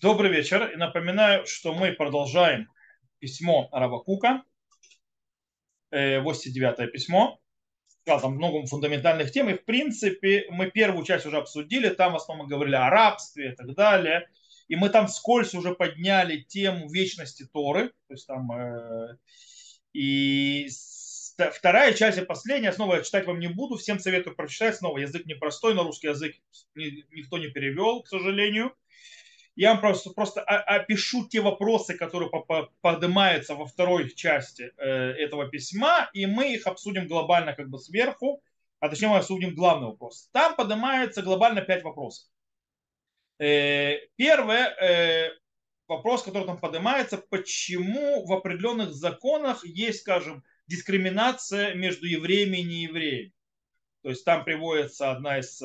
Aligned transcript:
Добрый 0.00 0.30
вечер. 0.30 0.70
И 0.70 0.76
напоминаю, 0.76 1.44
что 1.44 1.74
мы 1.74 1.92
продолжаем 1.92 2.70
письмо 3.18 3.68
Равакука, 3.70 4.42
89 5.90 6.90
письмо. 6.90 7.38
Сказал, 8.00 8.22
там 8.22 8.36
много 8.36 8.64
фундаментальных 8.66 9.30
тем. 9.30 9.50
И, 9.50 9.54
в 9.58 9.64
принципе, 9.66 10.46
мы 10.48 10.70
первую 10.70 11.04
часть 11.04 11.26
уже 11.26 11.36
обсудили. 11.36 11.90
Там 11.90 12.14
в 12.14 12.16
основном 12.16 12.46
говорили 12.46 12.76
о 12.76 12.88
рабстве 12.88 13.52
и 13.52 13.54
так 13.54 13.74
далее. 13.74 14.26
И 14.68 14.76
мы 14.76 14.88
там 14.88 15.06
вскользь 15.06 15.52
уже 15.52 15.74
подняли 15.74 16.40
тему 16.40 16.88
вечности 16.88 17.46
Торы. 17.52 17.88
То 18.08 18.14
есть 18.14 18.26
там... 18.26 18.50
Э, 18.52 19.18
и 19.92 20.70
вторая 21.36 21.92
часть 21.92 22.16
и 22.16 22.24
последняя, 22.24 22.72
снова 22.72 22.96
я 22.96 23.02
читать 23.02 23.26
вам 23.26 23.38
не 23.38 23.48
буду, 23.48 23.76
всем 23.76 23.98
советую 23.98 24.34
прочитать, 24.34 24.76
снова 24.76 24.96
язык 24.96 25.26
непростой, 25.26 25.74
на 25.74 25.82
русский 25.82 26.08
язык 26.08 26.36
никто 26.74 27.36
не 27.36 27.48
перевел, 27.48 28.02
к 28.02 28.08
сожалению. 28.08 28.74
Я 29.60 29.72
вам 29.72 29.82
просто, 29.82 30.08
просто 30.12 30.40
опишу 30.40 31.28
те 31.28 31.42
вопросы, 31.42 31.94
которые 31.94 32.30
поднимаются 32.80 33.54
во 33.54 33.66
второй 33.66 34.08
части 34.08 34.72
э, 34.78 34.88
этого 34.88 35.50
письма, 35.50 36.08
и 36.14 36.24
мы 36.24 36.54
их 36.54 36.66
обсудим 36.66 37.06
глобально 37.06 37.52
как 37.52 37.68
бы 37.68 37.78
сверху, 37.78 38.42
а 38.78 38.88
точнее 38.88 39.08
мы 39.08 39.18
обсудим 39.18 39.54
главный 39.54 39.88
вопрос. 39.88 40.30
Там 40.32 40.56
поднимается 40.56 41.20
глобально 41.20 41.60
пять 41.60 41.82
вопросов. 41.82 42.26
Э, 43.38 43.98
первое, 44.16 44.68
э, 44.80 45.30
вопрос, 45.88 46.22
который 46.22 46.46
там 46.46 46.58
поднимается, 46.58 47.18
почему 47.18 48.24
в 48.24 48.32
определенных 48.32 48.94
законах 48.94 49.62
есть, 49.62 50.00
скажем, 50.00 50.42
дискриминация 50.68 51.74
между 51.74 52.06
евреями 52.06 52.56
и 52.56 52.62
неевреями. 52.62 53.34
То 54.02 54.10
есть 54.10 54.24
там 54.24 54.44
приводится 54.44 55.10
одна 55.10 55.38
из 55.38 55.58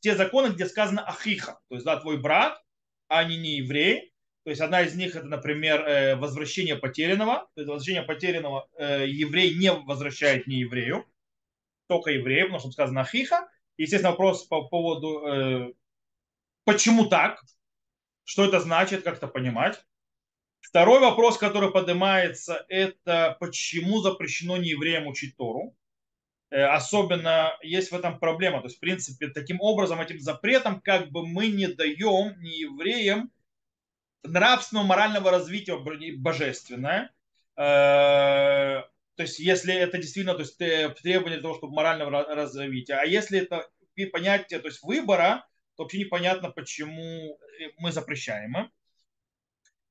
те 0.00 0.14
законы, 0.14 0.48
где 0.48 0.66
сказано 0.66 1.06
ахиха, 1.06 1.60
то 1.68 1.74
есть 1.74 1.84
да, 1.84 1.98
твой 1.98 2.18
брат, 2.18 2.62
а 3.08 3.24
не 3.24 3.36
не 3.36 3.56
еврей. 3.56 4.14
То 4.44 4.50
есть 4.50 4.60
одна 4.60 4.82
из 4.82 4.94
них 4.94 5.16
это, 5.16 5.26
например, 5.26 5.80
э, 5.80 6.16
возвращение 6.16 6.76
потерянного. 6.76 7.48
То 7.54 7.62
есть 7.62 7.68
возвращение 7.68 8.02
потерянного 8.02 8.68
э, 8.76 9.06
еврей 9.08 9.54
не 9.54 9.72
возвращает 9.72 10.46
не 10.46 10.56
еврею, 10.56 11.06
только 11.88 12.10
еврею, 12.10 12.46
потому 12.46 12.60
что 12.60 12.70
сказано 12.70 13.00
ахиха. 13.00 13.48
Естественно, 13.78 14.10
вопрос 14.10 14.44
по 14.44 14.68
поводу, 14.68 15.26
э, 15.26 15.72
почему 16.64 17.06
так, 17.06 17.42
что 18.24 18.44
это 18.44 18.60
значит, 18.60 19.02
как 19.02 19.16
это 19.16 19.28
понимать. 19.28 19.82
Второй 20.60 21.00
вопрос, 21.00 21.38
который 21.38 21.70
поднимается, 21.70 22.66
это 22.68 23.36
почему 23.40 24.00
запрещено 24.00 24.58
неевреям 24.58 25.06
учить 25.06 25.36
Тору. 25.36 25.74
Э, 26.54 26.66
особенно 26.66 27.58
есть 27.62 27.90
в 27.90 27.96
этом 27.96 28.20
проблема. 28.20 28.60
То 28.60 28.66
есть, 28.66 28.76
в 28.76 28.80
принципе, 28.80 29.26
таким 29.26 29.60
образом, 29.60 30.00
этим 30.00 30.20
запретом, 30.20 30.80
как 30.80 31.10
бы 31.10 31.26
мы 31.26 31.48
не 31.48 31.66
даем 31.66 32.40
ни 32.40 32.50
евреям 32.50 33.32
нравственного, 34.22 34.86
морального 34.86 35.32
развития 35.32 35.76
божественное. 36.16 37.10
Э, 37.56 38.84
то 39.16 39.22
есть, 39.22 39.40
если 39.40 39.74
это 39.74 39.98
действительно 39.98 40.34
то 40.34 40.42
есть, 40.42 40.56
требование 40.56 41.40
того, 41.40 41.56
чтобы 41.56 41.74
морального 41.74 42.22
развития. 42.32 42.94
А 42.94 43.04
если 43.04 43.40
это 43.40 43.68
понятие 44.12 44.60
то 44.60 44.68
есть, 44.68 44.84
выбора, 44.84 45.48
то 45.74 45.82
вообще 45.82 45.98
непонятно, 45.98 46.50
почему 46.52 47.36
мы 47.78 47.90
запрещаем. 47.90 48.70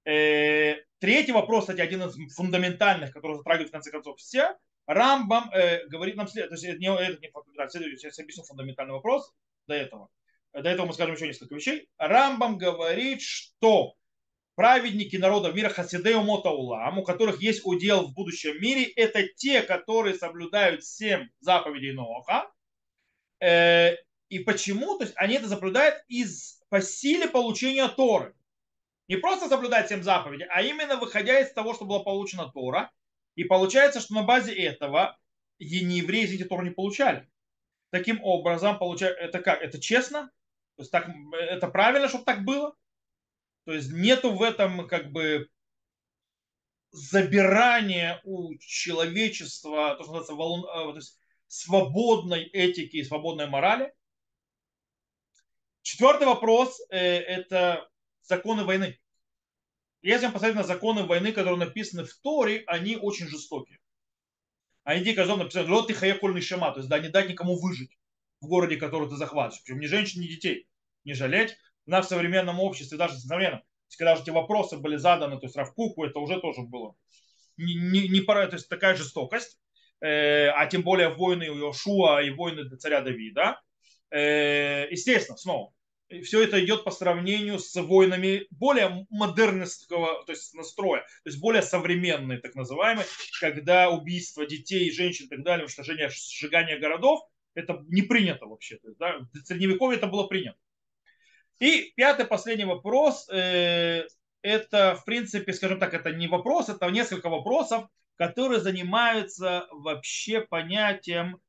Э, 0.06 0.76
третий 1.00 1.34
вопрос, 1.34 1.66
кстати, 1.66 1.82
один 1.82 2.04
из 2.04 2.36
фундаментальных, 2.36 3.12
который 3.12 3.36
затрагивает 3.36 3.68
в 3.68 3.74
конце 3.74 3.92
концов 3.92 4.18
все, 4.20 4.56
Рамбам 4.86 5.50
э, 5.52 5.88
говорит 5.88 6.16
нам 6.16 6.28
следующее, 6.28 6.50
то 6.50 6.56
есть 6.56 6.66
это 6.66 6.78
не, 6.80 6.88
это 6.88 7.22
не 7.22 7.32
да, 7.56 7.70
следующий, 7.70 7.98
сейчас 7.98 8.20
объясню 8.20 8.44
фундаментальный 8.44 8.94
вопрос 8.94 9.32
до 9.68 9.76
этого. 9.76 10.10
До 10.52 10.70
этого 10.70 10.88
мы 10.88 10.94
скажем 10.94 11.16
еще 11.16 11.28
несколько 11.28 11.56
вещей. 11.56 11.90
Рамбам 11.98 12.58
говорит, 12.58 13.22
что 13.22 13.96
праведники 14.56 15.16
народа 15.16 15.52
мира 15.52 15.70
Хасидею 15.70 16.22
Мотаулам, 16.22 17.00
у 17.00 17.04
которых 17.04 17.42
есть 17.42 17.62
удел 17.64 18.08
в 18.08 18.14
будущем 18.14 18.62
мире, 18.62 18.84
это 18.84 19.24
те, 19.24 19.62
которые 19.62 20.16
соблюдают 20.16 20.84
семь 20.84 21.30
заповедей 21.40 21.94
Ноха. 21.94 22.52
Э, 23.40 23.96
и 24.30 24.40
почему? 24.40 24.98
То 24.98 25.06
есть 25.06 25.16
они 25.16 25.36
это 25.36 25.48
соблюдают 25.48 26.04
из, 26.08 26.62
по 26.70 26.82
силе 26.82 27.28
получения 27.28 27.88
Торы. 27.88 28.36
Не 29.08 29.16
просто 29.16 29.48
соблюдать 29.48 29.90
семь 29.90 30.04
заповедей, 30.04 30.46
а 30.50 30.62
именно 30.62 30.98
выходя 30.98 31.40
из 31.40 31.52
того, 31.54 31.74
что 31.74 31.86
было 31.86 32.00
получено 32.00 32.52
Тора– 32.54 32.92
и 33.36 33.44
получается, 33.44 34.00
что 34.00 34.14
на 34.14 34.24
базе 34.24 34.54
этого 34.54 35.18
не 35.60 36.00
евреи 36.00 36.34
эти 36.34 36.44
Тору 36.44 36.64
не 36.64 36.72
получали. 36.72 37.30
Таким 37.90 38.24
образом, 38.24 38.78
получается, 38.80 39.20
это 39.20 39.40
как? 39.40 39.62
Это 39.62 39.80
честно? 39.80 40.32
То 40.76 40.82
есть 40.82 40.92
так, 40.92 41.08
это 41.34 41.68
правильно, 41.68 42.08
чтобы 42.08 42.26
так 42.26 42.44
было? 42.44 42.76
То 43.66 43.74
есть 43.74 43.92
нету 43.92 44.34
в 44.34 44.42
этом 44.42 44.88
как 44.88 45.12
бы 45.12 45.50
забирания 46.92 48.20
у 48.24 48.56
человечества, 48.60 49.96
то, 49.96 50.04
что 50.04 50.14
называется, 50.14 50.34
волн, 50.34 50.66
э, 50.66 50.92
то 50.92 50.96
есть 50.96 51.20
свободной 51.48 52.44
этики 52.44 52.98
и 52.98 53.04
свободной 53.04 53.48
морали. 53.48 53.94
Четвертый 55.82 56.26
вопрос 56.28 56.80
э,– 56.90 56.98
это 56.98 57.90
законы 58.22 58.64
войны. 58.64 59.00
Если 60.04 60.28
мы 60.28 60.34
посмотреть 60.34 60.58
на 60.58 60.64
законы 60.64 61.04
войны, 61.04 61.32
которые 61.32 61.58
написаны 61.58 62.04
в 62.06 62.14
Торе, 62.22 62.64
они 62.68 62.98
очень 62.98 63.28
жестокие. 63.28 63.80
Они 64.84 65.04
дико 65.04 65.26
написаны, 65.26 65.72
лот 65.72 65.90
и 65.90 65.94
хаякольный 65.94 66.42
шама, 66.42 66.72
то 66.72 66.80
есть 66.80 66.90
да, 66.90 67.00
не 67.00 67.10
дать 67.10 67.30
никому 67.30 67.60
выжить 67.60 67.98
в 68.42 68.48
городе, 68.48 68.76
который 68.76 69.10
ты 69.10 69.16
захватываешь. 69.16 69.64
Причем 69.64 69.80
ни 69.80 69.88
женщин, 69.88 70.22
ни 70.22 70.28
детей. 70.28 70.68
Не 71.06 71.14
жалеть. 71.14 71.58
У 71.88 71.92
нас 71.92 72.06
в 72.06 72.10
современном 72.10 72.60
обществе, 72.60 72.98
даже 72.98 73.16
в 73.16 73.20
современном, 73.20 73.64
когда 73.98 74.14
уже 74.14 74.24
эти 74.24 74.30
вопросы 74.30 74.78
были 74.78 74.98
заданы, 74.98 75.40
то 75.40 75.46
есть 75.46 75.56
Равкуку, 75.56 76.04
это 76.04 76.20
уже 76.20 76.40
тоже 76.40 76.62
было 76.62 76.96
не, 77.58 77.76
не, 77.76 78.08
не 78.08 78.22
пора, 78.22 78.48
то 78.48 78.56
есть 78.56 78.70
такая 78.70 78.96
жестокость, 78.96 79.60
э, 80.02 80.48
а 80.48 80.66
тем 80.68 80.84
более 80.84 81.10
войны 81.10 81.44
Иошуа 81.44 82.22
и 82.24 82.30
войны 82.32 82.70
царя 82.78 83.02
Давида. 83.02 83.62
Э, 84.12 84.88
естественно, 84.90 85.38
снова, 85.38 85.74
все 86.22 86.44
это 86.44 86.64
идет 86.64 86.84
по 86.84 86.92
сравнению 86.92 87.60
с 87.60 87.76
войнами 87.82 88.48
более 88.52 89.06
модернистского 89.10 90.24
то 90.26 90.32
есть 90.32 90.54
настроя, 90.54 91.02
то 91.02 91.30
есть 91.30 91.40
более 91.40 91.62
современные, 91.62 92.40
так 92.40 92.56
называемые, 92.56 93.06
когда 93.40 93.90
убийство 93.90 94.46
детей, 94.46 94.92
женщин 94.92 95.26
и 95.26 95.30
так 95.30 95.44
далее, 95.44 95.66
уничтожение, 95.66 96.10
сжигание 96.10 96.78
городов, 96.78 97.22
это 97.56 97.84
не 97.88 98.02
принято 98.02 98.46
вообще. 98.46 98.78
То 98.78 98.88
есть, 98.88 99.00
да, 99.00 99.20
в 99.20 99.46
средневековье 99.46 99.98
это 99.98 100.08
было 100.08 100.28
принято. 100.28 100.58
И 101.60 101.94
пятый, 101.96 102.26
последний 102.26 102.66
вопрос, 102.66 103.30
э, 103.30 104.06
это, 104.42 104.96
в 104.96 105.06
принципе, 105.06 105.54
скажем 105.54 105.80
так, 105.80 105.94
это 105.94 106.12
не 106.12 106.28
вопрос, 106.28 106.70
это 106.70 106.90
несколько 106.90 107.30
вопросов, 107.30 107.88
которые 108.18 108.60
занимаются 108.60 109.68
вообще 109.72 110.42
понятием 110.42 111.40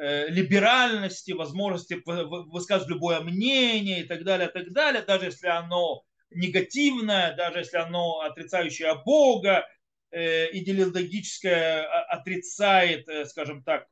либеральности, 0.00 1.32
возможности 1.32 2.00
высказывать 2.04 2.90
любое 2.90 3.20
мнение 3.20 4.02
и 4.02 4.04
так 4.04 4.22
далее, 4.24 4.48
и 4.48 4.52
так 4.52 4.72
далее, 4.72 5.02
даже 5.02 5.26
если 5.26 5.48
оно 5.48 6.04
негативное, 6.30 7.34
даже 7.34 7.60
если 7.60 7.78
оно 7.78 8.20
отрицающее 8.20 8.94
Бога, 9.04 9.66
э, 10.10 10.50
идеологическое 10.56 11.82
отрицает, 12.04 13.08
э, 13.08 13.24
скажем 13.26 13.62
так, 13.62 13.88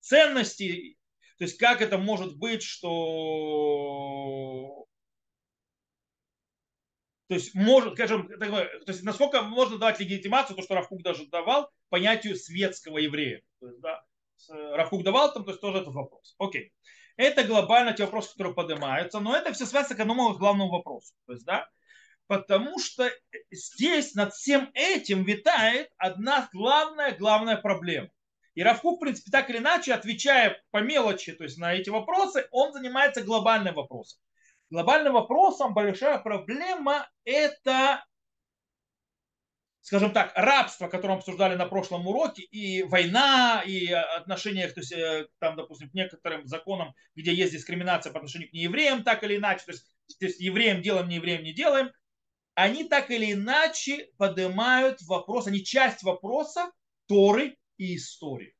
ценности. 0.00 0.96
То 1.38 1.44
есть 1.44 1.56
как 1.58 1.80
это 1.82 1.98
может 1.98 2.36
быть, 2.36 2.62
что 2.62 3.56
то 7.28 7.34
есть, 7.34 7.54
может, 7.54 7.94
скажем, 7.94 8.26
то 8.28 8.74
есть, 8.88 9.04
насколько 9.04 9.42
можно 9.42 9.78
давать 9.78 10.00
легитимацию, 10.00 10.56
то, 10.56 10.62
что 10.62 10.74
Равкук 10.74 11.02
даже 11.02 11.28
давал, 11.28 11.70
понятию 11.88 12.34
светского 12.34 12.98
еврея. 12.98 13.40
То 13.60 13.68
есть, 13.68 13.80
да, 13.80 14.02
Равкук 14.48 15.02
давал 15.02 15.32
там, 15.32 15.44
то 15.44 15.50
есть 15.50 15.60
тоже 15.60 15.78
этот 15.78 15.94
вопрос. 15.94 16.34
Окей. 16.38 16.72
Это 17.16 17.44
глобально 17.44 17.92
те 17.92 18.04
вопросы, 18.04 18.32
которые 18.32 18.54
поднимаются, 18.54 19.20
но 19.20 19.36
это 19.36 19.52
все 19.52 19.66
связано 19.66 19.96
к 19.96 20.00
одному 20.00 20.32
главному 20.34 20.70
вопросу. 20.70 21.12
То 21.26 21.32
есть, 21.32 21.44
да, 21.44 21.68
потому 22.26 22.78
что 22.78 23.10
здесь 23.50 24.14
над 24.14 24.32
всем 24.32 24.70
этим 24.74 25.24
витает 25.24 25.90
одна 25.98 26.48
главная, 26.52 27.14
главная 27.16 27.56
проблема. 27.56 28.08
И 28.54 28.62
Равкук, 28.62 28.96
в 28.96 29.00
принципе, 29.00 29.30
так 29.30 29.50
или 29.50 29.58
иначе, 29.58 29.94
отвечая 29.94 30.62
по 30.70 30.78
мелочи, 30.78 31.32
то 31.32 31.44
есть 31.44 31.58
на 31.58 31.74
эти 31.74 31.90
вопросы, 31.90 32.48
он 32.50 32.72
занимается 32.72 33.22
глобальным 33.22 33.74
вопросом. 33.74 34.20
Глобальным 34.70 35.14
вопросом 35.14 35.74
большая 35.74 36.18
проблема– 36.18 37.08
это 37.24 38.04
скажем 39.82 40.12
так, 40.12 40.32
рабство, 40.34 40.88
которое 40.88 41.14
мы 41.14 41.18
обсуждали 41.18 41.54
на 41.54 41.66
прошлом 41.66 42.06
уроке, 42.06 42.42
и 42.42 42.82
война, 42.82 43.62
и 43.66 43.90
отношения, 43.90 44.68
то 44.68 44.80
есть, 44.80 44.92
э, 44.92 45.26
там, 45.38 45.56
допустим, 45.56 45.90
к 45.90 45.94
некоторым 45.94 46.46
законам, 46.46 46.94
где 47.14 47.32
есть 47.34 47.52
дискриминация 47.52 48.12
по 48.12 48.18
отношению 48.18 48.50
к 48.50 48.52
неевреям, 48.52 49.04
так 49.04 49.22
или 49.24 49.36
иначе, 49.36 49.64
то 49.64 49.72
есть, 49.72 49.86
то 50.18 50.26
есть 50.26 50.40
евреям 50.40 50.82
делаем, 50.82 51.08
не 51.08 51.16
евреям 51.16 51.42
не 51.42 51.52
делаем, 51.52 51.90
они 52.54 52.84
так 52.84 53.10
или 53.10 53.32
иначе 53.32 54.10
поднимают 54.18 55.00
вопрос, 55.02 55.46
они 55.46 55.64
часть 55.64 56.02
вопроса 56.02 56.70
Торы 57.06 57.56
и 57.78 57.96
истории. 57.96 58.54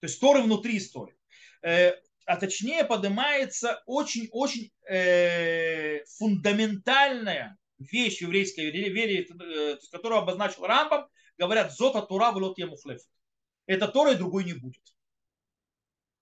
То 0.00 0.06
есть 0.08 0.20
Торы 0.20 0.42
внутри 0.42 0.78
истории. 0.78 1.16
Э, 1.62 1.92
а 2.26 2.36
точнее 2.36 2.84
поднимается 2.84 3.82
очень-очень 3.86 4.72
э, 4.88 6.04
фундаментальная 6.18 7.56
вещь 7.78 8.20
еврейской 8.20 8.70
вере, 8.70 9.26
э, 9.26 9.76
которую 9.90 10.20
обозначил 10.20 10.66
Рамбам, 10.66 11.08
говорят, 11.38 11.72
зота 11.72 12.02
тура 12.02 12.30
в 12.32 12.36
лот 12.36 12.58
Это 13.66 13.88
Тора 13.88 14.12
и 14.12 14.16
другой 14.16 14.44
не 14.44 14.52
будет. 14.52 14.82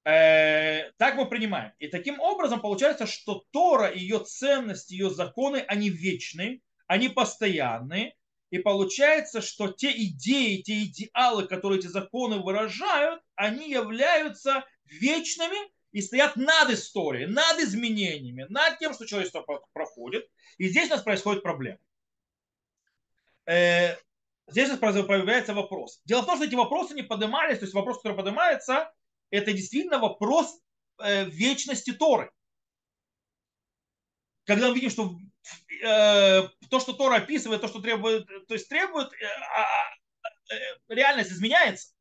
Э, 0.04 0.90
так 0.96 1.14
мы 1.14 1.28
принимаем. 1.28 1.72
И 1.78 1.88
таким 1.88 2.18
образом 2.20 2.60
получается, 2.60 3.06
что 3.06 3.44
Тора, 3.52 3.92
ее 3.92 4.18
ценности, 4.20 4.94
ее 4.94 5.10
законы, 5.10 5.64
они 5.68 5.90
вечны, 5.90 6.60
они 6.86 7.08
постоянны. 7.08 8.14
И 8.50 8.58
получается, 8.58 9.40
что 9.40 9.68
те 9.68 9.90
идеи, 9.90 10.60
те 10.60 10.84
идеалы, 10.84 11.46
которые 11.46 11.78
эти 11.78 11.86
законы 11.86 12.38
выражают, 12.38 13.22
они 13.34 13.70
являются 13.70 14.64
вечными 14.84 15.56
и 15.92 16.00
стоят 16.00 16.36
над 16.36 16.70
историей, 16.70 17.26
над 17.26 17.58
изменениями, 17.60 18.46
над 18.48 18.78
тем, 18.78 18.94
что 18.94 19.06
человечество 19.06 19.42
проходит. 19.72 20.28
И 20.58 20.68
здесь 20.68 20.88
у 20.88 20.94
нас 20.94 21.02
происходит 21.02 21.42
проблема. 21.42 21.78
Э, 23.46 23.96
здесь 24.48 24.70
у 24.70 24.72
нас 24.72 24.80
появляется 24.80 25.54
вопрос. 25.54 26.00
Дело 26.04 26.22
в 26.22 26.26
том, 26.26 26.36
что 26.36 26.46
эти 26.46 26.54
вопросы 26.54 26.94
не 26.94 27.02
поднимались, 27.02 27.58
то 27.58 27.64
есть 27.64 27.74
вопрос, 27.74 27.98
который 27.98 28.16
поднимается, 28.16 28.92
это 29.30 29.52
действительно 29.52 29.98
вопрос 29.98 30.60
э, 30.98 31.24
вечности 31.26 31.92
Торы. 31.92 32.32
Когда 34.44 34.68
мы 34.68 34.74
видим, 34.74 34.90
что 34.90 35.16
э, 35.84 36.48
то, 36.70 36.80
что 36.80 36.94
Тора 36.94 37.16
описывает, 37.16 37.60
то, 37.60 37.68
что 37.68 37.80
требует, 37.80 38.26
то 38.26 38.54
есть 38.54 38.68
требует, 38.68 39.08
а, 39.56 39.60
а, 39.60 40.94
реальность 40.94 41.30
изменяется. 41.30 41.94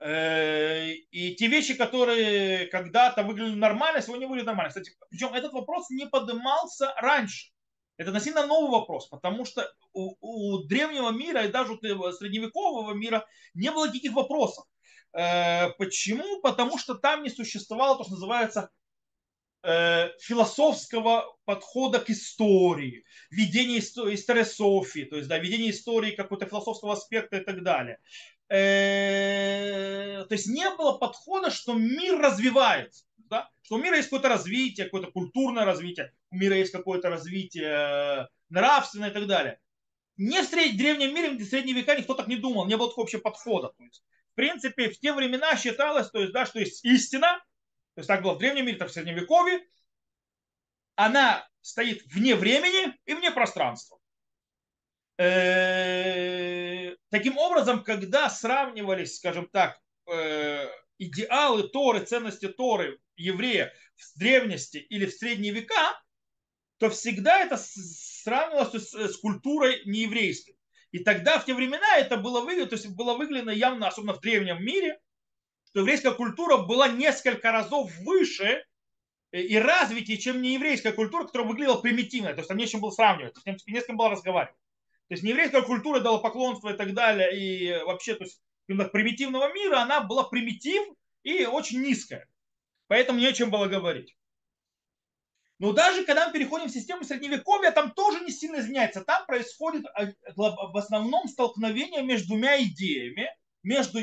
Э, 0.00 0.90
и 0.92 1.34
те 1.34 1.48
вещи, 1.48 1.74
которые 1.74 2.66
когда-то 2.66 3.24
выглядели 3.24 3.56
нормально, 3.56 4.00
сегодня 4.00 4.28
выглядят 4.28 4.46
нормально. 4.46 4.68
Кстати, 4.68 4.92
причем 5.10 5.34
этот 5.34 5.52
вопрос 5.52 5.90
не 5.90 6.06
поднимался 6.06 6.94
раньше. 6.96 7.50
Это 7.96 8.10
относительно 8.10 8.46
новый 8.46 8.70
вопрос, 8.70 9.08
потому 9.08 9.44
что 9.44 9.68
у, 9.92 10.14
у 10.20 10.62
древнего 10.64 11.10
мира 11.10 11.44
и 11.44 11.50
даже 11.50 11.72
у 11.72 12.12
средневекового 12.12 12.92
мира 12.94 13.26
не 13.54 13.72
было 13.72 13.90
таких 13.90 14.12
вопросов. 14.12 14.64
Э, 15.12 15.70
почему? 15.78 16.40
Потому 16.42 16.78
что 16.78 16.94
там 16.94 17.24
не 17.24 17.30
существовало 17.30 17.98
то, 17.98 18.04
что 18.04 18.12
называется 18.12 18.70
э, 19.64 20.10
философского 20.20 21.36
подхода 21.44 21.98
к 21.98 22.08
истории, 22.10 23.04
ведения 23.30 23.80
историософии, 23.80 25.04
то 25.04 25.16
есть 25.16 25.28
да, 25.28 25.38
ведение 25.38 25.70
истории 25.70 26.12
какого-то 26.12 26.46
философского 26.46 26.92
аспекта 26.92 27.38
и 27.38 27.44
так 27.44 27.64
далее. 27.64 27.98
Э, 28.48 30.24
то 30.24 30.32
есть 30.34 30.46
не 30.46 30.68
было 30.76 30.92
подхода, 30.98 31.50
что 31.50 31.74
мир 31.74 32.18
развивается, 32.18 33.04
да? 33.16 33.50
что 33.62 33.76
у 33.76 33.78
мира 33.78 33.96
есть 33.96 34.08
какое-то 34.08 34.28
развитие, 34.28 34.86
какое-то 34.86 35.10
культурное 35.10 35.64
развитие, 35.64 36.12
у 36.30 36.36
мира 36.36 36.56
есть 36.56 36.72
какое-то 36.72 37.10
развитие 37.10 38.28
нравственное 38.48 39.10
и 39.10 39.12
так 39.12 39.26
далее. 39.26 39.60
Не 40.16 40.42
в 40.42 40.50
древнем 40.50 41.14
мире, 41.14 41.30
в 41.30 41.44
средние 41.44 41.76
века 41.76 41.94
никто 41.94 42.14
так 42.14 42.26
не 42.26 42.36
думал, 42.36 42.66
не 42.66 42.76
было 42.76 42.88
такого 42.88 43.04
вообще 43.04 43.18
подхода. 43.18 43.68
То 43.68 43.84
есть 43.84 44.02
принципе, 44.38 44.88
в 44.88 45.00
те 45.00 45.12
времена 45.12 45.56
считалось, 45.56 46.10
то 46.10 46.20
есть, 46.20 46.32
да, 46.32 46.46
что 46.46 46.60
есть 46.60 46.84
истина, 46.84 47.42
то 47.94 47.98
есть 47.98 48.06
так 48.06 48.22
было 48.22 48.34
в 48.34 48.38
древнем 48.38 48.66
мире, 48.66 48.78
так 48.78 48.88
в 48.88 48.92
средневековье, 48.92 49.66
она 50.94 51.44
стоит 51.60 52.06
вне 52.06 52.36
времени 52.36 52.96
и 53.04 53.14
вне 53.14 53.32
пространства. 53.32 53.98
Э, 55.18 56.87
таким 57.10 57.38
образом, 57.38 57.82
когда 57.82 58.28
сравнивались, 58.30 59.16
скажем 59.16 59.48
так, 59.48 59.80
э, 60.06 60.66
идеалы 60.98 61.68
Торы, 61.68 62.04
ценности 62.04 62.48
Торы 62.48 63.00
еврея 63.16 63.72
в 63.96 64.18
древности 64.18 64.78
или 64.78 65.06
в 65.06 65.12
средние 65.12 65.52
века, 65.52 66.00
то 66.78 66.90
всегда 66.90 67.40
это 67.40 67.56
сравнивалось 67.56 68.92
с 68.92 69.16
культурой 69.18 69.82
нееврейской. 69.84 70.56
И 70.90 71.00
тогда, 71.00 71.38
в 71.38 71.44
те 71.44 71.54
времена, 71.54 71.96
это 71.96 72.16
было 72.16 72.40
выглядно, 72.40 72.70
то 72.70 72.76
есть 72.76 72.88
было 72.88 73.14
выглядно 73.14 73.50
явно, 73.50 73.88
особенно 73.88 74.14
в 74.14 74.20
древнем 74.20 74.64
мире, 74.64 74.98
что 75.66 75.80
еврейская 75.80 76.12
культура 76.12 76.56
была 76.56 76.88
несколько 76.88 77.52
разов 77.52 77.90
выше 77.98 78.64
э, 79.32 79.40
и 79.40 79.56
развитие, 79.56 80.16
чем 80.16 80.40
нееврейская 80.40 80.92
культура, 80.92 81.26
которая 81.26 81.48
выглядела 81.48 81.80
примитивной. 81.80 82.32
То 82.32 82.38
есть 82.38 82.48
там 82.48 82.56
не 82.56 82.66
с 82.66 82.70
чем 82.70 82.80
было 82.80 82.90
сравнивать, 82.90 83.34
то 83.34 83.40
есть 83.44 83.66
не 83.66 83.80
с 83.80 83.86
кем 83.86 83.96
было 83.96 84.10
разговаривать. 84.10 84.56
То 85.08 85.14
есть 85.14 85.22
нееврейская 85.22 85.62
культура 85.62 86.00
дала 86.00 86.18
поклонство 86.18 86.68
и 86.68 86.76
так 86.76 86.92
далее, 86.92 87.38
и 87.38 87.82
вообще, 87.84 88.14
то 88.14 88.24
есть 88.24 88.40
примитивного 88.66 89.52
мира, 89.54 89.80
она 89.80 90.00
была 90.00 90.24
примитив 90.24 90.86
и 91.22 91.46
очень 91.46 91.80
низкая. 91.82 92.28
Поэтому 92.88 93.18
не 93.18 93.26
о 93.26 93.32
чем 93.32 93.50
было 93.50 93.66
говорить. 93.66 94.16
Но 95.58 95.72
даже 95.72 96.04
когда 96.04 96.26
мы 96.26 96.32
переходим 96.32 96.66
в 96.68 96.72
систему 96.72 97.04
средневековья, 97.04 97.72
там 97.72 97.90
тоже 97.92 98.20
не 98.20 98.30
сильно 98.30 98.60
изменяется. 98.60 99.04
Там 99.04 99.26
происходит 99.26 99.86
а, 99.94 100.12
в 100.36 100.76
основном 100.76 101.26
столкновение 101.26 102.02
между 102.02 102.28
двумя 102.28 102.62
идеями, 102.62 103.28
между 103.62 103.98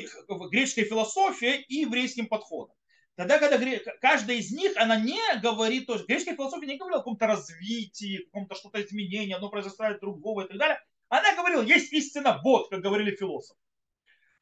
греческой 0.49 0.83
философией 0.83 1.61
и 1.61 1.81
еврейским 1.81 2.27
подходом. 2.27 2.75
Тогда, 3.15 3.39
когда 3.39 3.57
каждая 4.01 4.37
из 4.37 4.51
них, 4.51 4.75
она 4.75 4.99
не 4.99 5.19
говорит, 5.39 5.87
то 5.87 5.93
есть 5.93 6.05
греческая 6.05 6.35
философия 6.35 6.67
не 6.67 6.77
говорила 6.77 6.99
о 6.99 7.01
каком-то 7.01 7.27
развитии, 7.27 8.25
каком-то 8.25 8.55
что-то 8.55 8.83
изменении, 8.83 9.33
одно 9.33 9.49
произрастает 9.49 10.01
другого 10.01 10.41
и 10.41 10.47
так 10.49 10.57
далее. 10.57 10.79
Она 11.09 11.35
говорила, 11.35 11.61
есть 11.61 11.93
истина 11.93 12.39
вот, 12.43 12.69
как 12.69 12.81
говорили 12.81 13.15
философы. 13.15 13.59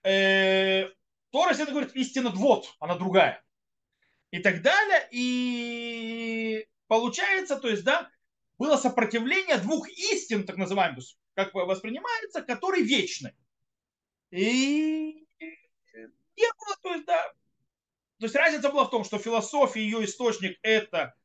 Э, 0.04 0.90
Тора, 1.32 1.54
это 1.54 1.72
говорит, 1.72 1.96
истина 1.96 2.30
вот, 2.30 2.74
она 2.80 2.96
другая. 2.96 3.44
И 4.32 4.40
так 4.40 4.62
далее. 4.62 5.08
И 5.12 6.68
Получается, 6.94 7.58
то 7.58 7.70
есть, 7.70 7.84
да, 7.84 8.08
было 8.60 8.78
сопротивление 8.78 9.58
двух 9.58 9.90
истин, 9.90 10.46
так 10.46 10.58
называемых, 10.58 11.04
как 11.34 11.52
воспринимается, 11.56 12.44
которые 12.44 12.84
вечны. 12.84 13.36
И 14.30 15.26
не 15.40 16.52
было, 16.60 16.78
то 16.84 16.94
есть, 16.94 17.06
да, 17.06 17.24
то 18.20 18.26
есть 18.26 18.36
разница 18.36 18.70
была 18.70 18.86
в 18.86 18.92
том, 18.92 19.04
что 19.06 19.18
философия, 19.18 19.82
ее 19.82 20.06
источник 20.06 20.60
это 20.62 21.16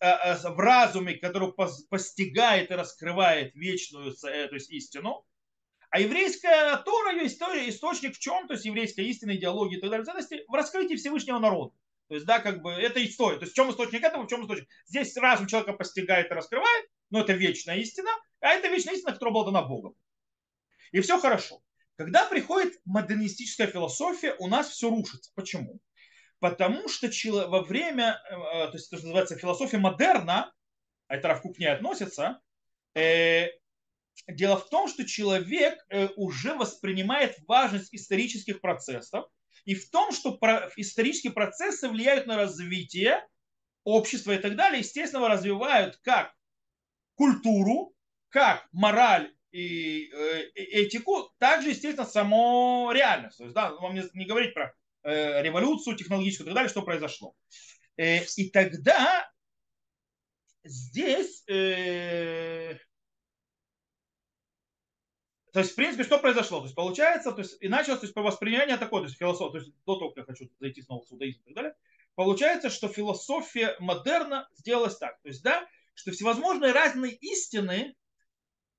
в 0.00 0.04
а, 0.04 0.34
а, 0.34 0.54
разуме, 0.56 1.14
который 1.14 1.52
постигает 1.52 2.70
и 2.70 2.74
раскрывает 2.74 3.54
вечную 3.54 4.12
э, 4.12 4.48
то 4.48 4.54
есть 4.54 4.70
истину, 4.70 5.24
а 5.90 6.00
еврейская 6.00 6.76
Тора, 6.78 7.12
ее 7.12 7.26
история, 7.26 7.68
источник 7.68 8.16
в 8.16 8.18
чем? 8.18 8.48
То 8.48 8.54
есть 8.54 8.64
еврейская 8.64 9.04
истина, 9.04 9.36
идеология 9.36 9.78
и 9.78 9.80
так 9.80 9.90
далее, 9.90 10.06
ценности 10.06 10.42
в 10.48 10.54
раскрытии 10.54 10.96
Всевышнего 10.96 11.38
народа. 11.38 11.74
То 12.08 12.14
есть, 12.14 12.26
да, 12.26 12.40
как 12.40 12.62
бы 12.62 12.70
это 12.72 13.04
история. 13.04 13.36
То 13.36 13.44
есть, 13.44 13.52
в 13.52 13.56
чем 13.56 13.70
источник 13.70 14.02
этого, 14.02 14.24
в 14.24 14.28
чем 14.28 14.42
источник? 14.42 14.68
Здесь 14.86 15.16
разум 15.16 15.46
человека 15.46 15.74
постигает 15.74 16.30
и 16.30 16.34
раскрывает, 16.34 16.86
но 17.10 17.20
это 17.20 17.34
вечная 17.34 17.76
истина, 17.76 18.10
а 18.40 18.54
это 18.54 18.68
вечная 18.68 18.94
истина, 18.94 19.12
которая 19.12 19.34
была 19.34 19.44
дана 19.44 19.62
Богом. 19.62 19.94
И 20.92 21.00
все 21.00 21.20
хорошо. 21.20 21.62
Когда 21.96 22.26
приходит 22.26 22.80
модернистическая 22.86 23.66
философия, 23.66 24.34
у 24.38 24.48
нас 24.48 24.70
все 24.70 24.88
рушится. 24.88 25.30
Почему? 25.34 25.78
Потому 26.42 26.88
что 26.88 27.08
во 27.46 27.62
время, 27.62 28.20
э, 28.28 28.34
то 28.66 28.72
есть 28.72 28.90
то, 28.90 28.96
что 28.96 29.06
называется 29.06 29.38
философия 29.38 29.78
модерна, 29.78 30.52
а 31.06 31.14
это 31.14 31.28
Равкук 31.28 31.56
не 31.60 31.66
относится, 31.66 32.40
э, 32.96 33.46
дело 34.26 34.56
в 34.56 34.68
том, 34.68 34.88
что 34.88 35.06
человек 35.06 35.78
э, 35.88 36.08
уже 36.16 36.54
воспринимает 36.54 37.38
важность 37.46 37.94
исторических 37.94 38.60
процессов, 38.60 39.26
и 39.66 39.76
в 39.76 39.88
том, 39.90 40.10
что 40.10 40.36
исторические 40.74 41.32
процессы 41.32 41.88
влияют 41.88 42.26
на 42.26 42.36
развитие 42.36 43.24
общества 43.84 44.32
и 44.32 44.38
так 44.38 44.56
далее, 44.56 44.80
естественно, 44.80 45.28
развивают 45.28 46.00
как 46.02 46.34
культуру, 47.14 47.94
как 48.30 48.66
мораль 48.72 49.32
и 49.52 50.10
э, 50.12 50.42
этику, 50.56 51.30
также, 51.38 51.68
естественно, 51.68 52.04
само 52.04 52.90
реальность. 52.92 53.38
То 53.38 53.44
есть, 53.44 53.54
да, 53.54 53.70
вам 53.74 53.94
не, 53.94 54.02
не 54.14 54.26
говорить 54.26 54.54
про 54.54 54.64
э, 54.64 54.72
революцию 55.04 55.96
технологическую 55.96 56.46
и 56.46 56.48
так 56.48 56.54
далее, 56.54 56.70
что 56.70 56.82
произошло. 56.82 57.34
Э, 57.96 58.24
и 58.36 58.50
тогда 58.50 59.30
здесь 60.64 61.42
то 65.52 65.60
есть, 65.60 65.72
в 65.72 65.74
принципе, 65.74 66.04
что 66.04 66.18
произошло? 66.18 66.60
То 66.60 66.64
есть, 66.64 66.74
получается, 66.74 67.30
то 67.30 67.40
есть, 67.40 67.58
и 67.60 67.68
началось 67.68 68.00
то 68.00 68.06
есть, 68.06 68.14
по 68.14 68.22
восприятию 68.22 68.78
такое, 68.78 69.02
то 69.02 69.06
есть, 69.06 69.18
философия, 69.18 69.52
то 69.52 69.58
есть, 69.58 69.72
до 69.84 69.96
того, 69.96 70.10
как 70.10 70.18
я 70.18 70.24
хочу 70.24 70.50
зайти 70.58 70.80
снова 70.80 71.02
в 71.02 71.08
судаизм 71.08 71.40
и 71.42 71.44
так 71.44 71.54
далее, 71.54 71.74
получается, 72.14 72.70
что 72.70 72.88
философия 72.88 73.76
модерна 73.78 74.48
сделалась 74.54 74.96
так. 74.96 75.20
То 75.20 75.28
есть, 75.28 75.42
да, 75.42 75.66
что 75.94 76.10
всевозможные 76.10 76.72
разные 76.72 77.12
истины 77.12 77.94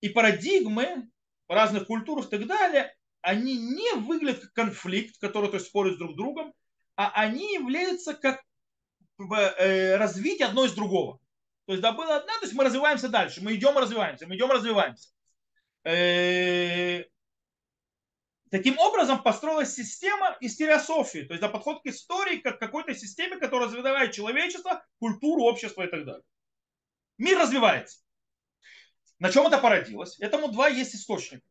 и 0.01 0.09
парадигмы 0.09 1.11
разных 1.47 1.85
культур 1.85 2.25
и 2.25 2.27
так 2.27 2.47
далее, 2.47 2.95
они 3.23 3.57
не 3.57 3.93
выглядят 3.95 4.41
как 4.41 4.53
конфликт, 4.53 5.17
который 5.19 5.49
то 5.49 5.55
есть, 5.55 5.67
спорят 5.67 5.95
с 5.95 5.97
друг 5.97 6.15
другом, 6.15 6.53
а 6.95 7.11
они 7.15 7.53
являются 7.53 8.13
как 8.13 8.43
э, 9.19 9.95
развитие 9.95 10.47
одно 10.47 10.65
из 10.65 10.73
другого. 10.73 11.19
То 11.65 11.73
есть, 11.73 11.81
да, 11.81 11.93
было 11.93 12.17
одна, 12.17 12.33
то 12.39 12.43
есть 12.43 12.53
мы 12.53 12.63
развиваемся 12.63 13.09
дальше, 13.09 13.41
мы 13.41 13.55
идем 13.55 13.77
развиваемся, 13.77 14.27
мы 14.27 14.35
идем 14.35 14.51
развиваемся. 14.51 15.09
Э, 15.85 17.03
Таким 18.53 18.77
образом 18.77 19.23
построилась 19.23 19.73
система 19.73 20.37
историософии, 20.39 21.23
то 21.23 21.33
есть 21.33 21.41
да, 21.41 21.49
подход 21.49 21.81
к 21.81 21.87
истории 21.87 22.37
как 22.37 22.57
к 22.57 22.59
какой-то 22.59 22.93
системе, 22.93 23.37
которая 23.37 23.67
развивает 23.67 24.11
человечество, 24.11 24.85
культуру, 24.99 25.41
общество 25.41 25.81
и 25.81 25.87
так 25.87 26.05
далее. 26.05 26.21
Мир 27.17 27.39
развивается. 27.39 28.01
На 29.17 29.31
чем 29.31 29.47
это 29.47 29.57
породилось? 29.57 30.19
Этому 30.19 30.49
два 30.49 30.67
есть 30.67 30.93
источника, 30.93 31.43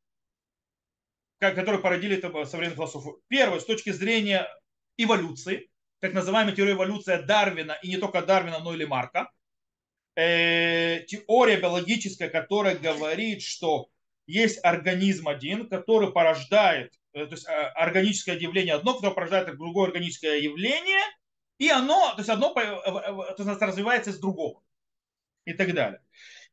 которые 1.51 1.81
породили 1.81 2.17
это 2.17 2.45
современные 2.45 2.77
философы. 2.77 3.11
Первый, 3.29 3.61
с 3.61 3.65
точки 3.65 3.91
зрения 3.91 4.49
эволюции, 4.97 5.69
так 6.01 6.13
называемая 6.13 6.55
теория 6.55 6.73
эволюции 6.73 7.21
Дарвина, 7.21 7.79
и 7.83 7.89
не 7.89 7.97
только 7.97 8.23
Дарвина, 8.23 8.61
но 8.61 8.75
и 8.75 8.77
Лемарка. 8.77 9.31
Э, 10.15 11.01
теория 11.09 11.57
биологическая, 11.57 12.29
которая 12.29 12.77
говорит, 12.77 13.43
что 13.43 13.89
есть 14.27 14.59
организм 14.63 15.29
один, 15.29 15.69
который 15.69 16.13
порождает, 16.13 16.93
э, 17.13 17.27
то 17.27 17.33
есть 17.33 17.49
э, 17.49 17.53
органическое 17.53 18.39
явление 18.39 18.75
одно, 18.75 18.95
которое 18.95 19.15
порождает 19.15 19.57
другое 19.57 19.87
органическое 19.87 20.39
явление, 20.39 21.03
и 21.59 21.69
оно, 21.69 22.13
то 22.13 22.19
есть 22.19 22.29
одно 22.29 22.53
то 22.53 23.35
есть 23.39 23.63
развивается 23.63 24.11
из 24.11 24.19
другого 24.19 24.63
и 25.45 25.53
так 25.53 25.73
далее. 25.73 26.03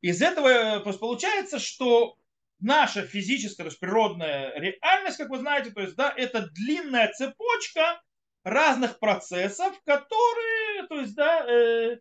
Из 0.01 0.21
этого 0.21 0.79
получается, 0.79 1.59
что 1.59 2.18
наша 2.59 3.05
физическая, 3.05 3.65
то 3.65 3.69
есть 3.69 3.79
природная 3.79 4.53
реальность, 4.59 5.17
как 5.17 5.29
вы 5.29 5.39
знаете, 5.39 5.71
то 5.71 5.81
есть, 5.81 5.95
да, 5.95 6.13
это 6.15 6.47
длинная 6.51 7.11
цепочка 7.13 8.01
разных 8.43 8.99
процессов, 8.99 9.79
которые, 9.85 10.87
то 10.87 10.99
есть, 10.99 11.15
да, 11.15 11.45
э, 11.49 11.99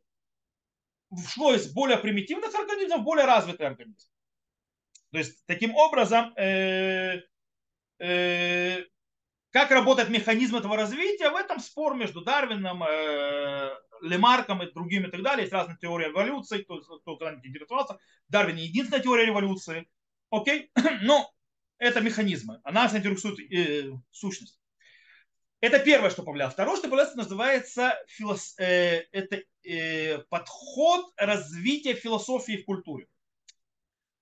шло 1.28 1.54
из 1.54 1.72
более 1.72 1.98
примитивных 1.98 2.54
организмов 2.54 3.00
в 3.00 3.04
более 3.04 3.26
развитый 3.26 3.66
организм. 3.66 4.08
То 5.10 5.18
есть, 5.18 5.44
таким 5.46 5.74
образом, 5.74 6.34
э, 6.36 7.22
э, 7.98 8.84
как 9.50 9.70
работает 9.70 10.10
механизм 10.10 10.56
этого 10.56 10.76
развития, 10.76 11.30
в 11.30 11.36
этом 11.36 11.60
спор 11.60 11.94
между 11.94 12.20
Дарвином, 12.22 12.82
э, 12.82 13.74
Лемарком 14.02 14.62
и 14.62 14.72
другими 14.72 15.06
и 15.06 15.10
так 15.10 15.22
далее. 15.22 15.42
Есть 15.42 15.52
разные 15.52 15.78
теории 15.78 16.08
эволюции, 16.08 16.62
кто, 16.62 16.80
кто 16.80 17.16
когда-нибудь 17.16 17.46
интересовался. 17.46 17.98
Дарвин 18.28 18.56
не 18.56 18.66
единственная 18.66 19.02
теория 19.02 19.28
эволюции. 19.28 19.88
Окей? 20.30 20.70
Но 21.02 21.30
это 21.78 22.00
механизмы. 22.00 22.60
А 22.64 22.72
нас 22.72 22.94
интересует 22.94 23.38
э, 23.52 23.90
сущность. 24.10 24.58
Это 25.60 25.80
первое, 25.80 26.10
что 26.10 26.22
повлияло. 26.22 26.50
Второе, 26.50 26.76
что 26.76 26.88
повлияло, 26.88 27.14
называется 27.14 27.94
филос... 28.08 28.54
э, 28.58 29.04
это, 29.12 29.42
э, 29.64 30.18
подход 30.28 31.12
развития 31.16 31.94
философии 31.94 32.62
в 32.62 32.64
культуре. 32.64 33.08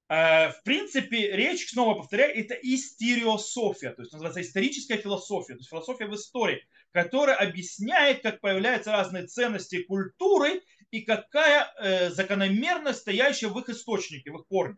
Э, 0.08 0.50
в 0.50 0.62
принципе, 0.62 1.32
речь, 1.32 1.68
снова 1.70 1.94
повторяю, 1.94 2.38
это 2.38 2.54
истериософия, 2.54 3.90
то 3.90 4.02
есть 4.02 4.12
называется 4.12 4.40
историческая 4.40 4.98
философия, 4.98 5.54
то 5.54 5.58
есть 5.58 5.68
философия 5.68 6.06
в 6.06 6.14
истории, 6.14 6.64
которая 6.92 7.36
объясняет, 7.36 8.22
как 8.22 8.40
появляются 8.40 8.92
разные 8.92 9.26
ценности 9.26 9.82
культуры 9.82 10.62
и 10.90 11.02
какая 11.02 11.70
э, 11.78 12.10
закономерность, 12.10 13.00
стоящая 13.00 13.48
в 13.48 13.58
их 13.58 13.68
источнике, 13.68 14.30
в 14.30 14.36
их 14.36 14.46
корне. 14.46 14.76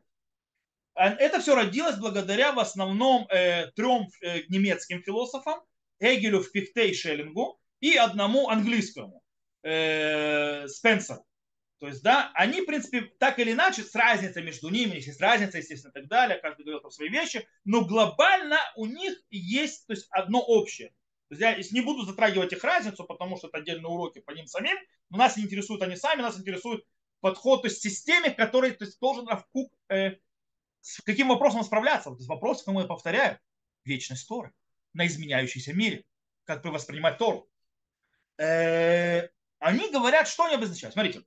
А 0.99 1.11
это 1.11 1.39
все 1.41 1.55
родилось 1.55 1.95
благодаря 1.97 2.51
в 2.51 2.59
основном 2.59 3.29
э, 3.31 3.71
трем 3.77 4.09
немецким 4.49 5.01
философам, 5.01 5.61
Эгелю, 6.01 6.43
Фихте 6.43 6.89
и 6.89 6.95
Шеллингу, 6.95 7.61
и 7.79 7.95
одному 7.95 8.49
английскому, 8.49 9.23
Спенсеру. 9.63 11.25
То 11.79 11.87
есть, 11.87 12.03
да, 12.03 12.33
они, 12.35 12.63
в 12.63 12.67
принципе, 12.67 13.03
так 13.21 13.39
или 13.39 13.53
иначе, 13.53 13.85
с 13.85 13.95
разницей 13.95 14.43
между 14.43 14.71
ними, 14.71 14.97
есть 14.97 15.21
разница, 15.21 15.59
естественно, 15.59 15.93
и 15.93 15.95
так 15.95 16.09
далее, 16.09 16.39
каждый 16.39 16.63
говорил 16.63 16.81
про 16.81 16.91
свои 16.91 17.09
вещи, 17.09 17.47
но 17.65 17.85
глобально 17.85 18.59
у 18.75 18.87
них 18.87 19.17
есть 19.31 19.87
то 19.87 19.93
есть, 19.93 20.09
одно 20.11 20.41
общее. 20.41 20.89
То 21.29 21.37
есть, 21.37 21.73
я 21.73 21.79
не 21.79 21.85
буду 21.85 22.03
затрагивать 22.03 22.53
их 22.53 22.65
разницу, 22.65 23.05
потому 23.05 23.37
что 23.37 23.47
это 23.47 23.59
отдельные 23.59 23.89
уроки 23.89 24.19
по 24.19 24.33
ним 24.33 24.49
самим, 24.49 24.77
но 25.11 25.19
нас 25.19 25.37
не 25.37 25.45
интересуют 25.45 25.83
они 25.83 25.95
сами, 25.95 26.23
нас 26.23 26.37
интересует 26.41 26.83
подход, 27.21 27.63
то 27.63 27.69
есть 27.69 27.81
системе, 27.81 28.31
который 28.31 28.73
то 28.73 28.85
есть, 28.85 28.99
должен 28.99 29.29
Равкук 29.29 29.73
э, 29.89 30.17
с 30.81 31.01
каким 31.03 31.29
вопросом 31.29 31.65
справляться. 31.65 32.11
Вот 32.11 32.21
вопрос, 32.27 32.63
кому 32.63 32.81
я 32.81 32.87
повторяю, 32.87 33.39
вечность 33.85 34.27
Торы 34.29 34.53
на 34.93 35.07
изменяющейся 35.07 35.73
мире, 35.73 36.05
как 36.45 36.65
воспринимать 36.65 37.19
Тору. 37.19 37.49
Э, 38.39 39.29
они 39.59 39.91
говорят, 39.91 40.29
что 40.29 40.45
они 40.45 40.55
обозначают. 40.55 40.95
Смотрите, 40.95 41.23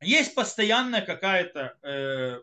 есть 0.00 0.34
постоянная 0.34 1.02
какая-то 1.02 1.78
э, 1.82 2.42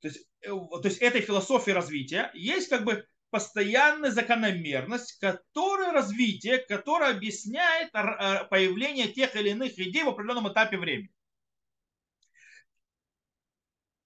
то 0.00 0.08
есть, 0.08 0.26
э, 0.40 0.48
то 0.48 0.82
есть 0.84 0.98
этой 0.98 1.20
философии 1.20 1.70
развития 1.70 2.30
есть 2.34 2.68
как 2.68 2.84
бы 2.84 3.06
постоянная 3.30 4.10
закономерность, 4.10 5.18
которая 5.20 5.92
развитие, 5.92 6.58
которая 6.58 7.14
объясняет 7.14 7.92
появление 7.92 9.08
тех 9.08 9.36
или 9.36 9.50
иных 9.50 9.78
идей 9.78 10.02
в 10.02 10.08
определенном 10.08 10.50
этапе 10.50 10.78
времени. 10.78 11.12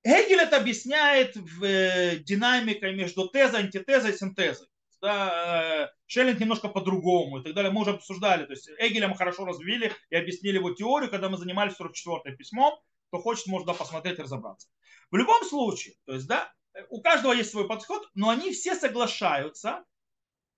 Гегель 0.05 0.41
это 0.41 0.59
объясняет 0.59 1.37
в 1.37 1.65
э, 1.65 2.17
динамикой 2.19 2.95
между 2.95 3.29
тезой, 3.29 3.61
антитезой 3.61 4.13
и 4.13 4.17
синтезой 4.17 4.69
да, 5.05 5.85
э, 5.85 5.89
Шеллинг 6.07 6.41
немножко 6.41 6.69
по-другому 6.69 7.39
и 7.39 7.43
так 7.43 7.55
далее. 7.55 7.71
Мы 7.71 7.83
уже 7.83 7.91
обсуждали, 7.91 8.47
то 8.47 8.53
есть 8.53 8.71
Эгеля 8.79 9.09
мы 9.09 9.17
хорошо 9.17 9.45
развили 9.45 9.93
и 10.09 10.17
объяснили 10.17 10.57
его 10.57 10.73
теорию, 10.73 11.11
когда 11.11 11.29
мы 11.29 11.37
занимались 11.37 11.75
44-м 11.79 12.37
письмом, 12.37 12.75
кто 13.09 13.19
хочет, 13.19 13.45
да, 13.67 13.75
посмотреть 13.75 14.19
и 14.19 14.23
разобраться. 14.23 14.69
В 15.11 15.17
любом 15.17 15.45
случае, 15.45 15.95
то 16.07 16.15
есть, 16.15 16.27
да, 16.27 16.51
у 16.89 17.03
каждого 17.03 17.33
есть 17.33 17.51
свой 17.51 17.69
подход, 17.69 18.09
но 18.15 18.31
они 18.31 18.51
все 18.53 18.75
соглашаются, 18.75 19.85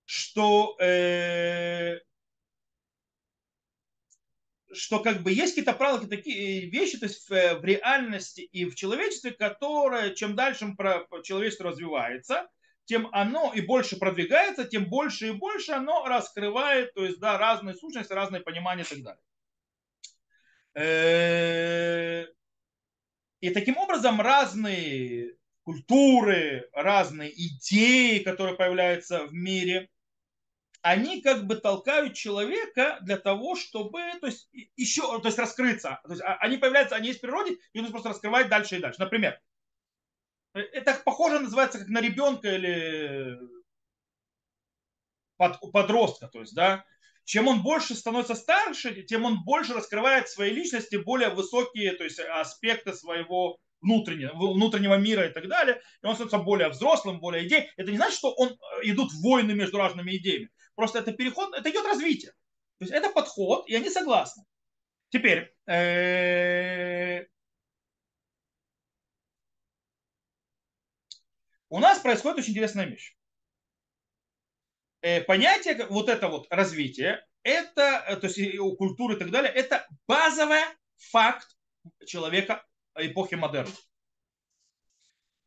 что, 0.05 0.77
э, 0.79 1.99
что 4.77 4.99
как 4.99 5.23
бы 5.23 5.31
есть 5.31 5.55
какие-то 5.55 5.73
правила, 5.73 6.07
такие 6.07 6.65
э, 6.65 6.69
вещи, 6.69 6.97
то 6.97 7.05
есть 7.05 7.29
в, 7.29 7.59
в 7.59 7.65
реальности 7.65 8.41
и 8.41 8.65
в 8.65 8.75
человечестве, 8.75 9.31
которые 9.31 10.15
чем 10.15 10.35
дальше 10.35 10.73
человечество 11.23 11.69
развивается, 11.69 12.47
тем 12.85 13.09
оно 13.11 13.51
и 13.53 13.61
больше 13.61 13.97
продвигается, 13.97 14.63
тем 14.63 14.85
больше 14.85 15.27
и 15.27 15.31
больше 15.31 15.73
оно 15.73 16.05
раскрывает, 16.05 16.93
то 16.93 17.05
есть, 17.05 17.19
да, 17.19 17.37
разные 17.37 17.75
сущности, 17.75 18.13
разные 18.13 18.41
понимания 18.41 18.83
и 18.83 18.85
так 18.85 19.03
далее. 19.03 19.21
Э, 20.75 22.25
и 23.41 23.49
таким 23.49 23.77
образом 23.77 24.21
разные 24.21 25.35
культуры, 25.63 26.69
разные 26.71 27.31
идеи, 27.35 28.19
которые 28.19 28.55
появляются 28.55 29.25
в 29.25 29.33
мире, 29.33 29.89
они 30.81 31.21
как 31.21 31.47
бы 31.47 31.55
толкают 31.55 32.13
человека 32.13 32.99
для 33.01 33.17
того, 33.17 33.55
чтобы 33.55 33.99
то 34.21 34.27
есть, 34.27 34.49
еще 34.75 35.01
то 35.19 35.27
есть 35.27 35.37
раскрыться. 35.37 35.99
То 36.03 36.11
есть, 36.11 36.21
а, 36.21 36.35
они 36.35 36.57
появляются, 36.57 36.95
они 36.95 37.07
есть 37.07 37.19
в 37.19 37.21
природе, 37.21 37.57
и 37.73 37.79
нужно 37.79 37.91
просто 37.91 38.09
раскрывать 38.09 38.49
дальше 38.49 38.77
и 38.77 38.79
дальше. 38.79 38.99
Например, 38.99 39.39
Э, 40.57 40.61
это 40.73 40.99
похоже 41.05 41.39
называется 41.39 41.79
как 41.79 41.87
на 41.87 42.01
ребенка 42.01 42.49
или 42.55 43.37
под, 45.37 45.59
подростка, 45.71 46.27
то 46.27 46.41
есть, 46.41 46.55
да, 46.55 46.83
чем 47.23 47.47
он 47.47 47.61
больше 47.61 47.93
становится 47.93 48.35
старше, 48.35 49.03
тем 49.03 49.25
он 49.25 49.43
больше 49.43 49.73
раскрывает 49.73 50.29
свои 50.29 50.51
личности, 50.51 50.95
более 50.95 51.29
высокие, 51.29 51.91
то 51.91 52.03
есть 52.03 52.19
аспекты 52.19 52.93
своего 52.93 53.59
внутреннего, 53.81 54.33
внутреннего 54.33 54.95
мира 54.95 55.27
и 55.27 55.33
так 55.33 55.47
далее, 55.47 55.81
и 56.01 56.05
он 56.05 56.15
становится 56.15 56.39
более 56.39 56.69
взрослым, 56.69 57.19
более 57.19 57.45
идей. 57.45 57.69
Это 57.77 57.91
не 57.91 57.97
значит, 57.97 58.17
что 58.17 58.33
он, 58.33 58.49
э, 58.49 58.55
идут 58.83 59.11
войны 59.21 59.53
между 59.53 59.77
разными 59.77 60.15
идеями. 60.17 60.49
Просто 60.77 60.99
это 60.99 61.11
переход, 61.11 61.55
это 61.55 61.71
идет 61.71 61.87
развитие. 61.87 62.31
То 62.77 62.85
есть 62.85 62.93
это 62.93 63.09
подход, 63.09 63.67
и 63.67 63.73
они 63.73 63.89
согласны. 63.89 64.45
Теперь, 65.09 65.51
э, 65.65 67.25
у 71.69 71.79
нас 71.79 71.97
происходит 71.97 72.37
очень 72.37 72.51
интересная 72.51 72.85
вещь. 72.85 73.17
Э, 75.01 75.21
понятие 75.21 75.87
вот 75.87 76.09
это 76.09 76.27
вот 76.27 76.45
развитие, 76.51 77.25
это, 77.41 78.03
э, 78.07 78.17
то 78.17 78.27
есть 78.27 78.59
у 78.59 78.75
культуры 78.75 79.15
и 79.15 79.17
так 79.17 79.31
далее, 79.31 79.51
это 79.51 79.87
базовый 80.05 80.61
факт 80.97 81.57
человека 82.05 82.63
эпохи 82.93 83.33
модерна. 83.33 83.73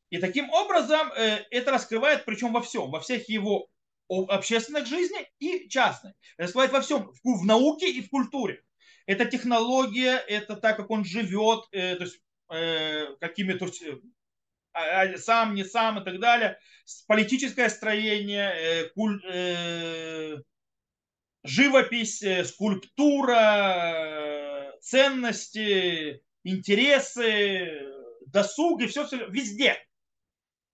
И 0.09 0.19
таким 0.19 0.51
образом 0.51 1.13
это 1.13 1.71
раскрывает, 1.71 2.25
причем 2.25 2.53
во 2.53 2.63
всем, 2.63 2.91
во 2.91 2.99
всех 2.99 3.29
его 3.29 3.71
общественных 4.11 4.87
жизнях 4.87 5.27
и 5.39 5.69
частной. 5.69 6.13
Раскрывает 6.37 6.73
во 6.73 6.81
всем, 6.81 7.13
в 7.25 7.45
науке 7.45 7.91
и 7.91 8.03
в 8.03 8.11
культуре. 8.11 8.63
Это 9.07 9.25
технология, 9.25 10.17
это 10.17 10.57
так, 10.57 10.77
как 10.77 10.91
он 10.91 11.05
живет, 11.05 11.69
то 11.71 11.77
есть 11.79 12.21
какими-то 13.21 13.69
а, 14.73 15.03
а, 15.03 15.19
сам, 15.19 15.55
не 15.55 15.65
сам 15.65 16.01
и 16.01 16.05
так 16.05 16.21
далее, 16.21 16.59
политическое 17.07 17.69
строение, 17.69 18.53
э, 18.55 18.89
куль, 18.91 19.21
э, 19.27 20.37
живопись, 21.43 22.23
э, 22.23 22.45
скульптура, 22.45 23.37
ценности, 24.81 26.23
интересы, 26.45 27.83
досуг 28.27 28.81
и 28.83 28.87
все, 28.87 29.07
все 29.07 29.27
везде. 29.29 29.75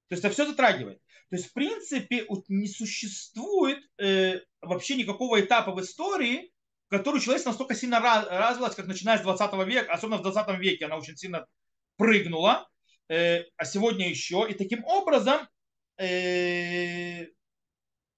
То 0.08 0.14
есть 0.14 0.24
это 0.24 0.32
все 0.34 0.46
затрагивает. 0.46 1.00
То 1.28 1.36
есть, 1.36 1.48
в 1.48 1.52
принципе, 1.54 2.26
не 2.48 2.68
существует 2.68 3.78
э, 3.98 4.40
вообще 4.60 4.96
никакого 4.96 5.40
этапа 5.40 5.72
в 5.72 5.80
истории, 5.80 6.52
в 6.86 6.90
который 6.90 7.20
человек 7.20 7.44
настолько 7.44 7.74
сильно 7.74 8.00
развилась, 8.00 8.76
как 8.76 8.86
начиная 8.86 9.18
с 9.18 9.22
20 9.22 9.66
века, 9.66 9.92
особенно 9.92 10.18
в 10.18 10.22
20 10.22 10.58
веке 10.60 10.86
она 10.86 10.96
очень 10.96 11.16
сильно 11.16 11.46
прыгнула, 11.96 12.68
э, 13.08 13.42
а 13.56 13.64
сегодня 13.64 14.08
еще. 14.08 14.46
И 14.48 14.54
таким 14.54 14.84
образом 14.84 15.48
э, 15.98 17.26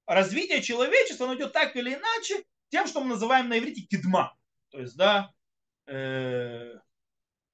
развитие 0.06 0.62
человечества 0.62 1.26
оно 1.26 1.36
идет 1.36 1.54
так 1.54 1.76
или 1.76 1.94
иначе 1.94 2.44
тем, 2.68 2.86
что 2.86 3.00
мы 3.00 3.08
называем 3.08 3.48
на 3.48 3.58
иврите 3.58 3.82
кидма. 3.82 4.36
То 4.70 4.80
есть, 4.80 4.96
да, 4.96 5.32
э, 5.86 6.74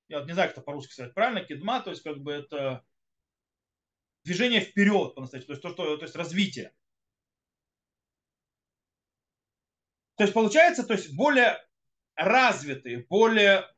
я 0.08 0.18
вот 0.18 0.26
не 0.26 0.32
знаю, 0.32 0.48
как 0.48 0.58
это 0.58 0.64
по-русски 0.64 0.92
сказать 0.92 1.14
правильно, 1.14 1.44
кидма, 1.44 1.80
то 1.80 1.90
есть 1.90 2.02
как 2.02 2.18
бы 2.18 2.32
это 2.32 2.84
движение 4.24 4.60
вперед 4.60 5.14
по-настоящему, 5.14 5.48
то 5.48 5.52
есть, 5.52 5.62
то, 5.62 5.70
что, 5.70 5.96
то 5.96 6.04
есть 6.04 6.16
развитие. 6.16 6.72
То 10.16 10.24
есть 10.24 10.34
получается, 10.34 10.84
то 10.84 10.94
есть 10.94 11.14
более 11.14 11.58
развитые, 12.14 13.06
более 13.08 13.68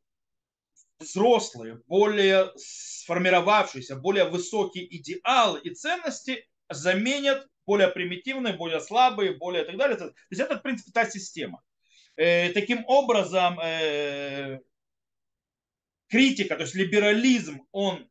взрослые, 0.99 1.81
более 1.87 2.51
сформировавшиеся, 2.55 3.95
более 3.95 4.25
высокие 4.25 4.85
идеалы 4.97 5.59
и 5.59 5.73
ценности 5.73 6.47
заменят 6.69 7.47
более 7.65 7.89
примитивные, 7.89 8.53
более 8.53 8.79
слабые, 8.79 9.35
более 9.35 9.65
так 9.65 9.77
далее. 9.77 9.97
То 9.97 10.13
есть 10.29 10.41
это, 10.41 10.57
в 10.57 10.61
принципе, 10.61 10.91
та 10.91 11.09
система. 11.09 11.61
Э, 12.15 12.51
таким 12.53 12.85
образом, 12.87 13.59
э, 13.59 14.59
критика, 16.07 16.55
то 16.55 16.63
есть 16.63 16.75
либерализм, 16.75 17.67
он 17.71 18.09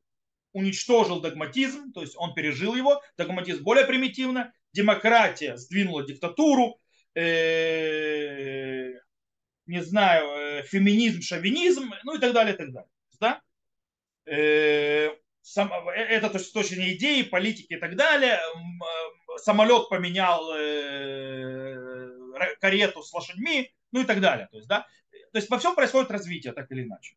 уничтожил 0.57 1.21
догматизм, 1.21 1.93
то 1.93 2.01
есть 2.01 2.15
он 2.17 2.33
пережил 2.33 2.75
его, 2.75 3.03
догматизм 3.19 3.63
более 3.63 3.85
примитивно, 3.85 4.55
демократия 4.73 5.59
сдвинула 5.59 6.03
диктатуру, 6.03 6.81
э, 7.15 8.95
не 9.67 9.83
знаю, 9.83 10.61
э, 10.61 10.63
феминизм, 10.63 11.21
шовинизм, 11.21 11.93
ну 12.05 12.17
и 12.17 12.19
так 12.19 12.33
далее, 12.33 12.55
и 12.55 12.57
так 12.57 12.73
далее. 12.73 12.91
Да? 13.21 13.43
Э, 14.25 15.11
сам, 15.43 15.71
э, 15.91 15.93
это 15.93 16.31
то 16.31 16.39
есть, 16.39 16.49
с 16.49 16.53
точки 16.53 16.75
зрения 16.75 16.95
идеи, 16.97 17.23
политики 17.23 17.75
и 17.75 17.79
так 17.79 17.95
далее. 17.95 18.41
Самолет 19.37 19.91
поменял 19.91 20.43
карету 22.61 23.03
с 23.03 23.13
лошадьми, 23.13 23.71
ну 23.93 24.01
и 24.01 24.05
так 24.05 24.23
далее. 24.23 24.49
То 24.51 24.57
есть, 24.57 24.69
да? 24.69 24.87
то 25.33 25.39
есть 25.39 25.51
во 25.51 25.59
всем 25.59 25.75
происходит 25.75 26.11
развитие, 26.11 26.55
так 26.55 26.73
или 26.73 26.85
иначе. 26.85 27.15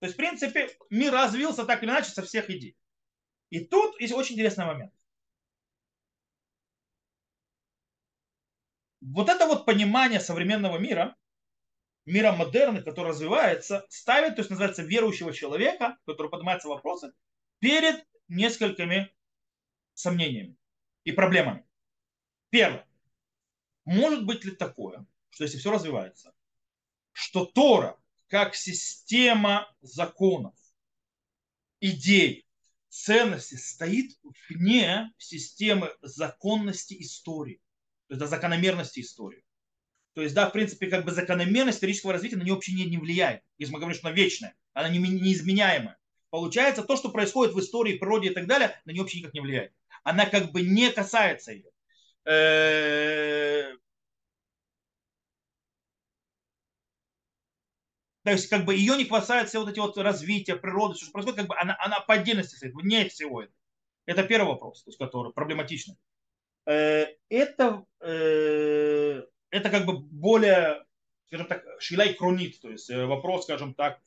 То 0.00 0.06
есть, 0.06 0.14
в 0.14 0.16
принципе, 0.16 0.70
мир 0.90 1.12
развился 1.12 1.64
так 1.64 1.82
или 1.82 1.90
иначе 1.90 2.10
со 2.10 2.22
всех 2.22 2.50
идей. 2.50 2.76
И 3.50 3.64
тут 3.64 4.00
есть 4.00 4.12
очень 4.12 4.34
интересный 4.34 4.66
момент. 4.66 4.92
Вот 9.00 9.28
это 9.28 9.46
вот 9.46 9.64
понимание 9.64 10.20
современного 10.20 10.78
мира, 10.78 11.16
мира 12.04 12.32
модерна, 12.32 12.82
который 12.82 13.08
развивается, 13.08 13.86
ставит, 13.88 14.36
то 14.36 14.40
есть 14.40 14.50
называется, 14.50 14.82
верующего 14.82 15.32
человека, 15.32 15.98
который 16.04 16.30
поднимается 16.30 16.68
вопросы, 16.68 17.12
перед 17.58 18.06
несколькими 18.28 19.12
сомнениями 19.94 20.56
и 21.04 21.12
проблемами. 21.12 21.64
Первое. 22.50 22.86
Может 23.84 24.26
быть 24.26 24.44
ли 24.44 24.52
такое, 24.52 25.06
что 25.30 25.44
если 25.44 25.58
все 25.58 25.70
развивается, 25.70 26.34
что 27.12 27.46
Тора 27.46 27.98
как 28.28 28.54
система 28.54 29.68
законов, 29.80 30.54
идей, 31.80 32.46
ценностей 32.88 33.56
стоит 33.56 34.12
вне 34.48 35.12
системы 35.18 35.92
законности 36.02 36.96
истории, 37.00 37.60
то 38.08 38.14
есть 38.14 38.30
закономерности 38.30 39.00
истории. 39.00 39.44
То 40.14 40.22
есть, 40.22 40.34
да, 40.34 40.48
в 40.48 40.52
принципе, 40.52 40.88
как 40.88 41.04
бы 41.04 41.12
закономерность 41.12 41.76
исторического 41.76 42.12
развития 42.12 42.36
на 42.36 42.42
нее 42.42 42.54
вообще 42.54 42.72
не, 42.72 42.84
не 42.86 42.98
влияет. 42.98 43.42
Если 43.56 43.72
мы 43.72 43.78
говорим, 43.78 43.96
что 43.96 44.08
она 44.08 44.16
вечная, 44.16 44.56
она 44.72 44.88
не, 44.88 44.98
неизменяемая. 44.98 45.96
Получается, 46.30 46.82
то, 46.82 46.96
что 46.96 47.10
происходит 47.10 47.54
в 47.54 47.60
истории, 47.60 47.98
природе 47.98 48.30
и 48.30 48.34
так 48.34 48.46
далее, 48.46 48.80
на 48.84 48.90
нее 48.90 49.02
вообще 49.02 49.20
никак 49.20 49.34
не 49.34 49.40
влияет. 49.40 49.72
Она 50.02 50.26
как 50.26 50.50
бы 50.50 50.62
не 50.62 50.90
касается 50.90 51.52
ее. 51.52 51.70
То 58.28 58.32
есть, 58.32 58.50
как 58.50 58.66
бы 58.66 58.74
ее 58.74 58.94
не 58.94 59.06
касаются 59.06 59.48
все 59.48 59.60
вот 59.60 59.70
эти 59.70 59.78
вот 59.78 59.96
развития 59.96 60.54
природы, 60.54 60.94
все, 60.94 61.04
что 61.04 61.12
происходит, 61.12 61.38
как 61.38 61.48
бы 61.48 61.56
она, 61.58 61.74
она 61.80 62.00
по 62.00 62.12
отдельности 62.12 62.56
стоит, 62.56 62.74
вне 62.74 63.08
всего 63.08 63.40
этого. 63.42 63.56
Это 64.04 64.22
первый 64.22 64.48
вопрос, 64.48 64.82
то 64.82 64.90
есть, 64.90 64.98
который 64.98 65.32
проблематичный. 65.32 65.96
Э, 66.66 67.06
это, 67.30 67.86
э, 68.00 69.22
это 69.48 69.70
как 69.70 69.86
бы 69.86 70.00
более, 70.00 70.84
скажем 71.28 71.46
так, 71.46 71.64
шилай 71.80 72.12
кронит, 72.12 72.60
то 72.60 72.68
есть 72.68 72.90
э, 72.90 73.06
вопрос, 73.06 73.44
скажем 73.44 73.72
так, 73.72 73.98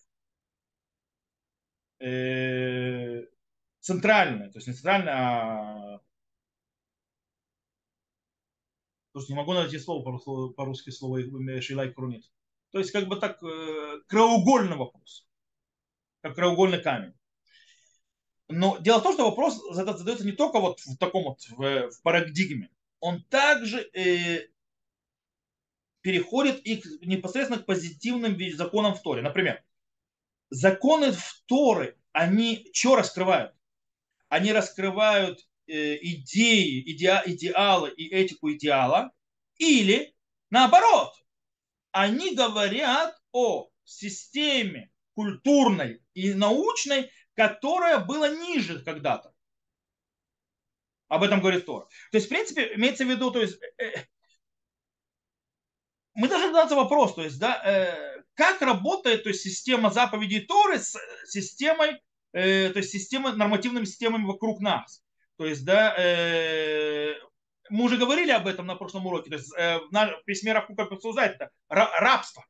центральный, 3.79 4.51
то 4.51 4.57
есть 4.59 4.67
не 4.67 4.73
центральный, 4.73 5.13
а 5.13 5.99
Просто 9.13 9.33
не 9.33 9.37
могу 9.37 9.53
найти 9.53 9.79
слово 9.79 10.51
по-русски 10.51 10.91
слово 10.91 11.21
шилай 11.59 11.91
кронит. 11.91 12.29
То 12.71 12.79
есть 12.79 12.91
как 12.91 13.07
бы 13.07 13.17
так 13.17 13.41
э, 13.43 13.99
краеугольный 14.07 14.77
вопрос, 14.77 15.27
как 16.21 16.35
краеугольный 16.35 16.81
камень. 16.81 17.13
Но 18.47 18.77
дело 18.77 18.99
в 18.99 19.03
том, 19.03 19.13
что 19.13 19.29
вопрос 19.29 19.61
задается 19.71 20.25
не 20.25 20.33
только 20.33 20.59
вот 20.59 20.79
в 20.79 20.97
таком 20.97 21.23
вот 21.23 21.41
в, 21.49 21.91
в 21.91 22.01
парадигме, 22.01 22.69
он 22.99 23.23
также 23.23 23.89
э, 23.93 24.47
переходит 26.01 26.59
и 26.65 26.77
к, 26.77 26.85
непосредственно 27.05 27.61
к 27.61 27.65
позитивным 27.65 28.37
законам 28.53 28.93
в 28.95 29.01
Торе. 29.01 29.21
Например, 29.21 29.63
законы 30.49 31.11
в 31.11 31.43
Торы, 31.45 31.97
они 32.11 32.69
что 32.73 32.95
раскрывают? 32.95 33.53
Они 34.29 34.53
раскрывают 34.53 35.39
э, 35.67 35.97
идеи, 36.01 36.83
идеа, 36.93 37.23
идеалы 37.25 37.89
и 37.91 38.07
этику 38.07 38.51
идеала, 38.51 39.11
или 39.57 40.13
наоборот, 40.49 41.13
они 41.91 42.35
говорят 42.35 43.17
о 43.31 43.69
системе 43.83 44.91
культурной 45.13 46.01
и 46.13 46.33
научной, 46.33 47.11
которая 47.35 47.99
была 47.99 48.29
ниже 48.29 48.83
когда-то. 48.83 49.33
Об 51.07 51.23
этом 51.23 51.41
говорит 51.41 51.65
Тора. 51.65 51.87
То 52.11 52.17
есть, 52.17 52.27
в 52.27 52.29
принципе, 52.29 52.73
имеется 52.75 53.05
в 53.05 53.09
виду, 53.09 53.31
то 53.31 53.41
есть, 53.41 53.59
э, 53.77 53.83
э 53.83 54.05
мы 56.13 56.27
должны 56.27 56.47
задаться 56.47 56.75
вопрос, 56.75 57.15
то 57.15 57.23
есть, 57.23 57.39
да, 57.39 57.61
э, 57.63 58.23
как 58.33 58.61
работает 58.61 59.23
то 59.23 59.29
есть, 59.29 59.41
система 59.41 59.89
заповедей 59.89 60.41
Торы 60.41 60.79
с 60.79 60.97
системой, 61.25 62.01
э, 62.33 62.69
то 62.69 62.79
есть, 62.79 62.91
системой, 62.91 63.35
нормативными 63.35 63.85
системами 63.85 64.25
вокруг 64.25 64.61
нас. 64.61 65.03
То 65.37 65.45
есть, 65.45 65.65
да, 65.65 65.95
э, 65.97 67.15
мы 67.71 67.85
уже 67.85 67.97
говорили 67.97 68.31
об 68.31 68.47
этом 68.47 68.67
на 68.67 68.75
прошлом 68.75 69.07
уроке, 69.07 69.29
то 69.29 69.37
есть 69.37 69.51
э, 69.57 69.79
в 69.79 70.23
письме 70.25 70.53
Рафука 70.53 70.83
обсуждает 70.83 71.35
это 71.35 71.51
рабство. 71.69 72.45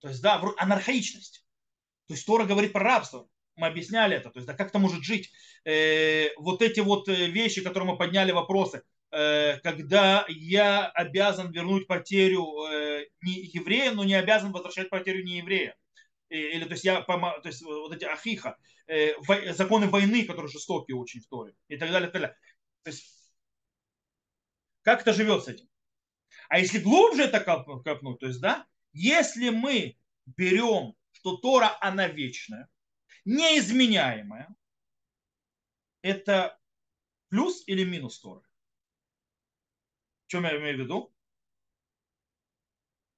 То 0.00 0.08
есть, 0.08 0.22
да, 0.22 0.40
анархаичность. 0.58 1.44
То 2.06 2.14
есть 2.14 2.26
Тора 2.26 2.44
говорит 2.44 2.72
про 2.72 2.84
рабство. 2.84 3.28
Мы 3.56 3.66
объясняли 3.66 4.16
это. 4.16 4.30
То 4.30 4.38
есть, 4.38 4.46
да, 4.46 4.54
как 4.54 4.68
это 4.68 4.78
может 4.78 5.02
жить? 5.02 5.30
Э, 5.64 6.28
вот 6.36 6.62
эти 6.62 6.80
вот 6.80 7.08
э, 7.08 7.26
вещи, 7.26 7.62
которые 7.62 7.90
мы 7.90 7.98
подняли 7.98 8.30
вопросы. 8.30 8.82
Э, 9.10 9.58
когда 9.58 10.24
я 10.28 10.86
обязан 10.86 11.50
вернуть 11.50 11.88
потерю 11.88 12.46
э, 12.66 13.06
не 13.22 13.50
еврея, 13.52 13.90
но 13.90 14.04
не 14.04 14.14
обязан 14.14 14.52
возвращать 14.52 14.90
потерю 14.90 15.24
не 15.24 15.38
еврея. 15.38 15.76
Э, 16.30 16.36
или, 16.36 16.64
то 16.64 16.72
есть, 16.72 16.84
я, 16.84 17.02
то 17.02 17.40
есть, 17.44 17.62
вот 17.62 17.92
эти 17.92 18.04
ахиха, 18.04 18.56
э, 18.86 19.14
законы 19.52 19.88
войны, 19.88 20.24
которые 20.24 20.48
жестокие 20.52 20.96
очень 20.96 21.20
в 21.20 21.26
Торе. 21.26 21.54
И 21.68 21.76
так 21.76 21.90
далее, 21.90 22.08
и 22.08 22.12
так 22.12 22.22
далее. 22.22 22.36
То 22.84 22.90
есть, 22.90 23.17
как 24.82 25.02
это 25.02 25.12
живет 25.12 25.44
с 25.44 25.48
этим? 25.48 25.68
А 26.48 26.58
если 26.58 26.78
глубже 26.78 27.24
это 27.24 27.40
копнуть, 27.40 28.20
то 28.20 28.26
есть, 28.26 28.40
да, 28.40 28.66
если 28.92 29.50
мы 29.50 29.98
берем, 30.24 30.94
что 31.12 31.36
Тора, 31.36 31.76
она 31.80 32.08
вечная, 32.08 32.68
неизменяемая, 33.24 34.54
это 36.02 36.58
плюс 37.28 37.62
или 37.66 37.84
минус 37.84 38.20
Торы? 38.20 38.42
В 40.26 40.30
чем 40.30 40.44
я 40.44 40.56
имею 40.58 40.76
в 40.76 40.80
виду? 40.80 41.14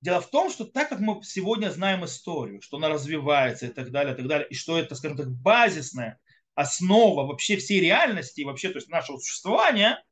Дело 0.01 0.21
в 0.21 0.31
том, 0.31 0.51
что 0.51 0.65
так 0.65 0.89
как 0.89 1.01
мы 1.01 1.23
сегодня 1.23 1.71
знаем 1.71 2.05
историю, 2.05 2.63
что 2.63 2.79
она 2.79 2.89
развивается 2.89 3.67
и 3.67 3.71
так 3.71 3.91
далее, 3.91 4.15
и 4.15 4.17
так 4.17 4.27
далее, 4.27 4.49
и 4.49 4.55
что 4.55 4.79
это, 4.79 4.95
скажем 4.95 5.19
так, 5.19 5.31
базисная 5.31 6.19
основа 6.55 7.27
вообще 7.27 7.57
всей 7.57 7.81
реальности 7.81 8.41
и 8.41 8.45
вообще 8.45 8.71
то 8.71 8.77
есть 8.77 8.89
нашего 8.89 9.19
существования, 9.19 10.03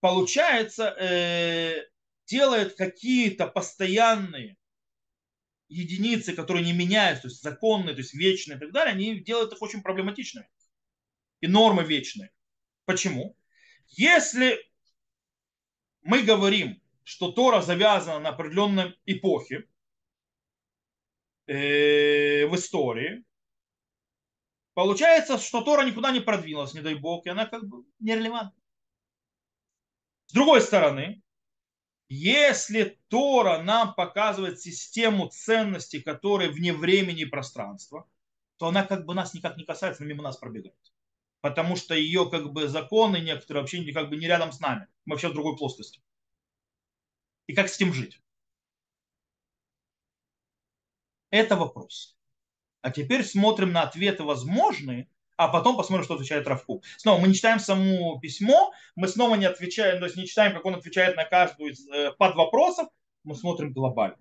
получается, 0.00 0.94
э, 0.98 1.86
делает 2.26 2.74
какие-то 2.74 3.46
постоянные 3.46 4.56
единицы, 5.68 6.34
которые 6.34 6.64
не 6.64 6.72
меняются, 6.72 7.22
то 7.22 7.28
есть 7.28 7.42
законные, 7.42 7.94
то 7.94 8.00
есть 8.00 8.14
вечные 8.14 8.56
и 8.56 8.60
так 8.60 8.72
далее, 8.72 8.94
они 8.94 9.20
делают 9.20 9.52
их 9.52 9.62
очень 9.62 9.82
проблематичными. 9.82 10.48
И 11.40 11.46
нормы 11.46 11.84
вечные. 11.84 12.30
Почему? 12.84 13.36
Если 13.88 14.58
мы 16.02 16.22
говорим, 16.22 16.82
что 17.04 17.32
Тора 17.32 17.60
завязана 17.60 18.18
на 18.18 18.28
определенной 18.30 18.98
эпохе 19.06 19.68
э, 21.46 22.46
в 22.46 22.54
истории, 22.54 23.24
получается, 24.74 25.38
что 25.38 25.62
Тора 25.62 25.84
никуда 25.84 26.10
не 26.10 26.20
продвинулась, 26.20 26.74
не 26.74 26.80
дай 26.80 26.94
бог, 26.94 27.26
и 27.26 27.30
она 27.30 27.46
как 27.46 27.66
бы 27.66 27.84
нерелевантна. 28.00 28.57
С 30.28 30.32
другой 30.34 30.60
стороны, 30.60 31.22
если 32.10 32.98
Тора 33.08 33.62
нам 33.62 33.94
показывает 33.94 34.60
систему 34.60 35.28
ценностей, 35.28 36.00
которые 36.00 36.50
вне 36.50 36.74
времени 36.74 37.22
и 37.22 37.26
пространства, 37.26 38.06
то 38.58 38.68
она 38.68 38.84
как 38.84 39.06
бы 39.06 39.14
нас 39.14 39.32
никак 39.32 39.56
не 39.56 39.64
касается, 39.64 40.02
но 40.02 40.08
мимо 40.08 40.22
нас 40.22 40.36
пробегает. 40.36 40.92
Потому 41.40 41.76
что 41.76 41.94
ее 41.94 42.28
как 42.30 42.52
бы 42.52 42.68
законы 42.68 43.18
некоторые 43.20 43.62
вообще 43.62 43.92
как 43.92 44.10
бы 44.10 44.16
не 44.16 44.26
рядом 44.26 44.52
с 44.52 44.60
нами. 44.60 44.86
Мы 45.06 45.14
вообще 45.14 45.28
в 45.28 45.32
другой 45.32 45.56
плоскости. 45.56 46.02
И 47.46 47.54
как 47.54 47.70
с 47.70 47.76
этим 47.76 47.94
жить? 47.94 48.20
Это 51.30 51.56
вопрос. 51.56 52.18
А 52.82 52.90
теперь 52.90 53.24
смотрим 53.24 53.72
на 53.72 53.82
ответы 53.82 54.24
возможные, 54.24 55.08
а 55.38 55.48
потом 55.48 55.76
посмотрим, 55.76 56.04
что 56.04 56.14
отвечает 56.14 56.46
Равку. 56.46 56.82
Снова 56.96 57.20
мы 57.20 57.28
не 57.28 57.34
читаем 57.34 57.60
само 57.60 58.18
письмо, 58.18 58.72
мы 58.96 59.08
снова 59.08 59.36
не 59.36 59.46
отвечаем, 59.46 60.00
то 60.00 60.06
есть 60.06 60.16
не 60.16 60.26
читаем, 60.26 60.52
как 60.52 60.64
он 60.66 60.74
отвечает 60.74 61.16
на 61.16 61.24
каждую 61.24 61.70
из 61.70 61.88
э, 61.88 62.12
под 62.18 62.34
вопросов, 62.34 62.88
мы 63.22 63.36
смотрим 63.36 63.72
глобально. 63.72 64.18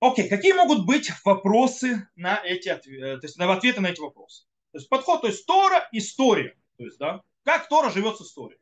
Окей, 0.00 0.28
какие 0.28 0.54
могут 0.54 0.86
быть 0.86 1.12
вопросы 1.24 2.08
на 2.16 2.40
эти 2.42 2.70
ответы, 2.70 3.04
э, 3.04 3.18
то 3.18 3.26
есть 3.26 3.36
на 3.36 3.52
ответы 3.52 3.80
на 3.82 3.88
эти 3.88 4.00
вопросы? 4.00 4.46
То 4.72 4.78
есть 4.78 4.88
подход, 4.88 5.20
то 5.20 5.26
есть 5.26 5.46
Тора, 5.46 5.86
история. 5.92 6.56
То 6.78 6.84
есть, 6.84 6.98
да, 6.98 7.22
как 7.44 7.68
Тора 7.68 7.90
живет 7.90 8.16
с 8.16 8.22
историей 8.22 8.58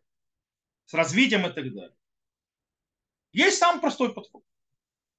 с 0.87 0.95
развитием 0.95 1.47
и 1.47 1.53
так 1.53 1.73
далее. 1.73 1.97
Есть 3.33 3.59
самый 3.59 3.81
простой 3.81 4.13
подход. 4.13 4.45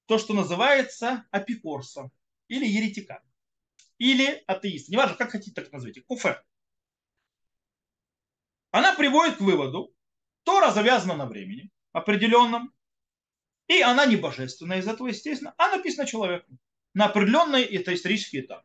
То, 0.06 0.18
что 0.18 0.34
называется 0.34 1.26
апикорса 1.30 2.10
или 2.48 2.66
еретика. 2.66 3.22
Или 3.98 4.42
атеист. 4.46 4.88
Неважно, 4.88 5.16
как 5.16 5.30
хотите, 5.30 5.60
так 5.60 5.72
назовите. 5.72 6.02
Куфе. 6.02 6.42
Она 8.70 8.94
приводит 8.94 9.36
к 9.36 9.40
выводу, 9.40 9.94
Тора 10.42 10.70
завязана 10.70 11.16
на 11.16 11.26
времени 11.26 11.70
определенном, 11.92 12.72
и 13.68 13.80
она 13.80 14.06
не 14.06 14.16
божественная 14.16 14.78
из 14.78 14.86
этого, 14.86 15.08
естественно, 15.08 15.54
а 15.56 15.74
написана 15.74 16.06
человеком 16.06 16.58
на 16.94 17.06
определенный, 17.06 17.62
это 17.62 17.94
исторический 17.94 18.40
этап. 18.40 18.64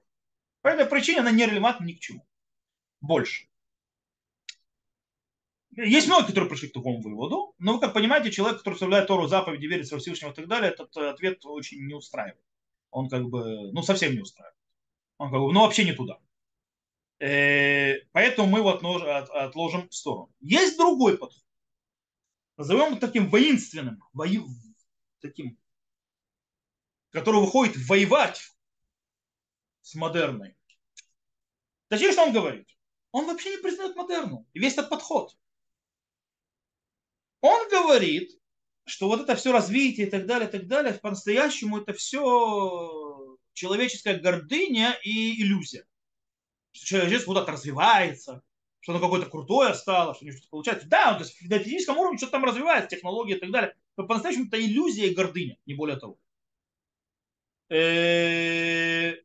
По 0.61 0.67
этой 0.67 0.85
причине 0.85 1.19
она 1.19 1.31
не 1.31 1.45
релевантна 1.45 1.85
ни 1.85 1.93
к 1.93 1.99
чему. 1.99 2.27
Больше. 3.01 3.47
Есть 5.71 6.07
многие, 6.07 6.27
которые 6.27 6.49
пришли 6.49 6.69
к 6.69 6.73
такому 6.73 7.01
выводу, 7.01 7.55
но 7.57 7.73
вы 7.73 7.79
как 7.79 7.93
понимаете, 7.93 8.31
человек, 8.31 8.59
который 8.59 8.75
составляет 8.75 9.07
Тору, 9.07 9.27
заповеди, 9.27 9.65
верит 9.65 9.89
во 9.91 9.99
Всевышнего 9.99 10.31
и 10.31 10.33
так 10.33 10.47
далее, 10.47 10.71
этот 10.71 10.95
э, 10.97 11.09
ответ 11.09 11.45
очень 11.45 11.85
не 11.85 11.93
устраивает. 11.93 12.43
Он 12.89 13.09
как 13.09 13.23
бы, 13.29 13.71
ну 13.71 13.81
совсем 13.81 14.13
не 14.13 14.19
устраивает. 14.19 14.60
Он 15.21 15.29
бы, 15.29 15.37
ну 15.53 15.61
вообще 15.61 15.85
не 15.85 15.93
туда. 15.93 16.19
Э, 17.19 17.99
поэтому 18.11 18.47
мы 18.49 18.57
его 18.57 18.71
отложим 18.71 19.87
в 19.87 19.93
сторону. 19.93 20.33
Есть 20.39 20.79
другой 20.79 21.15
подход. 21.15 21.45
Назовем 22.57 22.87
его 22.87 22.99
таким 22.99 23.29
воинственным, 23.29 24.03
вои, 24.13 24.39
таким, 25.19 25.59
который 27.11 27.39
выходит 27.39 27.77
воевать 27.87 28.41
с 29.81 29.93
модерной. 29.93 30.57
Точнее, 31.89 32.13
что 32.13 32.23
он 32.23 32.33
говорит? 32.33 32.67
Он 33.11 33.27
вообще 33.27 33.51
не 33.51 33.61
признает 33.61 33.95
модерну. 33.95 34.47
И 34.53 34.59
весь 34.59 34.73
этот 34.73 34.89
подход. 34.89 35.37
Он 37.41 37.69
говорит, 37.69 38.31
что 38.85 39.07
вот 39.07 39.21
это 39.21 39.35
все 39.35 39.51
развитие 39.51 40.07
и 40.07 40.09
так 40.09 40.25
далее, 40.25 40.49
и 40.49 40.51
так 40.51 40.65
далее, 40.65 40.95
по-настоящему 40.95 41.77
это 41.77 41.93
все 41.93 43.10
человеческая 43.53 44.19
гордыня 44.19 44.97
и 45.03 45.41
иллюзия. 45.41 45.85
Что 46.71 46.85
человек 46.85 47.25
куда-то 47.25 47.51
развивается, 47.51 48.43
что 48.79 48.93
оно 48.93 49.01
какое-то 49.01 49.29
крутое 49.29 49.73
стало, 49.73 50.15
что 50.15 50.29
что-то 50.31 50.49
получается. 50.49 50.87
Да, 50.87 51.13
то 51.13 51.23
есть 51.23 51.41
на 51.41 51.59
физическом 51.59 51.97
уровне 51.97 52.17
что-то 52.17 52.33
там 52.33 52.45
развивается, 52.45 52.95
технологии 52.95 53.35
и 53.35 53.39
так 53.39 53.51
далее. 53.51 53.75
Но 53.97 54.07
по-настоящему 54.07 54.47
это 54.47 54.59
иллюзия 54.59 55.07
и 55.07 55.13
гордыня, 55.13 55.57
не 55.65 55.75
более 55.75 55.97
того. 55.97 56.17
Э, 57.69 59.15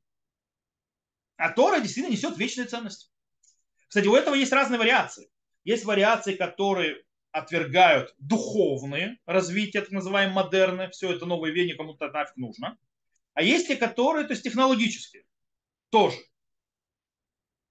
а 1.37 1.51
Тора 1.53 1.81
действительно 1.81 2.13
несет 2.13 2.37
вечные 2.37 2.67
ценности. 2.67 3.11
Кстати, 3.89 4.07
у 4.07 4.15
этого 4.15 4.35
есть 4.35 4.53
разные 4.53 4.79
вариации. 4.79 5.31
Есть 5.65 5.85
вариации, 5.85 6.35
которые 6.35 7.03
отвергают 7.33 8.15
духовные 8.19 9.19
развития, 9.27 9.81
так 9.81 9.91
называемые 9.91 10.35
модерны, 10.35 10.91
все 10.91 11.13
это 11.13 11.27
новое 11.27 11.51
веяние 11.51 11.77
кому-то 11.77 12.11
нафиг 12.11 12.37
нужно. 12.37 12.79
А 13.37 13.43
есть 13.43 13.69
те, 13.69 13.77
которые, 13.77 14.27
то 14.27 14.33
есть 14.33 14.45
технологические, 14.45 15.27
тоже. 15.91 16.17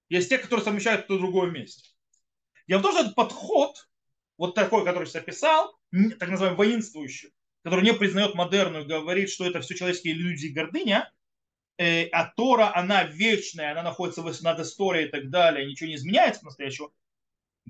Есть 0.08 0.28
те, 0.28 0.38
которые 0.38 0.62
совмещают 0.64 1.08
то 1.08 1.18
другое 1.18 1.50
вместе. 1.50 1.90
Дело 2.68 2.78
в 2.78 2.82
том, 2.82 2.92
что 2.92 3.00
этот 3.02 3.16
подход, 3.16 3.88
вот 4.38 4.54
такой, 4.54 4.84
который 4.84 5.10
я 5.12 5.20
описал, 5.20 5.76
так 6.20 6.28
называемый 6.28 6.56
воинствующий, 6.56 7.34
который 7.64 7.84
не 7.84 7.92
признает 7.92 8.36
модерную, 8.36 8.86
говорит, 8.86 9.28
что 9.28 9.44
это 9.44 9.60
все 9.60 9.74
человеческие 9.74 10.14
иллюзии 10.14 10.52
гордыня, 10.52 11.12
э, 11.78 12.06
а 12.10 12.26
Тора, 12.36 12.72
она 12.72 13.02
вечная, 13.02 13.72
она 13.72 13.82
находится 13.82 14.22
над 14.22 14.60
историей 14.60 15.08
и 15.08 15.10
так 15.10 15.30
далее, 15.30 15.66
ничего 15.66 15.88
не 15.88 15.96
изменяется 15.96 16.44
настоящего, 16.44 16.92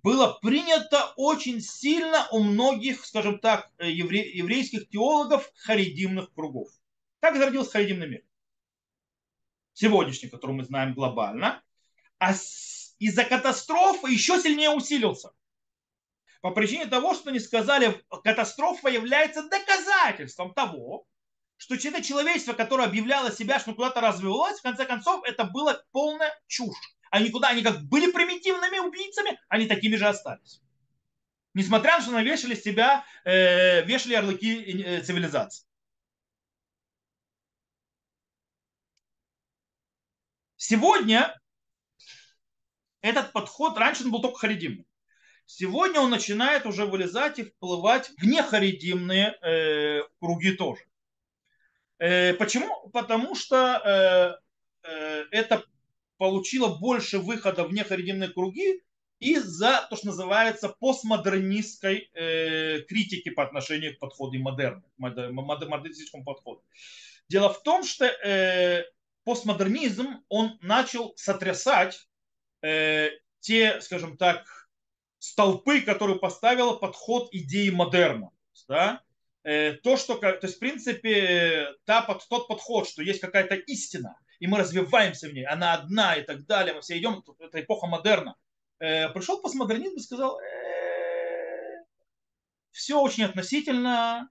было 0.03 0.39
принято 0.43 1.15
очень 1.17 1.63
сильно 1.63 2.29
у 2.31 2.43
многих, 2.43 3.07
скажем 3.07 3.39
так, 3.39 3.71
э, 3.79 3.91
евре, 3.91 4.31
еврейских 4.37 4.91
теологов 4.91 5.51
харидимных 5.55 6.35
кругов. 6.35 6.69
Как 7.27 7.37
зародился 7.37 7.73
харидимный 7.73 8.07
мир? 8.07 8.23
Сегодняшний, 9.73 10.29
который 10.29 10.53
мы 10.53 10.63
знаем 10.63 10.95
глобально. 10.95 11.61
А 12.21 12.35
из-за 13.01 13.25
катастрофы 13.25 14.13
еще 14.13 14.41
сильнее 14.41 14.71
усилился. 14.71 15.33
По 16.41 16.53
причине 16.53 16.87
того, 16.87 17.15
что 17.15 17.31
они 17.31 17.41
сказали, 17.41 18.01
катастрофа 18.23 18.89
является 18.89 19.43
доказательством 19.49 20.55
того, 20.55 21.05
что 21.57 21.75
это 21.75 22.01
человечество, 22.01 22.53
которое 22.53 22.87
объявляло 22.87 23.33
себя, 23.33 23.59
что 23.59 23.75
куда-то 23.75 24.01
развивалось, 24.01 24.61
в 24.61 24.63
конце 24.63 24.85
концов, 24.85 25.25
это 25.25 25.43
было 25.43 25.85
полная 25.91 26.33
чушь 26.47 26.97
они 27.11 27.31
куда, 27.31 27.49
они 27.49 27.63
как 27.63 27.83
были 27.83 28.13
примитивными 28.13 28.79
убийцами, 28.79 29.41
они 29.49 29.67
такими 29.67 29.97
же 29.97 30.07
остались. 30.07 30.61
Несмотря 31.55 31.93
на 31.93 31.97
то, 31.99 32.03
что 32.03 32.13
навешали 32.13 32.55
себя, 32.55 33.05
э, 33.25 33.83
вешали 33.85 34.13
ярлыки 34.13 34.83
э, 34.83 35.03
цивилизации. 35.03 35.66
Сегодня 40.69 41.41
этот 43.01 43.33
подход, 43.33 43.79
раньше 43.79 44.03
он 44.03 44.11
был 44.11 44.21
только 44.21 44.39
харидимный. 44.39 44.85
Сегодня 45.45 46.01
он 46.01 46.11
начинает 46.11 46.67
уже 46.67 46.87
вылезать 46.87 47.39
и 47.39 47.45
вплывать 47.45 48.11
в 48.19 48.27
нехаридимные 48.27 49.39
э, 49.43 50.03
круги 50.19 50.57
тоже. 50.57 50.83
Э, 51.99 52.35
почему? 52.35 52.89
Потому 52.89 53.37
что 53.37 54.41
э, 54.83 54.89
э, 54.89 55.25
это 55.31 55.63
получила 56.17 56.77
больше 56.77 57.21
выхода 57.21 57.63
в 57.63 57.73
нехаридимные 57.73 58.31
круги 58.31 58.83
из-за 59.21 59.87
то, 59.89 59.95
что 59.95 60.09
называется 60.09 60.69
постмодернистской 60.69 62.11
э, 62.13 62.81
критики 62.89 63.29
по 63.29 63.45
отношению 63.45 63.95
к 63.95 64.01
подходу 64.01 64.37
модерна, 64.41 64.83
модернистическому 64.99 66.25
подходу. 66.25 66.65
Дело 67.29 67.53
в 67.53 67.63
том, 67.63 67.85
что 67.85 68.05
э, 68.07 68.85
постмодернизм, 69.27 70.25
он 70.29 70.57
начал 70.63 71.13
сотрясать 71.17 72.09
э, 72.63 73.11
те, 73.41 73.81
скажем 73.81 74.17
так, 74.17 74.47
столпы, 75.19 75.81
которые 75.81 76.21
поставила 76.21 76.77
подход 76.77 77.29
идеи 77.33 77.71
модерна. 77.71 78.31
Да? 78.69 79.03
Э, 79.43 79.73
то, 79.73 79.97
что, 79.97 80.15
то 80.15 80.39
есть, 80.43 80.57
в 80.57 80.59
принципе, 80.61 81.75
та, 81.85 82.03
под, 82.03 82.27
тот 82.29 82.47
подход, 82.47 82.89
что 82.89 83.03
есть 83.03 83.21
какая-то 83.21 83.57
истина, 83.57 84.17
и 84.39 84.47
мы 84.47 84.59
развиваемся 84.59 85.29
в 85.29 85.35
ней, 85.35 85.45
она 85.45 85.75
одна 85.75 86.15
и 86.15 86.23
так 86.23 86.47
далее, 86.47 86.75
мы 86.75 86.81
все 86.83 86.97
идем, 86.97 87.25
это 87.41 87.61
эпоха 87.61 87.89
модерна. 87.89 88.37
Э, 88.79 89.09
пришел 89.09 89.43
постмодернизм 89.43 89.97
и 89.97 90.01
сказал, 90.01 90.39
э, 90.39 91.85
все 92.71 93.01
очень 93.01 93.25
относительно, 93.25 94.31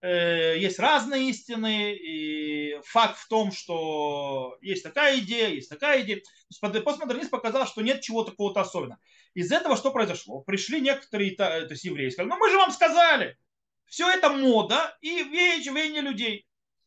э, 0.00 0.58
есть 0.58 0.78
разные 0.78 1.28
истины, 1.30 1.94
и 1.94 2.57
факт 2.84 3.18
в 3.18 3.28
том, 3.28 3.52
что 3.52 4.56
есть 4.60 4.82
такая 4.82 5.18
идея, 5.18 5.48
есть 5.48 5.68
такая 5.68 6.02
идея. 6.02 6.22
Постмодернизм 6.60 7.30
показал, 7.30 7.66
что 7.66 7.82
нет 7.82 8.00
чего 8.00 8.24
такого-то 8.24 8.60
особенного. 8.60 9.00
Из 9.34 9.52
этого 9.52 9.76
что 9.76 9.90
произошло? 9.90 10.40
Пришли 10.40 10.80
некоторые, 10.80 11.32
то 11.32 11.66
есть 11.68 11.84
евреи, 11.84 12.10
сказали, 12.10 12.30
ну 12.30 12.38
мы 12.38 12.50
же 12.50 12.56
вам 12.56 12.70
сказали, 12.70 13.38
все 13.86 14.10
это 14.10 14.30
мода 14.30 14.96
и 15.00 15.22
веяние 15.22 16.02
людей. 16.02 16.46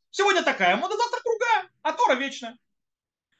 Сегодня 0.09 0.43
такая 0.43 0.75
мода, 0.75 0.97
завтра 0.97 1.19
другая, 1.23 1.69
а 1.81 1.93
Тора 1.93 2.15
вечная. 2.15 2.57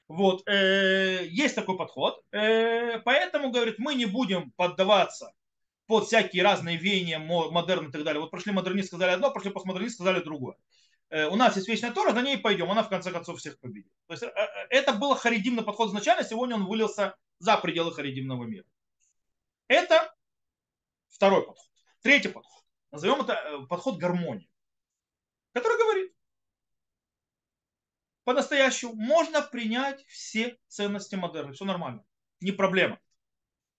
Вот, 0.07 0.47
э, 0.47 1.25
есть 1.29 1.55
такой 1.55 1.77
подход, 1.77 2.21
э, 2.31 2.99
поэтому, 2.99 3.49
говорит, 3.49 3.79
мы 3.79 3.95
не 3.95 4.05
будем 4.05 4.51
поддаваться 4.51 5.31
под 5.87 6.05
всякие 6.05 6.43
разные 6.43 6.77
веяния, 6.77 7.19
модерн 7.19 7.89
и 7.89 7.91
так 7.91 8.03
далее. 8.03 8.21
Вот 8.21 8.31
прошли 8.31 8.51
модернисты, 8.51 8.95
сказали 8.95 9.11
одно, 9.11 9.31
прошли 9.31 9.51
постмодернисты, 9.51 9.95
сказали 10.03 10.23
другое. 10.23 10.55
Э, 11.11 11.27
у 11.27 11.35
нас 11.35 11.57
есть 11.57 11.67
вечная 11.67 11.91
Тора, 11.91 12.13
за 12.13 12.21
ней 12.21 12.37
пойдем, 12.37 12.71
она 12.71 12.83
в 12.83 12.89
конце 12.89 13.11
концов 13.11 13.37
всех 13.39 13.59
победит. 13.59 13.91
То 14.07 14.13
есть 14.13 14.23
э, 14.23 14.27
э, 14.27 14.67
это 14.69 14.93
был 14.93 15.13
харидимный 15.13 15.61
подход 15.61 15.89
изначально, 15.89 16.23
сегодня 16.23 16.55
он 16.55 16.65
вылился 16.65 17.17
за 17.39 17.57
пределы 17.57 17.93
харидимного 17.93 18.45
мира. 18.45 18.65
Это 19.67 20.15
второй 21.09 21.45
подход. 21.45 21.67
Третий 22.01 22.29
подход. 22.29 22.63
Назовем 22.91 23.21
это 23.21 23.65
подход 23.69 23.97
гармонии, 23.97 24.49
который 25.53 25.77
говорит, 25.77 26.13
по-настоящему 28.23 28.93
можно 28.95 29.41
принять 29.41 30.05
все 30.07 30.57
ценности 30.67 31.15
модерна. 31.15 31.51
Все 31.51 31.65
нормально. 31.65 32.05
Не 32.39 32.53
проблема. 32.53 32.99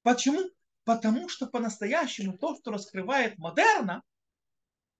Почему? 0.02 0.50
Потому 0.84 1.30
что 1.30 1.46
по-настоящему 1.46 2.36
то, 2.36 2.56
что 2.56 2.72
раскрывает 2.72 3.38
модерна, 3.38 4.02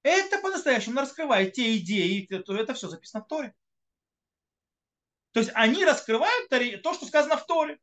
это 0.02 0.38
по-настоящему 0.38 1.00
раскрывает 1.00 1.52
те 1.52 1.76
идеи, 1.78 2.26
это, 2.30 2.74
все 2.74 2.88
записано 2.88 3.24
в 3.24 3.28
Торе. 3.28 3.54
То 5.32 5.40
есть 5.40 5.50
они 5.54 5.84
раскрывают 5.84 6.48
то, 6.82 6.94
что 6.94 7.06
сказано 7.06 7.36
в 7.36 7.46
Торе. 7.46 7.78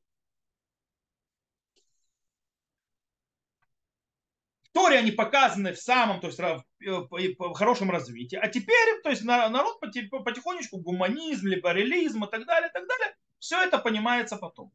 В 4.64 4.72
Торе 4.72 5.00
они 5.00 5.12
показаны 5.12 5.74
в 5.74 5.80
самом, 5.80 6.22
то 6.22 6.28
есть 6.28 6.40
в 6.40 7.54
хорошем 7.54 7.90
развитии. 7.90 8.36
А 8.36 8.48
теперь, 8.50 9.02
то 9.02 9.10
есть 9.10 9.24
народ 9.24 9.80
потихонечку 9.80 10.78
гуманизм, 10.78 11.48
либерализм 11.48 12.24
и 12.26 12.30
так 12.30 12.46
далее, 12.46 12.70
и 12.70 12.72
так 12.74 12.88
далее, 12.88 13.16
все 13.40 13.64
это 13.64 13.80
понимается 13.80 14.38
потом. 14.38 14.72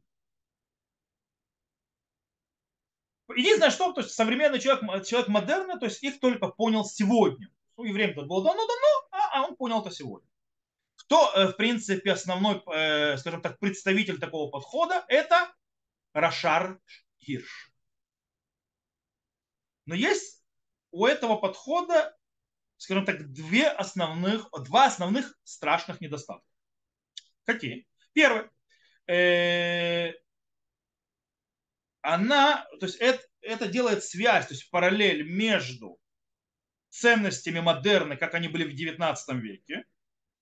Единственное, 3.29 3.71
что 3.71 3.91
то 3.91 4.01
есть 4.01 4.13
современный 4.13 4.59
человек, 4.59 5.05
человек 5.05 5.29
модерна, 5.29 5.79
то 5.79 5.85
есть 5.85 6.03
их 6.03 6.19
только 6.19 6.47
понял 6.47 6.85
сегодня. 6.85 7.49
Ну, 7.77 7.83
и 7.83 7.91
время 7.91 8.13
было 8.13 8.43
давно-давно, 8.43 9.07
а, 9.11 9.39
а 9.39 9.47
он 9.47 9.55
понял 9.55 9.81
это 9.81 9.91
сегодня. 9.91 10.27
Кто, 10.95 11.31
э, 11.33 11.47
в 11.47 11.53
принципе, 11.53 12.11
основной, 12.11 12.61
э, 12.73 13.17
скажем 13.17 13.41
так, 13.41 13.59
представитель 13.59 14.19
такого 14.19 14.49
подхода, 14.49 15.03
это 15.07 15.53
Рашар 16.13 16.79
Гирш. 17.19 17.71
Но 19.85 19.95
есть 19.95 20.43
у 20.91 21.05
этого 21.05 21.35
подхода, 21.35 22.15
скажем 22.77 23.05
так, 23.05 23.31
две 23.31 23.67
основных, 23.67 24.49
два 24.63 24.85
основных 24.85 25.37
страшных 25.43 25.99
недостатка. 25.99 26.47
Какие? 27.43 27.87
Первый. 28.13 28.49
Она, 32.05 32.67
то 32.79 32.85
есть 32.85 32.97
это, 32.97 33.23
это 33.41 33.67
делает 33.67 34.03
связь, 34.03 34.45
то 34.45 34.53
есть 34.53 34.69
параллель 34.69 35.23
между 35.23 35.99
ценностями 36.89 37.59
модерны, 37.59 38.15
как 38.15 38.35
они 38.35 38.47
были 38.47 38.63
в 38.63 38.75
19 38.75 39.35
веке, 39.37 39.85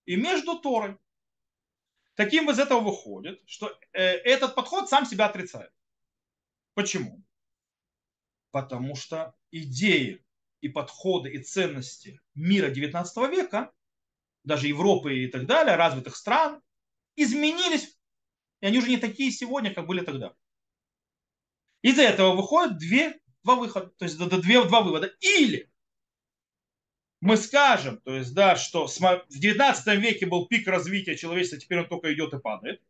и 0.04 0.18
между 0.18 0.60
Торой. 0.60 0.98
Таким 2.16 2.52
из 2.52 2.60
этого 2.60 2.82
выходит, 2.82 3.42
что 3.46 3.74
э, 3.94 4.02
этот 4.02 4.56
подход 4.56 4.90
сам 4.90 5.06
себя 5.06 5.28
отрицает. 5.28 5.72
Почему? 6.74 7.24
Потому 8.52 8.98
что 8.98 9.34
идеи 9.50 10.22
и 10.60 10.68
подходы 10.68 11.30
и 11.30 11.42
ценности 11.42 12.20
мира 12.36 12.70
19 12.72 13.18
века, 13.32 13.72
даже 14.44 14.68
Европы 14.68 15.16
и 15.16 15.28
так 15.28 15.46
далее, 15.46 15.78
развитых 15.78 16.18
стран, 16.18 16.62
изменились. 17.16 17.98
И 18.60 18.66
они 18.66 18.80
уже 18.80 18.90
не 18.90 18.98
такие 18.98 19.32
сегодня, 19.32 19.74
как 19.74 19.88
были 19.88 20.04
тогда. 20.04 20.36
Из 21.84 22.00
этого 22.00 22.34
выходят 22.34 22.78
две, 22.78 23.20
два 23.44 23.56
выхода, 23.56 23.88
то 23.98 24.06
есть 24.06 24.18
две, 24.18 24.64
два 24.64 24.82
вывода. 24.82 25.14
Или 25.20 25.70
мы 27.20 27.36
скажем, 27.38 28.00
то 28.02 28.16
есть, 28.16 28.34
да, 28.34 28.56
что 28.56 28.88
в 28.88 29.28
19 29.30 30.00
веке 30.00 30.26
был 30.26 30.48
пик 30.48 30.68
развития 30.68 31.18
человечества, 31.18 31.60
теперь 31.60 31.80
он 31.80 31.90
только 31.90 32.14
идет 32.14 32.34
и 32.34 32.40
падает. 32.40 32.82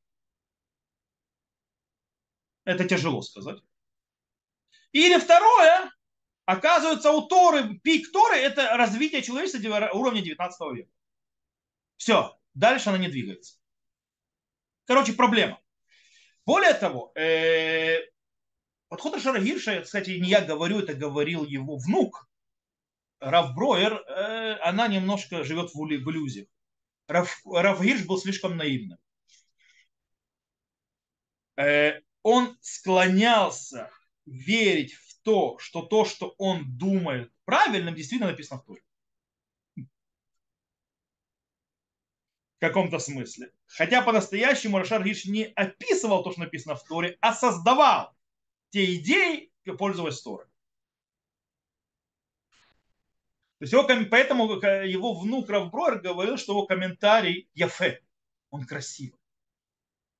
Это 2.66 2.88
тяжело 2.88 3.24
сказать. 3.24 3.62
Или 4.92 5.18
второе, 5.18 5.92
оказывается, 6.46 7.12
у 7.12 7.28
Торы, 7.28 7.80
пик 7.80 8.12
Торы, 8.12 8.38
это 8.38 8.78
развитие 8.78 9.24
человечества 9.24 9.90
уровня 9.92 10.22
19 10.22 10.76
века. 10.76 10.92
Все, 11.98 12.40
дальше 12.54 12.90
она 12.90 13.00
не 13.00 13.08
двигается. 13.08 13.58
Короче, 14.86 15.14
проблема. 15.14 15.60
Более 16.46 16.74
того, 16.76 17.12
э, 17.16 18.13
Подход 18.94 19.16
Рашара 19.16 19.40
Гирша, 19.40 19.82
кстати, 19.82 20.12
не 20.12 20.30
я 20.30 20.42
говорю, 20.42 20.78
это 20.78 20.94
говорил 20.94 21.46
его 21.46 21.78
внук, 21.78 22.30
Рав 23.20 23.56
Броер, 23.56 23.94
э, 23.94 24.60
она 24.62 24.88
немножко 24.88 25.44
живет 25.44 25.74
в 25.74 25.84
иллюзиях. 25.84 26.48
Рав, 27.08 27.42
Рав 27.44 27.82
Гирш 27.82 28.06
был 28.06 28.20
слишком 28.20 28.56
наивным. 28.56 29.00
Э, 31.56 32.02
он 32.22 32.56
склонялся 32.62 33.90
верить 34.28 34.94
в 34.94 35.24
то, 35.24 35.58
что 35.58 35.82
то, 35.82 36.06
что 36.06 36.36
он 36.38 36.78
думает 36.78 37.34
правильным, 37.46 37.96
действительно 37.96 38.30
написано 38.30 38.60
в 38.60 38.66
Торе. 38.66 38.84
В 39.76 39.86
каком-то 42.60 43.00
смысле. 43.00 43.52
Хотя 43.66 44.04
по-настоящему 44.04 44.78
Рашар 44.78 45.04
Гирш 45.04 45.26
не 45.26 45.46
описывал 45.46 46.24
то, 46.24 46.32
что 46.32 46.42
написано 46.42 46.76
в 46.76 46.84
Торе, 46.84 47.18
а 47.22 47.34
создавал 47.34 48.14
те 48.74 48.96
идеи, 48.96 49.52
пользуясь 49.78 50.20
Торой. 50.22 50.48
То 53.60 53.66
есть 53.66 53.72
его, 53.72 53.88
поэтому 54.10 54.52
его 54.52 55.14
внук 55.14 55.48
Равброер 55.48 56.00
говорил, 56.00 56.38
что 56.38 56.54
его 56.54 56.66
комментарий 56.66 57.48
Яфе, 57.54 58.02
он 58.50 58.66
красивый. 58.66 59.20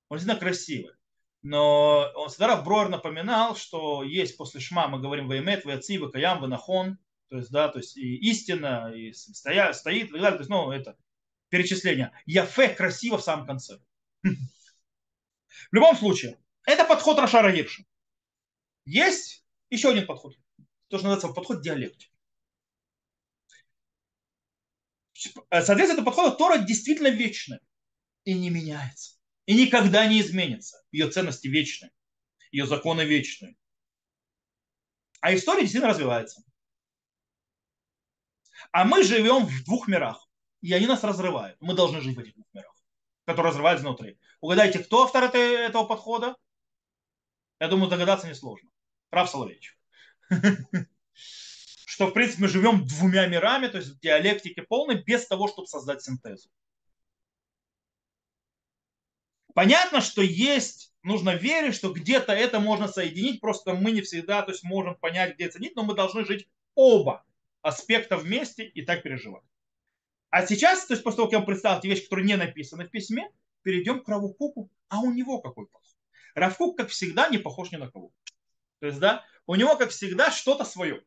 Он 0.08 0.18
действительно 0.18 0.40
красивый. 0.40 0.94
Но 1.42 2.10
он 2.14 2.28
всегда 2.28 2.46
Равброер 2.46 2.88
напоминал, 2.88 3.56
что 3.56 4.04
есть 4.04 4.36
после 4.36 4.60
Шма, 4.60 4.86
мы 4.86 5.00
говорим 5.00 5.26
Ваймет, 5.26 5.64
Ваяци, 5.64 5.98
Вакаям, 5.98 6.40
Ванахон, 6.40 6.98
то 7.28 7.38
есть, 7.38 7.50
да, 7.50 7.68
то 7.68 7.80
есть 7.80 7.96
и 7.96 8.16
истина, 8.30 8.92
и 8.94 9.12
стоя, 9.12 9.72
стоит, 9.72 10.10
и 10.10 10.12
так 10.12 10.20
далее. 10.20 10.38
То 10.38 10.42
есть, 10.42 10.50
ну, 10.50 10.70
это 10.70 10.96
перечисление. 11.48 12.12
Яфе 12.24 12.68
красиво 12.68 13.18
в 13.18 13.24
самом 13.24 13.46
конце. 13.46 13.80
В 14.22 15.72
любом 15.72 15.96
случае, 15.96 16.38
это 16.64 16.84
подход 16.84 17.18
Рашара 17.18 17.50
Гирша. 17.50 17.84
Есть 18.84 19.44
еще 19.70 19.90
один 19.90 20.06
подход. 20.06 20.34
То, 20.88 20.98
что 20.98 21.08
называется 21.08 21.28
подход 21.28 21.62
диалектики. 21.62 22.12
Соответственно, 25.50 25.94
это 25.94 26.02
подход 26.02 26.36
Тора 26.36 26.58
действительно 26.58 27.08
вечный 27.08 27.58
и 28.24 28.34
не 28.34 28.50
меняется. 28.50 29.18
И 29.46 29.54
никогда 29.54 30.06
не 30.06 30.20
изменится. 30.20 30.82
Ее 30.92 31.10
ценности 31.10 31.48
вечны. 31.48 31.90
Ее 32.50 32.66
законы 32.66 33.02
вечны. 33.02 33.56
А 35.20 35.34
история 35.34 35.62
действительно 35.62 35.92
развивается. 35.92 36.42
А 38.72 38.84
мы 38.84 39.02
живем 39.02 39.46
в 39.46 39.64
двух 39.64 39.88
мирах. 39.88 40.28
И 40.60 40.72
они 40.72 40.86
нас 40.86 41.02
разрывают. 41.04 41.60
Мы 41.60 41.74
должны 41.74 42.00
жить 42.00 42.16
в 42.16 42.20
этих 42.20 42.34
двух 42.34 42.46
мирах, 42.52 42.74
которые 43.24 43.50
разрываются 43.50 43.86
внутри. 43.86 44.18
Угадайте, 44.40 44.78
кто 44.78 45.04
автор 45.04 45.24
этого 45.24 45.84
подхода? 45.84 46.36
Я 47.60 47.68
думаю, 47.68 47.90
догадаться 47.90 48.28
несложно. 48.28 48.70
Прав 49.14 49.30
Соловейевич. 49.30 49.78
Что, 51.14 52.08
в 52.08 52.10
принципе, 52.10 52.42
мы 52.42 52.48
живем 52.48 52.84
двумя 52.84 53.28
мирами, 53.28 53.68
то 53.68 53.78
есть 53.78 53.90
в 53.90 54.00
диалектике 54.00 54.62
полной, 54.62 55.04
без 55.04 55.24
того, 55.28 55.46
чтобы 55.46 55.68
создать 55.68 56.02
синтезу. 56.02 56.48
Понятно, 59.54 60.00
что 60.00 60.20
есть, 60.20 60.92
нужно 61.04 61.36
верить, 61.36 61.76
что 61.76 61.92
где-то 61.92 62.32
это 62.32 62.58
можно 62.58 62.88
соединить, 62.88 63.40
просто 63.40 63.74
мы 63.74 63.92
не 63.92 64.00
всегда 64.00 64.42
то 64.42 64.50
есть, 64.50 64.64
можем 64.64 64.96
понять, 64.96 65.36
где 65.36 65.48
соединить, 65.48 65.76
но 65.76 65.84
мы 65.84 65.94
должны 65.94 66.24
жить 66.24 66.48
оба 66.74 67.24
аспекта 67.62 68.16
вместе 68.16 68.64
и 68.64 68.82
так 68.82 69.04
переживать. 69.04 69.44
А 70.30 70.44
сейчас, 70.44 70.86
то 70.86 70.94
есть 70.94 71.04
после 71.04 71.18
того, 71.18 71.28
как 71.28 71.32
я 71.34 71.38
вам 71.38 71.46
представил 71.46 71.80
вещи, 71.80 72.02
которые 72.02 72.26
не 72.26 72.36
написаны 72.36 72.88
в 72.88 72.90
письме, 72.90 73.30
перейдем 73.62 74.02
к 74.02 74.08
Равукуку, 74.08 74.72
а 74.88 74.98
у 74.98 75.12
него 75.12 75.40
какой 75.40 75.66
подход? 75.68 75.96
Равкук, 76.34 76.76
как 76.76 76.88
всегда, 76.88 77.28
не 77.28 77.38
похож 77.38 77.70
ни 77.70 77.76
на 77.76 77.88
кого. 77.88 78.10
То 78.80 78.86
есть, 78.86 78.98
да, 78.98 79.24
у 79.46 79.54
него, 79.54 79.76
как 79.76 79.90
всегда, 79.90 80.30
что-то 80.30 80.64
свое. 80.64 81.02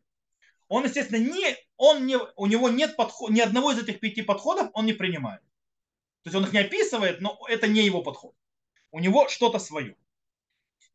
Он, 0.67 0.83
естественно, 0.83 1.19
не, 1.19 1.55
он 1.77 2.05
не, 2.05 2.17
у 2.35 2.45
него 2.45 2.69
нет 2.69 2.95
подход, 2.95 3.29
ни 3.29 3.39
одного 3.39 3.71
из 3.71 3.79
этих 3.81 3.99
пяти 3.99 4.21
подходов 4.21 4.69
он 4.73 4.85
не 4.85 4.93
принимает. 4.93 5.41
То 6.23 6.29
есть 6.29 6.35
он 6.35 6.43
их 6.43 6.53
не 6.53 6.59
описывает, 6.59 7.21
но 7.21 7.39
это 7.47 7.67
не 7.67 7.85
его 7.85 8.01
подход. 8.01 8.35
У 8.91 8.99
него 8.99 9.29
что-то 9.29 9.59
свое. 9.59 9.95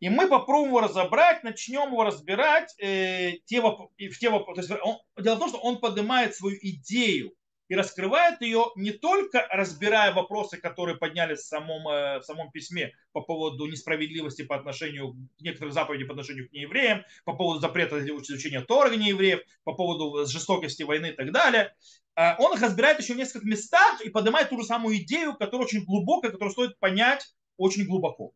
И 0.00 0.08
мы 0.08 0.28
попробуем 0.28 0.70
его 0.70 0.80
разобрать, 0.80 1.44
начнем 1.44 1.88
его 1.88 2.04
разбирать 2.04 2.74
э, 2.78 3.38
те, 3.44 3.60
в 3.60 3.88
те 3.96 4.30
То 4.30 4.54
есть 4.56 4.70
он, 4.70 4.98
дело 5.16 5.36
в 5.36 5.38
том, 5.38 5.48
что 5.48 5.58
он 5.58 5.78
поднимает 5.78 6.34
свою 6.34 6.58
идею 6.60 7.32
и 7.68 7.74
раскрывает 7.74 8.40
ее 8.42 8.66
не 8.76 8.90
только 8.90 9.46
разбирая 9.50 10.12
вопросы, 10.12 10.58
которые 10.58 10.96
поднялись 10.96 11.40
в 11.40 11.46
самом, 11.46 11.88
э, 11.88 12.18
в 12.20 12.22
самом 12.24 12.50
письме 12.50 12.92
по 13.12 13.20
поводу 13.20 13.66
несправедливости 13.66 14.42
по 14.42 14.56
отношению 14.56 15.14
к 15.38 15.40
некоторым 15.40 15.72
заповедям 15.72 16.08
по 16.08 16.14
отношению 16.14 16.48
к 16.48 16.52
неевреям, 16.52 17.04
по 17.24 17.34
поводу 17.34 17.60
запрета 17.60 17.98
изучения 18.06 18.60
Тора 18.60 18.90
неевреев, 18.94 19.40
по 19.64 19.74
поводу 19.74 20.26
жестокости 20.26 20.82
войны 20.82 21.08
и 21.08 21.12
так 21.12 21.32
далее. 21.32 21.74
А 22.14 22.36
он 22.38 22.54
их 22.54 22.62
разбирает 22.62 23.00
еще 23.00 23.14
в 23.14 23.16
нескольких 23.16 23.48
местах 23.48 24.00
и 24.02 24.10
поднимает 24.10 24.50
ту 24.50 24.60
же 24.60 24.66
самую 24.66 24.96
идею, 24.98 25.34
которая 25.34 25.66
очень 25.66 25.84
глубокая, 25.84 26.30
которую 26.30 26.52
стоит 26.52 26.78
понять 26.78 27.34
очень 27.56 27.86
глубоко. 27.86 28.34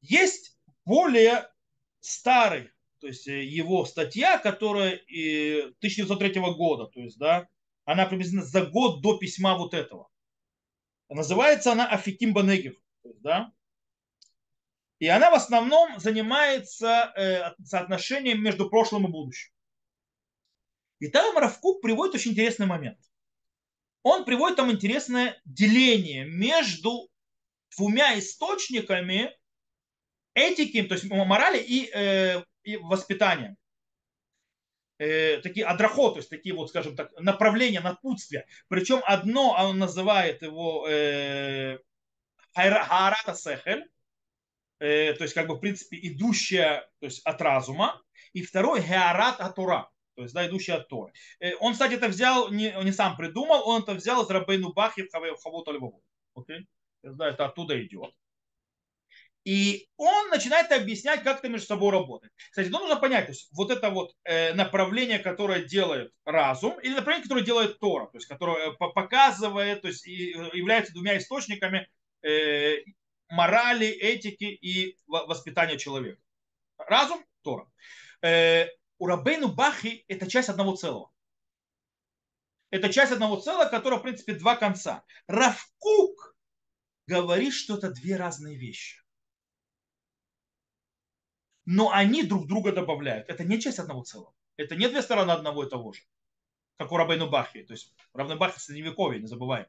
Есть 0.00 0.58
более 0.84 1.48
старый 2.00 2.70
то 3.02 3.08
есть 3.08 3.26
э, 3.26 3.42
его 3.42 3.84
статья, 3.84 4.38
которая 4.38 4.94
1903 4.94 6.40
года, 6.54 6.86
то 6.86 7.00
есть, 7.00 7.18
да, 7.18 7.48
она 7.84 8.06
приблизительно 8.06 8.44
за 8.44 8.64
год 8.64 9.02
до 9.02 9.18
письма 9.18 9.58
вот 9.58 9.74
этого. 9.74 10.08
Называется 11.08 11.72
она 11.72 11.88
Афиким 11.88 12.32
Банегев, 12.32 12.76
да, 13.02 13.52
и 15.00 15.08
она 15.08 15.32
в 15.32 15.34
основном 15.34 15.98
занимается 15.98 17.12
э, 17.16 17.64
соотношением 17.64 18.40
между 18.40 18.70
прошлым 18.70 19.08
и 19.08 19.10
будущим. 19.10 19.52
И 21.00 21.08
там 21.08 21.36
Равкук 21.36 21.82
приводит 21.82 22.14
очень 22.14 22.30
интересный 22.30 22.66
момент. 22.66 23.00
Он 24.04 24.24
приводит 24.24 24.58
там 24.58 24.70
интересное 24.70 25.42
деление 25.44 26.24
между 26.24 27.10
двумя 27.76 28.16
источниками 28.16 29.36
этики, 30.34 30.84
то 30.84 30.94
есть 30.94 31.10
морали 31.10 31.58
и 31.58 31.90
э, 31.92 32.44
и 32.64 32.76
воспитанием. 32.76 33.56
Э, 34.98 35.38
такие 35.38 35.66
адрахот, 35.66 36.14
то 36.14 36.18
есть 36.18 36.30
такие 36.30 36.54
вот, 36.54 36.68
скажем 36.68 36.94
так, 36.94 37.10
направления, 37.18 37.80
напутствия. 37.80 38.46
Причем 38.68 39.00
одно 39.04 39.56
он 39.58 39.78
называет 39.78 40.42
его 40.42 40.86
э, 40.88 41.78
Хаарата 42.54 43.34
Сехель, 43.34 43.90
э, 44.78 45.14
то 45.14 45.24
есть 45.24 45.34
как 45.34 45.48
бы 45.48 45.56
в 45.56 45.60
принципе 45.60 45.98
идущая 46.02 46.88
то 47.00 47.06
есть, 47.06 47.20
от 47.24 47.40
разума, 47.42 48.00
и 48.32 48.42
второй 48.42 48.80
Геарат 48.80 49.40
Атура, 49.40 49.90
то 50.14 50.22
есть 50.22 50.34
да, 50.34 50.46
идущая 50.46 50.76
от 50.76 50.88
Торы. 50.88 51.12
Э, 51.40 51.54
он, 51.60 51.72
кстати, 51.72 51.94
это 51.94 52.08
взял, 52.08 52.50
не, 52.50 52.72
не 52.84 52.92
сам 52.92 53.16
придумал, 53.16 53.66
он 53.68 53.82
это 53.82 53.94
взял 53.94 54.22
из 54.22 54.30
Рабейну 54.30 54.72
Бахи 54.72 55.02
в 55.02 55.42
Хавот 55.42 55.68
Альваву. 55.68 56.02
Окей? 56.34 56.68
Да, 57.02 57.28
это 57.28 57.46
оттуда 57.46 57.82
идет. 57.84 58.14
И 59.44 59.88
он 59.96 60.28
начинает 60.28 60.70
объяснять, 60.70 61.24
как 61.24 61.40
это 61.40 61.48
между 61.48 61.66
собой 61.66 61.90
работает. 61.90 62.32
Кстати, 62.50 62.68
ну, 62.68 62.78
нужно 62.78 62.96
понять, 62.96 63.26
то 63.26 63.32
есть 63.32 63.48
вот 63.52 63.72
это 63.72 63.90
вот 63.90 64.14
э, 64.24 64.54
направление, 64.54 65.18
которое 65.18 65.64
делает 65.64 66.12
разум, 66.24 66.78
или 66.80 66.94
направление, 66.94 67.24
которое 67.24 67.44
делает 67.44 67.80
Тора, 67.80 68.06
то 68.06 68.18
есть 68.18 68.28
которое 68.28 68.70
э, 68.70 68.72
показывает, 68.76 69.82
то 69.82 69.88
есть 69.88 70.06
э, 70.06 70.10
является 70.10 70.92
двумя 70.92 71.18
источниками 71.18 71.88
морали, 73.28 73.88
этики 73.88 74.44
и 74.44 74.96
воспитания 75.08 75.76
человека. 75.76 76.22
Разум, 76.78 77.24
Тора. 77.42 77.66
У 78.98 79.06
Рабейну 79.06 79.48
Бахи 79.48 80.04
это 80.06 80.30
часть 80.30 80.48
одного 80.48 80.76
целого. 80.76 81.10
Это 82.70 82.92
часть 82.92 83.10
одного 83.10 83.40
целого, 83.40 83.64
которое, 83.68 83.96
в 83.96 84.02
принципе, 84.02 84.34
два 84.34 84.54
конца. 84.54 85.02
Равкук 85.26 86.36
говорит, 87.08 87.54
что 87.54 87.76
это 87.76 87.90
две 87.90 88.14
разные 88.14 88.56
вещи 88.56 89.01
но 91.64 91.90
они 91.90 92.22
друг 92.22 92.46
друга 92.46 92.72
добавляют. 92.72 93.28
Это 93.28 93.44
не 93.44 93.60
часть 93.60 93.78
одного 93.78 94.02
целого. 94.02 94.34
Это 94.56 94.76
не 94.76 94.88
две 94.88 95.02
стороны 95.02 95.30
одного 95.30 95.64
и 95.64 95.70
того 95.70 95.92
же. 95.92 96.02
Как 96.76 96.92
у 96.92 96.96
Рабейну 96.96 97.28
Бахи. 97.28 97.62
То 97.62 97.72
есть 97.72 97.94
Рабейну 98.12 98.38
Бахи 98.38 98.58
средневековье, 98.58 99.20
не 99.20 99.26
забываем. 99.26 99.66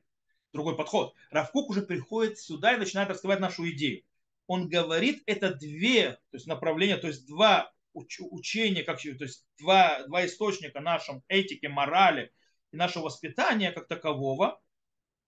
Другой 0.52 0.76
подход. 0.76 1.14
Равкук 1.32 1.70
уже 1.70 1.82
приходит 1.82 2.40
сюда 2.40 2.74
и 2.74 2.78
начинает 2.78 3.10
раскрывать 3.10 3.40
нашу 3.40 3.70
идею. 3.72 4.04
Он 4.48 4.68
говорит, 4.68 5.24
это 5.26 5.54
две 5.54 6.12
то 6.12 6.38
есть 6.38 6.48
направления, 6.48 6.98
то 6.98 7.08
есть 7.08 7.28
два 7.28 7.72
уч- 7.94 8.28
учения, 8.30 8.84
как, 8.84 9.02
то 9.02 9.10
есть 9.24 9.46
два, 9.60 10.04
два 10.08 10.26
источника 10.26 10.82
нашем 10.82 11.24
этике, 11.28 11.70
морали 11.70 12.32
и 12.72 12.78
нашего 12.78 13.06
воспитания 13.06 13.72
как 13.72 13.88
такового. 13.88 14.62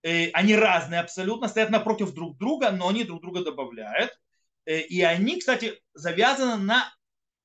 И 0.04 0.08
э, 0.08 0.32
они 0.34 0.56
разные 0.56 1.00
абсолютно, 1.00 1.48
стоят 1.48 1.70
напротив 1.70 2.14
друг 2.14 2.38
друга, 2.38 2.72
но 2.72 2.90
они 2.90 3.04
друг 3.04 3.22
друга 3.22 3.44
добавляют. 3.44 4.20
Э, 4.66 4.80
и 4.80 5.02
они, 5.02 5.40
кстати, 5.40 5.82
завязаны 5.94 6.58
на 6.58 6.94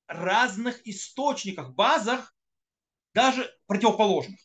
разных 0.07 0.85
источниках, 0.87 1.73
базах, 1.73 2.35
даже 3.13 3.53
противоположных. 3.67 4.39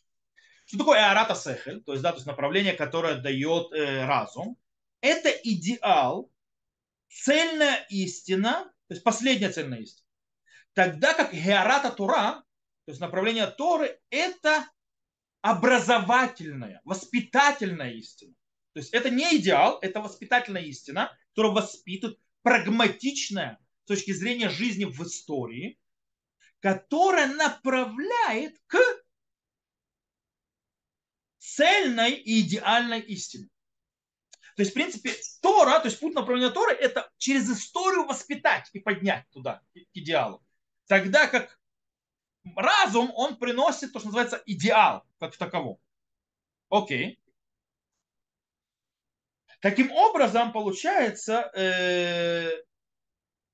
Что 0.65 0.79
такое 0.79 1.09
Арата 1.09 1.35
Сехель, 1.35 1.81
то 1.83 1.93
есть, 1.93 2.03
да, 2.03 2.11
то 2.11 2.17
есть 2.17 2.27
направление, 2.27 2.73
которое 2.73 3.15
дает 3.15 3.71
э, 3.71 4.05
разум? 4.05 4.57
Это 5.01 5.29
идеал, 5.29 6.31
цельная 7.09 7.85
истина, 7.89 8.65
то 8.87 8.93
есть 8.93 9.03
последняя 9.03 9.49
цельная 9.49 9.79
истина. 9.79 10.05
Тогда 10.73 11.13
как 11.13 11.33
Геарата 11.33 11.91
Тура, 11.91 12.43
то 12.85 12.91
есть 12.91 12.99
направление 12.99 13.47
Торы, 13.47 13.99
это 14.09 14.67
образовательная, 15.41 16.81
воспитательная 16.83 17.93
истина. 17.93 18.33
То 18.73 18.79
есть 18.79 18.93
это 18.93 19.09
не 19.09 19.37
идеал, 19.37 19.79
это 19.81 20.01
воспитательная 20.01 20.63
истина, 20.63 21.17
которая 21.29 21.53
воспитывает, 21.53 22.19
прагматичная 22.47 23.59
с 23.83 23.87
точки 23.87 24.13
зрения 24.13 24.47
жизни 24.47 24.85
в 24.85 25.03
истории, 25.03 25.77
которая 26.61 27.27
направляет 27.27 28.57
к 28.67 28.77
цельной 31.39 32.13
и 32.13 32.39
идеальной 32.39 33.01
истине. 33.01 33.49
То 34.55 34.61
есть, 34.61 34.71
в 34.71 34.75
принципе, 34.75 35.13
Тора, 35.41 35.79
то 35.79 35.87
есть 35.87 35.99
путь 35.99 36.15
направления 36.15 36.49
Торы, 36.49 36.73
это 36.73 37.11
через 37.17 37.49
историю 37.49 38.05
воспитать 38.05 38.69
и 38.71 38.79
поднять 38.79 39.29
туда, 39.31 39.61
к 39.73 39.79
идеалу. 39.93 40.41
Тогда 40.87 41.27
как 41.27 41.59
разум, 42.55 43.11
он 43.13 43.35
приносит 43.35 43.91
то, 43.91 43.99
что 43.99 44.07
называется 44.07 44.41
идеал, 44.45 45.05
как 45.19 45.33
в 45.33 45.37
таковом. 45.37 45.81
Окей. 46.69 47.19
Таким 49.59 49.91
образом, 49.91 50.51
получается, 50.51 51.51
э, 51.55 52.51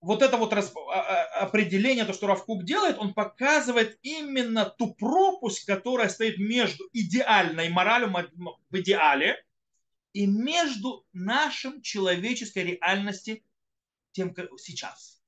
вот 0.02 0.22
это 0.22 0.36
вот 0.36 0.52
расп... 0.52 0.78
А, 0.78 1.00
а, 1.00 1.24
определение, 1.46 2.04
то, 2.04 2.12
что 2.12 2.28
Равкук 2.28 2.66
делает, 2.66 2.98
он 2.98 3.14
показывает 3.14 3.98
именно 4.02 4.66
ту 4.66 4.94
пропасть, 4.94 5.64
которая 5.66 6.10
стоит 6.10 6.38
между 6.38 6.90
идеальной 6.92 7.70
моралью 7.70 8.12
в 8.70 8.80
идеале 8.80 9.44
и 10.12 10.28
между 10.28 11.06
нашим 11.14 11.82
человеческой 11.82 12.64
реальности 12.64 13.46
тем, 14.12 14.34
как 14.34 14.50
сейчас. 14.60 15.22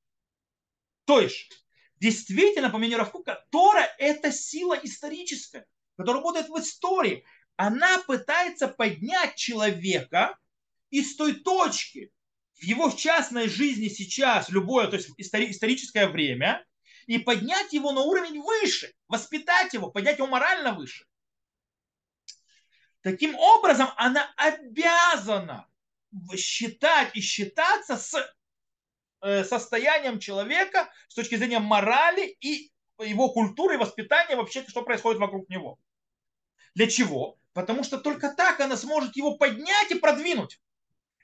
То 1.05 1.21
есть, 1.21 1.65
действительно, 2.01 2.69
по 2.69 2.77
мнению 2.77 2.99
Равкука, 2.99 3.45
Тора– 3.51 3.87
это 3.97 4.31
сила 4.33 4.77
историческая, 4.83 5.65
которая 5.95 6.21
работает 6.21 6.49
в 6.49 6.59
истории. 6.59 7.23
Она 7.55 7.99
пытается 7.99 8.67
поднять 8.67 9.35
человека 9.35 10.37
из 10.89 11.15
той 11.15 11.33
точки, 11.33 12.11
в 12.53 12.63
его 12.63 12.89
частной 12.89 13.49
жизни 13.49 13.87
сейчас, 13.89 14.49
любое, 14.49 14.87
то 14.87 14.95
есть 14.95 15.09
историческое 15.17 16.07
время, 16.07 16.65
и 17.05 17.19
поднять 17.19 17.73
его 17.73 17.91
на 17.91 18.01
уровень 18.01 18.41
выше, 18.41 18.93
воспитать 19.07 19.73
его, 19.73 19.91
поднять 19.91 20.17
его 20.17 20.27
морально 20.27 20.73
выше. 20.73 21.05
Таким 23.01 23.35
образом, 23.35 23.89
она 23.97 24.33
обязана 24.35 25.67
считать 26.35 27.15
и 27.15 27.21
считаться 27.21 27.97
с 27.97 28.35
э, 29.21 29.43
состоянием 29.43 30.19
человека 30.19 30.91
с 31.07 31.13
точки 31.13 31.35
зрения 31.35 31.59
морали 31.59 32.35
и 32.39 32.71
его 32.99 33.29
культуры 33.29 33.77
воспитания 33.77 34.35
вообще, 34.35 34.65
что 34.67 34.81
происходит 34.81 35.19
вокруг 35.19 35.49
него. 35.49 35.77
Для 36.73 36.87
чего? 36.87 37.37
Потому 37.53 37.83
что 37.83 37.97
только 37.97 38.33
так 38.33 38.59
она 38.59 38.75
сможет 38.75 39.15
его 39.15 39.37
поднять 39.37 39.91
и 39.91 39.99
продвинуть. 39.99 40.59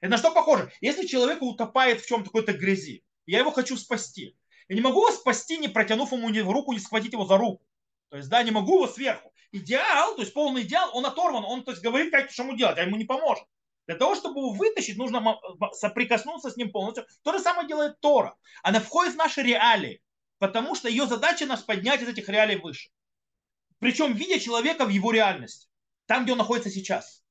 Это 0.02 0.12
на 0.12 0.18
что 0.18 0.32
похоже? 0.32 0.72
Если 0.82 1.06
человек 1.06 1.42
утопает 1.42 2.02
в 2.02 2.08
чем-то 2.08 2.26
какой-то 2.26 2.54
грязи, 2.54 3.04
я 3.28 3.40
его 3.40 3.52
хочу 3.52 3.78
спасти. 3.78 4.36
Я 4.68 4.76
не 4.76 4.82
могу 4.82 5.02
его 5.08 5.12
спасти, 5.12 5.58
не 5.58 5.68
протянув 5.68 6.12
ему 6.12 6.30
ни 6.30 6.42
в 6.42 6.50
руку, 6.50 6.74
не 6.74 6.80
схватить 6.80 7.14
его 7.14 7.26
за 7.26 7.38
руку. 7.38 7.64
То 8.10 8.18
есть, 8.18 8.28
да, 8.28 8.42
не 8.42 8.52
могу 8.52 8.76
его 8.76 8.88
сверху. 8.88 9.32
Идеал, 9.52 10.16
то 10.16 10.22
есть 10.22 10.34
полный 10.34 10.64
идеал, 10.64 10.90
он 10.94 11.06
оторван, 11.06 11.46
он 11.46 11.64
то 11.64 11.72
есть, 11.72 11.84
говорит, 11.84 12.12
как 12.12 12.32
что 12.32 12.44
ему 12.44 12.56
делать, 12.56 12.78
а 12.78 12.84
ему 12.84 12.98
не 12.98 13.06
поможет. 13.06 13.46
Для 13.86 13.96
того, 13.96 14.16
чтобы 14.16 14.40
его 14.40 14.52
вытащить, 14.52 14.98
нужно 14.98 15.40
соприкоснуться 15.74 16.50
с 16.50 16.58
ним 16.58 16.72
полностью. 16.72 17.06
То 17.24 17.34
же 17.34 17.40
самое 17.40 17.68
делает 17.68 18.00
Тора. 18.00 18.36
Она 18.64 18.80
входит 18.80 19.14
в 19.14 19.18
наши 19.18 19.42
реалии, 19.42 20.02
потому 20.40 20.76
что 20.76 20.90
ее 20.90 21.06
задача 21.06 21.46
нас 21.46 21.62
поднять 21.62 22.02
из 22.02 22.08
этих 22.08 22.28
реалий 22.30 22.56
выше. 22.56 22.90
Причем 23.80 24.14
видя 24.14 24.40
человека 24.40 24.86
в 24.86 24.90
его 24.90 25.12
реальности, 25.12 25.68
там, 26.06 26.24
где 26.24 26.32
он 26.32 26.38
находится 26.38 26.70
сейчас. 26.70 27.24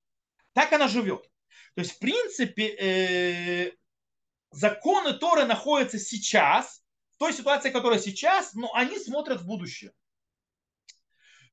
Так 0.52 0.72
она 0.72 0.88
живет. 0.88 1.29
То 1.74 1.82
есть, 1.82 1.92
в 1.92 1.98
принципе, 1.98 2.68
э, 2.68 3.72
законы 4.50 5.14
Торы 5.14 5.44
находятся 5.44 5.98
сейчас, 5.98 6.82
в 7.14 7.18
той 7.18 7.32
ситуации, 7.32 7.70
которая 7.70 7.98
сейчас, 7.98 8.54
но 8.54 8.74
они 8.74 8.98
смотрят 8.98 9.40
в 9.40 9.46
будущее. 9.46 9.92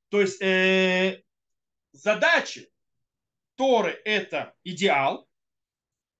То 0.10 0.22
есть, 0.22 0.42
э, 0.42 1.22
задачи 1.92 2.70
Торы 3.56 4.00
это 4.06 4.56
идеал, 4.64 5.28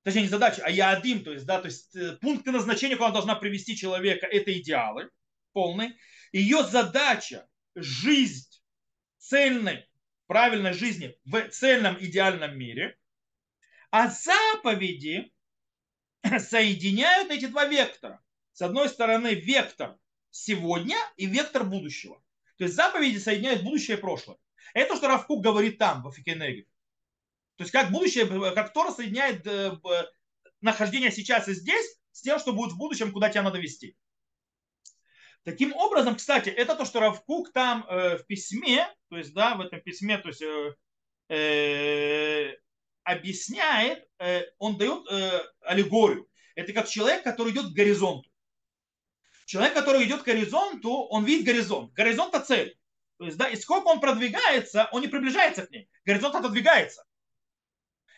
точнее 0.04 0.24
не 0.24 0.28
задача, 0.28 0.62
а 0.64 0.70
яадим, 0.70 1.24
то 1.24 1.34
есть, 1.34 1.46
да, 1.46 1.60
то 1.60 1.68
есть 1.68 1.96
э, 1.96 2.18
пункты 2.18 2.52
назначения, 2.52 2.96
куда 2.96 3.12
должна 3.12 3.36
привести 3.36 3.76
человека, 3.76 4.26
это 4.26 4.58
идеалы 4.58 5.10
полные. 5.54 5.96
Ее 6.32 6.64
задача 6.64 7.48
жизнь 7.76 8.50
цельной, 9.18 9.88
правильной 10.28 10.74
жизни 10.74 11.18
в 11.26 11.50
цельном 11.50 11.98
идеальном 12.00 12.58
мире, 12.58 12.97
а 13.92 14.10
заповеди 14.10 15.32
соединяют 16.40 17.32
эти 17.32 17.46
два 17.46 17.66
вектора. 17.66 18.22
С 18.54 18.62
одной 18.62 18.90
стороны, 18.90 19.36
вектор 19.36 19.98
сегодня 20.30 20.98
и 21.16 21.26
вектор 21.26 21.64
будущего. 21.64 22.22
То 22.58 22.64
есть 22.64 22.76
заповеди 22.76 23.18
соединяют 23.18 23.64
будущее 23.64 23.98
и 23.98 24.02
прошлое. 24.02 24.38
Это 24.74 24.94
то, 24.94 24.98
что 24.98 25.08
Равкук 25.08 25.44
говорит 25.44 25.78
там, 25.78 26.04
в 26.04 26.08
Афикенеге. 26.08 26.64
То 27.56 27.64
есть 27.64 27.72
как 27.72 27.92
будущее, 27.92 28.26
как 28.54 28.74
Тора 28.74 28.92
соединяет 28.92 29.46
э, 29.48 29.78
нахождение 30.62 31.12
сейчас 31.12 31.48
и 31.48 31.54
здесь 31.54 31.98
с 32.12 32.22
тем, 32.22 32.40
что 32.40 32.54
будет 32.54 32.74
в 32.74 32.78
будущем, 32.78 33.12
куда 33.12 33.30
тебя 33.30 33.44
надо 33.44 33.60
вести. 33.60 33.96
Таким 35.44 35.74
образом, 35.74 36.16
кстати, 36.16 36.50
это 36.50 36.76
то, 36.76 36.84
что 36.84 37.00
Равкук 37.00 37.54
там 37.54 37.86
э, 37.88 38.18
в 38.18 38.26
письме, 38.26 38.88
то 39.10 39.18
есть, 39.18 39.34
да, 39.34 39.56
в 39.56 39.62
этом 39.62 39.80
письме, 39.82 40.18
то 40.18 40.28
есть, 40.28 40.42
э, 40.42 40.76
э, 41.30 42.58
объясняет, 43.08 44.06
э, 44.20 44.44
он 44.60 44.78
дает 44.78 45.10
э, 45.10 45.42
аллегорию. 45.62 46.28
Это 46.56 46.74
как 46.74 46.90
человек, 46.90 47.24
который 47.24 47.54
идет 47.54 47.68
к 47.68 47.74
горизонту. 47.74 48.30
Человек, 49.46 49.74
который 49.74 50.04
идет 50.04 50.24
к 50.24 50.26
горизонту, 50.26 50.92
он 50.92 51.24
видит 51.24 51.46
горизонт. 51.46 51.94
Горизонт– 51.94 52.36
это 52.36 52.46
цель. 52.46 52.78
То 53.18 53.26
есть, 53.26 53.38
да, 53.38 53.48
и 53.48 53.56
сколько 53.56 53.88
он 53.88 54.02
продвигается, 54.02 54.90
он 54.92 55.02
не 55.02 55.08
приближается 55.08 55.66
к 55.66 55.72
ней. 55.72 55.90
Горизонт 56.04 56.36
отодвигается. 56.36 57.06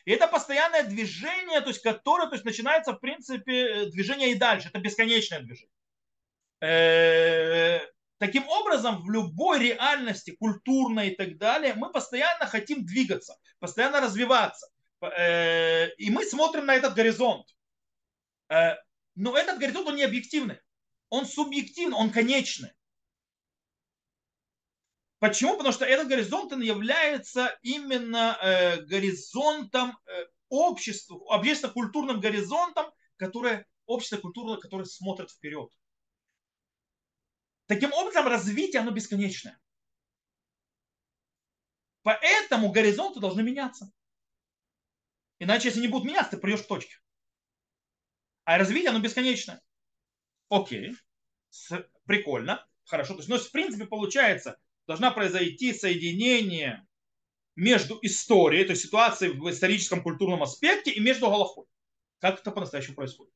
И 0.06 0.12
это 0.12 0.28
постоянное 0.28 0.84
движение, 0.84 1.62
то 1.62 1.68
есть, 1.68 1.84
которое 1.84 2.28
то 2.28 2.34
есть, 2.34 2.46
начинается, 2.46 2.94
в 2.94 3.00
принципе, 3.00 3.54
э, 3.54 3.86
движение 3.92 4.32
и 4.32 4.36
дальше. 4.36 4.70
Это 4.70 4.80
бесконечное 4.80 5.42
движение. 5.42 5.70
Таким 8.18 8.46
образом, 8.50 9.04
в 9.04 9.10
любой 9.10 9.60
реальности, 9.60 10.32
культурной 10.32 11.10
и 11.12 11.16
так 11.16 11.38
далее, 11.38 11.74
мы 11.74 11.90
постоянно 11.90 12.48
хотим 12.48 12.86
двигаться, 12.86 13.38
постоянно 13.60 14.02
развиваться. 14.02 14.68
Э, 15.02 15.90
и 15.96 16.10
мы 16.10 16.26
смотрим 16.26 16.66
на 16.66 16.76
этот 16.76 16.94
горизонт. 16.94 17.48
Но 19.16 19.38
этот 19.38 19.60
горизонт, 19.60 19.88
он 19.88 19.96
не 19.96 20.04
объективный. 20.04 20.60
Он 21.10 21.26
субъективный, 21.26 21.98
он 21.98 22.12
конечный. 22.12 22.72
Почему? 25.20 25.58
Потому 25.58 25.74
что 25.74 25.86
этот 25.86 26.08
горизонт 26.08 26.54
он 26.54 26.62
является 26.62 27.58
именно 27.62 28.38
э, 28.42 28.82
горизонтом 28.84 30.00
э, 30.06 30.26
общества, 30.48 31.20
общественно-культурным 31.28 32.22
горизонтом, 32.22 32.86
которое 33.18 33.68
общество 33.86 34.18
культурное, 34.18 34.58
которое 34.58 34.86
смотрит 34.86 35.30
вперед. 35.30 35.70
Таким 37.66 37.92
образом, 37.92 38.28
развитие, 38.28 38.82
оно 38.82 38.92
бесконечное. 38.92 39.60
Поэтому 42.04 42.72
горизонты 42.72 43.20
должны 43.20 43.44
меняться. 43.44 43.92
Иначе, 45.40 45.70
если 45.70 45.82
не 45.82 45.88
будут 45.88 46.08
меняться, 46.08 46.32
ты 46.32 46.38
придешь 46.38 46.64
к 46.64 46.68
точке. 46.68 46.98
А 48.44 48.58
развитие, 48.58 48.90
оно 48.90 49.00
бесконечное. 49.00 49.62
Окей. 50.50 50.96
Прикольно. 52.06 52.68
Хорошо. 52.86 53.14
То 53.14 53.20
есть, 53.20 53.30
но 53.30 53.38
в 53.38 53.52
принципе 53.52 53.86
получается, 53.86 54.60
должна 54.88 55.12
произойти 55.12 55.74
соединение 55.74 56.86
между 57.56 58.00
историей, 58.02 58.66
то 58.66 58.72
есть 58.72 58.84
ситуацией 58.84 59.32
в 59.32 59.50
историческом 59.50 60.02
культурном 60.02 60.44
аспекте 60.44 60.92
и 60.92 61.00
между 61.00 61.30
Галахой. 61.30 61.66
Как 62.20 62.40
это 62.40 62.52
по-настоящему 62.52 62.96
происходит? 62.96 63.34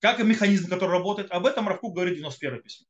Как 0.00 0.20
механизм, 0.20 0.68
который 0.68 0.92
работает? 0.92 1.30
Об 1.32 1.46
этом 1.46 1.66
Равкук 1.68 1.94
говорит 1.94 2.14
в 2.14 2.18
91 2.18 2.62
письме. 2.62 2.86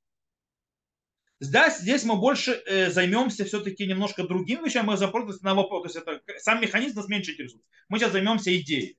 Здесь, 1.41 1.79
здесь 1.79 2.05
мы 2.05 2.17
больше 2.17 2.63
э, 2.67 2.91
займемся 2.91 3.45
все-таки 3.45 3.87
немножко 3.87 4.25
другим 4.25 4.65
вещами. 4.65 4.87
Мы 4.87 4.97
запросим 4.97 5.39
на 5.43 5.55
вопрос. 5.55 5.93
То 5.93 6.01
есть 6.01 6.09
это, 6.09 6.41
сам 6.41 6.61
механизм 6.61 6.97
нас 6.97 7.09
меньше 7.09 7.33
интересует. 7.33 7.65
Мы 7.89 7.99
сейчас 7.99 8.13
займемся 8.13 8.57
идеей. 8.57 8.99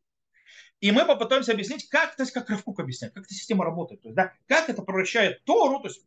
И 0.80 0.92
мы 0.92 1.06
попытаемся 1.06 1.52
объяснить, 1.52 1.90
как, 1.90 2.16
то 2.16 2.24
есть 2.24 2.32
как 2.32 2.50
Равкук 2.50 2.80
объясняет, 2.80 3.14
как 3.14 3.26
эта 3.26 3.34
система 3.34 3.66
работает. 3.66 4.02
То 4.02 4.08
есть, 4.08 4.16
да, 4.16 4.34
как 4.48 4.70
это 4.70 4.82
превращает 4.82 5.44
Тору, 5.44 5.82
то 5.82 5.90
есть 5.90 6.06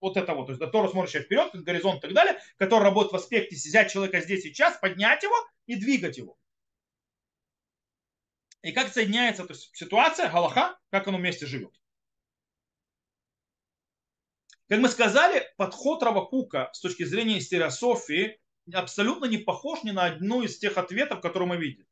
вот 0.00 0.16
это 0.16 0.34
вот, 0.34 0.46
то 0.46 0.52
есть 0.52 0.60
да, 0.60 0.66
Тора 0.66 0.88
смотрящая 0.88 1.22
вперед, 1.22 1.50
горизонт 1.52 1.98
и 1.98 2.00
так 2.02 2.14
далее, 2.14 2.40
который 2.56 2.84
работает 2.84 3.12
в 3.12 3.16
аспекте 3.16 3.54
взять 3.54 3.92
человека 3.92 4.20
здесь 4.20 4.42
сейчас, 4.42 4.78
поднять 4.78 5.22
его 5.22 5.34
и 5.66 5.76
двигать 5.76 6.16
его. 6.16 6.38
И 8.62 8.72
как 8.72 8.92
соединяется 8.92 9.44
то 9.44 9.52
есть, 9.52 9.70
ситуация, 9.74 10.30
Галаха, 10.30 10.78
как 10.90 11.06
оно 11.06 11.18
вместе 11.18 11.44
живет. 11.44 11.74
Как 14.74 14.80
мы 14.80 14.88
сказали, 14.88 15.46
подход 15.56 16.02
Равакука 16.02 16.70
с 16.72 16.80
точки 16.80 17.04
зрения 17.04 17.40
стереософии 17.40 18.40
абсолютно 18.72 19.26
не 19.26 19.38
похож 19.38 19.84
ни 19.84 19.92
на 19.92 20.06
одну 20.06 20.42
из 20.42 20.58
тех 20.58 20.76
ответов, 20.78 21.20
которые 21.20 21.48
мы 21.48 21.58
видим. 21.58 21.86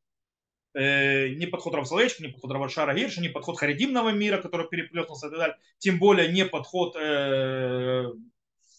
Э, 0.74 1.28
не 1.28 1.46
подход 1.46 1.76
Равсалечка, 1.76 2.24
не 2.24 2.30
подход 2.30 2.50
Равашара 2.50 2.92
Гирша, 2.92 3.20
не 3.20 3.28
подход 3.28 3.56
харидимного 3.56 4.08
мира, 4.08 4.42
который 4.42 4.66
переплетался 4.66 5.28
и 5.28 5.30
так 5.30 5.38
далее, 5.38 5.58
тем 5.78 6.00
более 6.00 6.32
не 6.32 6.44
подход 6.44 6.96
э, 6.96 8.12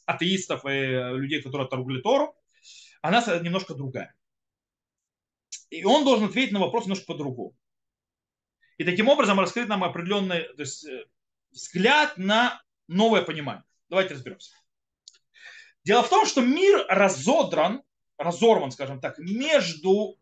атеистов 0.06 0.66
и 0.66 1.14
людей, 1.16 1.42
которые 1.42 1.68
отторгли 1.68 2.02
Тору, 2.02 2.36
она 3.02 3.24
немножко 3.40 3.74
другая. 3.74 4.14
И 5.70 5.86
он 5.86 6.04
должен 6.04 6.26
ответить 6.26 6.52
на 6.52 6.60
вопрос 6.60 6.84
немножко 6.84 7.06
по-другому. 7.06 7.56
И 8.78 8.84
таким 8.84 9.08
образом 9.08 9.40
раскрыть 9.40 9.70
нам 9.70 9.82
определенный 9.82 10.44
то 10.56 10.62
есть, 10.62 10.84
э, 10.84 11.06
взгляд 11.52 12.18
на 12.18 12.62
новое 12.90 13.22
понимание. 13.22 13.64
Давайте 13.94 14.16
разберемся. 14.16 14.52
Дело 15.84 16.04
в 16.04 16.10
том, 16.10 16.26
что 16.26 16.42
мир 16.42 16.86
разодран, 16.90 17.84
разорван, 18.18 18.72
скажем 18.72 19.00
так, 19.00 19.18
между 19.20 20.18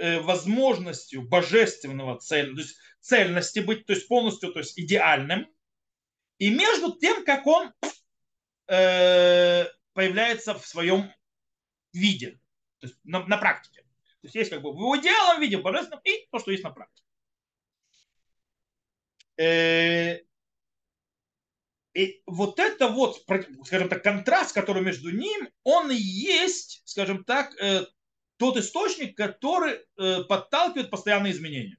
Э, 0.00 0.18
возможностью 0.20 1.20
божественного 1.20 2.18
цель, 2.18 2.54
то 2.54 2.62
есть 2.62 2.78
цельности 3.00 3.60
быть, 3.60 3.84
то 3.84 3.92
есть 3.92 4.08
полностью, 4.08 4.50
то 4.50 4.60
есть 4.60 4.78
идеальным, 4.80 5.46
и 6.38 6.48
между 6.48 6.96
тем, 6.96 7.22
как 7.22 7.46
он 7.46 7.70
э, 8.66 9.66
появляется 9.92 10.54
в 10.54 10.66
своем 10.66 11.12
виде, 11.92 12.40
то 12.78 12.86
есть 12.86 12.98
на, 13.04 13.26
на 13.26 13.36
практике. 13.36 13.82
То 13.82 14.26
есть 14.28 14.34
есть 14.36 14.48
как 14.48 14.62
бы 14.62 14.72
в 14.72 14.76
его 14.76 14.98
идеальном 14.98 15.42
виде, 15.42 15.58
в 15.58 15.62
божественном, 15.62 16.00
и 16.04 16.26
то, 16.30 16.38
что 16.38 16.50
есть 16.50 16.64
на 16.64 16.70
практике. 16.70 17.06
Э, 19.36 20.20
и 21.92 22.22
вот 22.26 22.58
это 22.60 22.88
вот, 22.88 23.24
скажем 23.64 23.88
так, 23.88 24.02
контраст, 24.02 24.54
который 24.54 24.82
между 24.82 25.10
ним, 25.10 25.48
он 25.64 25.90
и 25.90 25.96
есть, 25.96 26.82
скажем 26.84 27.24
так, 27.24 27.52
э, 27.60 27.84
тот 28.36 28.56
источник, 28.56 29.16
который 29.16 29.80
э, 29.96 30.22
подталкивает 30.24 30.90
постоянные 30.90 31.32
изменения. 31.32 31.78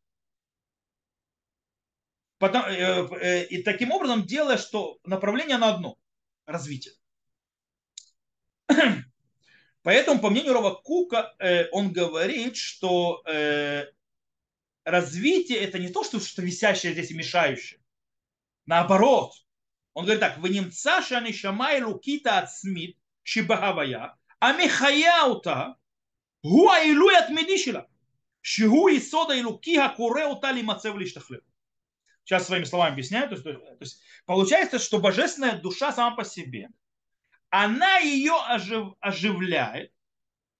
Потом, 2.39 2.64
э, 2.66 3.45
и 3.45 3.64
таким 3.64 3.91
образом 3.91 4.26
делая, 4.26 4.57
что 4.57 4.99
направление 5.05 5.57
на 5.57 5.76
одно– 5.76 5.97
развитие. 6.45 6.93
Поэтому, 9.84 10.20
по 10.20 10.30
мнению 10.30 10.53
Рова 10.53 10.76
Кука, 10.76 11.34
он 11.72 11.91
говорит, 11.91 12.55
что 12.55 13.24
развитие– 14.84 15.57
это 15.59 15.80
не 15.80 15.88
то, 15.88 16.03
что, 16.03 16.20
что 16.20 16.43
висящее 16.43 16.93
здесь 16.93 17.09
и 17.09 17.16
мешающее. 17.16 17.80
Наоборот. 18.68 19.34
Он 19.94 20.06
говорит 20.06 20.22
так, 20.22 20.38
в 20.38 20.48
немца 20.48 21.02
шани 21.02 21.32
шамай 21.32 21.82
лукита 21.82 22.39
ацмит 22.39 22.98
шибагавая, 23.24 24.18
а 24.39 24.54
михаяута 24.54 25.76
гуа 26.44 26.80
илуй 26.84 27.16
атмидишила, 27.18 27.88
шигу 28.42 28.88
и 28.88 29.00
сода 29.00 29.34
и 29.34 29.44
луки 29.44 29.78
хакуреута 29.78 30.52
лимацев 30.52 30.96
лиштахлев. 30.96 31.42
Сейчас 32.24 32.46
своими 32.46 32.64
словами 32.64 32.94
объясняю. 32.94 33.28
То 33.28 33.36
есть, 33.36 33.44
то 33.44 33.78
есть 33.82 34.02
получается, 34.26 34.80
что 34.80 35.00
божественная 35.00 35.60
душа 35.60 35.92
сама 35.92 36.16
по 36.16 36.24
себе, 36.24 36.70
она 37.50 37.98
ее 37.98 38.34
ожив, 38.48 38.94
оживляет, 39.00 39.92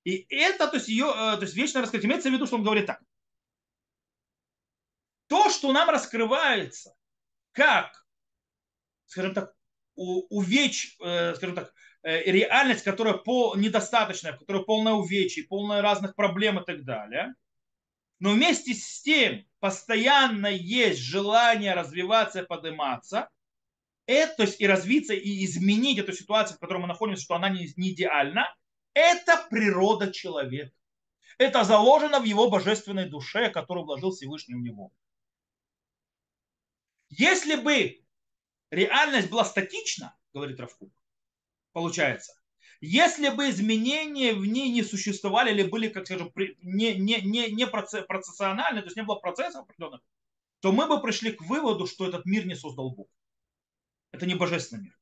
и 0.04 0.26
это, 0.30 0.68
то 0.68 0.78
есть, 0.78 0.88
ее, 0.88 1.06
э, 1.06 1.38
то 1.38 1.44
есть 1.44 1.56
вечное 1.56 1.84
раскрытие. 1.84 2.10
Имеется 2.10 2.30
в 2.30 2.34
виду, 2.34 2.48
что 2.48 2.56
он 2.56 2.64
говорит 2.64 2.88
так. 2.88 3.02
То, 5.28 5.50
что 5.50 5.72
нам 5.72 5.90
раскрывается 5.90 6.96
как 7.52 8.01
скажем 9.12 9.34
так, 9.34 9.54
увеч, 9.96 10.96
скажем 10.98 11.56
так, 11.56 11.74
Э, 12.04 12.24
реальность, 12.24 12.84
которая 12.84 13.14
по, 13.14 13.56
недостаточная, 13.56 14.34
которая 14.34 14.64
полная 14.64 14.94
увечий, 14.94 15.44
полная 15.44 15.82
разных 15.82 16.16
проблем 16.16 16.60
и 16.60 16.66
так 16.66 16.84
далее. 16.84 17.36
Но 18.20 18.32
вместе 18.32 18.74
с 18.74 19.02
тем 19.02 19.46
постоянно 19.60 20.48
есть 20.48 21.00
желание 21.00 21.74
развиваться 21.74 22.44
подниматься. 22.44 23.30
это, 24.08 24.36
то 24.38 24.44
есть 24.44 24.60
и 24.60 24.68
развиться, 24.68 25.14
и 25.14 25.46
изменить 25.46 26.00
эту 26.00 26.12
ситуацию, 26.12 26.58
в 26.58 26.60
которой 26.60 26.80
мы 26.80 26.88
находимся, 26.88 27.24
что 27.24 27.36
она 27.36 27.50
не, 27.50 27.72
не 27.78 27.92
идеальна, 27.92 28.54
это 28.94 29.48
природа 29.50 30.12
человека. 30.12 30.74
Это 31.38 31.64
заложено 31.64 32.20
в 32.20 32.24
его 32.24 32.50
божественной 32.50 33.08
душе, 33.08 33.50
которую 33.50 33.86
вложил 33.86 34.12
Всевышний 34.12 34.56
в 34.56 34.62
него. 34.62 34.92
Если 37.10 37.56
бы 37.56 38.01
реальность 38.72 39.30
была 39.30 39.46
статична, 39.46 40.18
говорит 40.34 40.60
Равкук, 40.60 40.92
получается, 41.74 42.34
если 42.80 43.30
бы 43.30 43.50
изменения 43.50 44.34
в 44.34 44.46
ней 44.46 44.72
не 44.72 44.82
существовали 44.82 45.52
или 45.52 45.64
были, 45.64 45.90
как 45.90 46.08
скажем, 46.08 46.34
не, 46.36 46.96
не, 46.96 47.22
не, 47.22 47.52
не 47.52 47.68
процессиональны, 47.68 48.82
то 48.82 48.88
есть 48.88 48.98
не 48.98 49.04
было 49.04 49.16
процессов 49.16 49.62
определенных, 49.62 50.02
то 50.62 50.72
мы 50.72 50.88
бы 50.88 51.00
пришли 51.00 51.32
к 51.32 51.42
выводу, 51.42 51.86
что 51.86 52.08
этот 52.08 52.26
мир 52.26 52.48
не 52.48 52.56
создал 52.56 52.90
Бог. 52.92 53.08
Это 54.12 54.26
не 54.26 54.36
божественный 54.36 54.84
мир. 54.84 55.00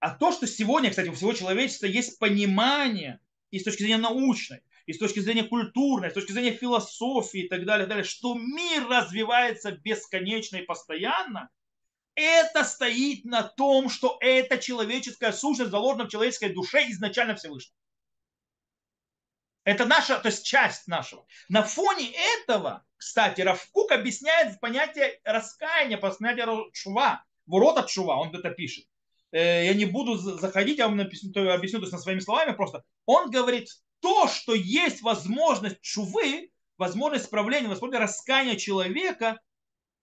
А 0.00 0.14
то, 0.14 0.30
что 0.30 0.46
сегодня, 0.46 0.90
кстати, 0.90 1.08
у 1.08 1.14
всего 1.14 1.32
человечества 1.32 1.86
есть 1.86 2.18
понимание 2.20 3.20
и 3.50 3.58
с 3.58 3.64
точки 3.64 3.82
зрения 3.82 3.98
научной, 3.98 4.62
и 4.88 4.94
с 4.94 4.98
точки 4.98 5.20
зрения 5.20 5.44
культурной, 5.44 6.08
и 6.08 6.10
с 6.10 6.14
точки 6.14 6.32
зрения 6.32 6.52
философии 6.52 7.42
и 7.42 7.48
так 7.48 7.66
далее, 7.66 7.86
далее, 7.86 8.04
что 8.04 8.34
мир 8.34 8.88
развивается 8.88 9.70
бесконечно 9.70 10.56
и 10.56 10.64
постоянно, 10.64 11.50
это 12.14 12.64
стоит 12.64 13.26
на 13.26 13.42
том, 13.42 13.90
что 13.90 14.16
эта 14.20 14.56
человеческая 14.56 15.32
сущность 15.32 15.70
заложена 15.70 16.06
в 16.06 16.08
человеческой 16.08 16.54
душе 16.54 16.90
изначально 16.90 17.34
Всевышнего. 17.34 17.76
Это 19.64 19.84
наша, 19.84 20.18
то 20.20 20.28
есть 20.28 20.46
часть 20.46 20.88
нашего. 20.88 21.26
На 21.50 21.62
фоне 21.62 22.10
этого, 22.38 22.86
кстати, 22.96 23.42
Равкук 23.42 23.92
объясняет 23.92 24.58
понятие 24.58 25.20
раскаяния, 25.22 25.98
понятие 25.98 26.70
чува, 26.72 27.26
от 27.76 27.88
чува, 27.90 28.16
он 28.16 28.34
это 28.34 28.48
пишет. 28.52 28.86
Э, 29.32 29.66
я 29.66 29.74
не 29.74 29.84
буду 29.84 30.14
заходить, 30.16 30.78
я 30.78 30.88
вам 30.88 30.98
объясню, 30.98 31.52
объясню 31.52 31.80
то 31.80 31.86
есть, 31.86 32.02
своими 32.02 32.20
словами 32.20 32.56
просто. 32.56 32.84
Он 33.04 33.30
говорит, 33.30 33.68
то, 34.00 34.28
что 34.28 34.54
есть 34.54 35.02
возможность 35.02 35.80
чувы, 35.80 36.50
возможность 36.76 37.26
исправления, 37.26 37.68
возможность 37.68 38.02
раскаяния 38.02 38.56
человека, 38.56 39.40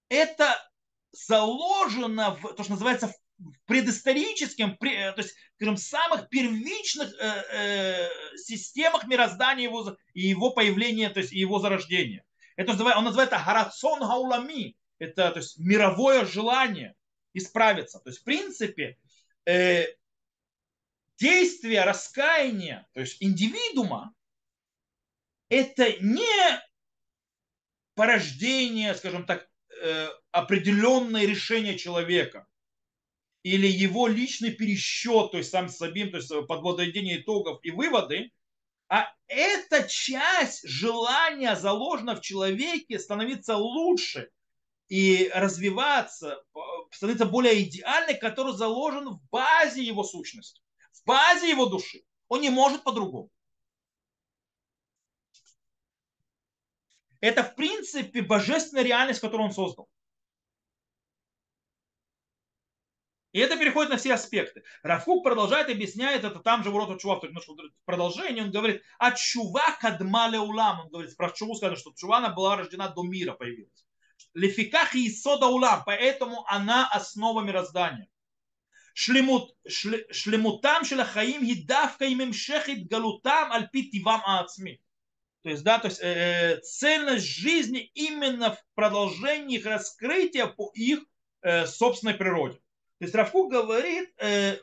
это 0.10 0.56
заложено 1.12 2.36
в 2.36 2.54
то, 2.54 2.64
что 2.64 2.74
называется 2.74 3.08
в 3.08 3.16
предысторическом, 3.66 4.78
э, 4.82 5.12
то 5.12 5.22
есть, 5.22 5.36
скажем, 5.56 5.78
самых 5.78 6.30
первичных 6.30 7.14
э, 7.20 7.44
э, 7.52 8.38
системах 8.38 9.06
мироздания 9.06 9.66
его, 9.66 9.98
и 10.14 10.22
его 10.28 10.52
появления, 10.52 11.10
то 11.10 11.20
есть 11.20 11.32
его 11.32 11.60
зарождения. 11.60 12.24
Это 12.56 12.72
он 12.72 13.04
называет 13.04 13.32
это 13.32 13.44
гарацон 13.46 14.00
гаулами, 14.00 14.78
это 15.00 15.32
то 15.32 15.40
есть 15.40 15.58
мировое 15.58 16.26
желание 16.26 16.96
исправиться. 17.34 18.00
То 18.00 18.10
есть, 18.10 18.22
в 18.22 18.24
принципе, 18.24 18.98
э, 19.46 19.88
действие 21.18 21.84
раскаяния, 21.84 22.88
то 22.94 23.02
есть 23.02 23.18
индивидуума, 23.22 24.14
это 25.50 25.92
не 26.02 26.62
порождение, 27.96 28.94
скажем 28.96 29.26
так, 29.26 29.48
э, 29.82 30.10
определенное 30.32 31.26
решение 31.26 31.78
человека 31.78 32.48
или 33.44 33.68
его 33.68 34.08
личный 34.08 34.52
пересчет, 34.52 35.32
то 35.32 35.38
есть 35.38 35.52
сам 35.52 35.70
собим, 35.70 36.12
то 36.12 36.18
есть 36.18 36.32
подводение 36.48 37.22
итогов 37.22 37.60
и 37.62 37.72
выводы, 37.72 38.32
а 38.90 39.08
эта 39.28 39.88
часть 39.88 40.68
желания 40.68 41.56
заложена 41.56 42.16
в 42.16 42.22
человеке 42.22 43.00
становиться 43.00 43.56
лучше 43.56 44.30
и 44.90 45.32
развиваться, 45.34 46.44
становиться 46.92 47.26
более 47.26 47.64
идеальной, 47.64 48.16
который 48.16 48.54
заложен 48.54 49.10
в 49.10 49.22
базе 49.30 49.84
его 49.84 50.04
сущности, 50.04 50.62
базе 51.06 51.50
его 51.50 51.66
души. 51.68 52.04
Он 52.28 52.42
не 52.42 52.50
может 52.50 52.84
по-другому. 52.84 53.32
Это, 57.22 57.44
в 57.44 57.56
принципе, 57.56 58.22
божественная 58.22 58.84
реальность, 58.84 59.20
которую 59.20 59.48
он 59.48 59.54
создал. 59.54 59.90
И 63.36 63.40
это 63.40 63.58
переходит 63.58 63.90
на 63.90 63.98
все 63.98 64.14
аспекты. 64.14 64.64
Рафук 64.82 65.22
продолжает, 65.22 65.70
объясняет 65.70 66.24
это 66.24 66.40
там 66.40 66.64
же 66.64 66.70
в 66.70 66.76
урод 66.76 67.02
чува, 67.02 67.20
немножко 67.22 67.52
в 67.52 67.58
продолжении, 67.84 68.42
он 68.42 68.50
говорит, 68.50 68.82
а 68.98 69.12
чува 69.12 69.76
кадмале 69.82 70.40
улам, 70.40 70.80
он 70.80 70.90
говорит, 70.90 71.18
про 71.18 71.32
чуву 71.32 71.56
сказано, 71.56 71.76
что 71.76 71.92
чува 71.98 72.20
она 72.20 72.30
была 72.30 72.56
рождена 72.56 72.88
до 72.88 73.04
мира, 73.04 73.34
появилась. 73.34 73.86
Лефиках 74.34 74.96
и 74.96 75.10
сода 75.10 75.48
улам, 75.48 75.84
поэтому 75.86 76.46
она 76.48 76.88
основа 76.88 77.42
мироздания. 77.42 78.08
Шлемут, 78.98 79.54
шле, 79.68 80.08
шлемутам 80.10 80.86
шелахаим 80.86 81.44
гидавка 81.44 82.06
им 82.06 82.32
шехит 82.32 82.88
галутам 82.88 83.52
альпи 83.52 83.90
тивам 83.90 84.22
аацми. 84.26 84.82
То 85.44 85.50
есть, 85.50 85.64
да, 85.64 85.80
то 85.80 85.90
есть 85.90 86.00
э, 86.02 86.62
цельность 86.64 87.26
жизни 87.26 87.92
именно 87.94 88.54
в 88.54 88.66
продолжении 88.74 89.58
их 89.58 89.66
раскрытия 89.66 90.48
по 90.48 90.72
их 90.74 91.04
э, 91.42 91.66
собственной 91.68 92.14
природе. 92.14 92.56
То 93.00 93.04
есть 93.04 93.14
Равкук 93.14 93.52
говорит, 93.52 94.14
э, 94.18 94.60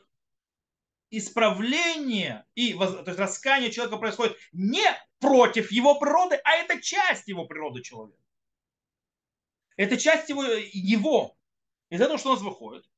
исправление 1.11 2.47
и 2.55 2.73
то 2.73 3.05
есть 3.05 3.19
раскаяние 3.19 3.71
человека 3.71 3.99
происходит 3.99 4.39
не 4.53 4.87
против 5.19 5.71
его 5.71 5.99
природы, 5.99 6.41
а 6.43 6.53
это 6.53 6.81
часть 6.81 7.29
его 7.29 7.45
природы 7.45 7.83
человека. 7.83 8.19
Это 9.77 9.99
часть 9.99 10.31
его, 10.31 10.43
его. 10.43 11.37
Из 11.91 12.01
этого 12.01 12.17
что 12.17 12.31
у 12.31 12.33
нас 12.33 12.43
выходит? 12.43 12.89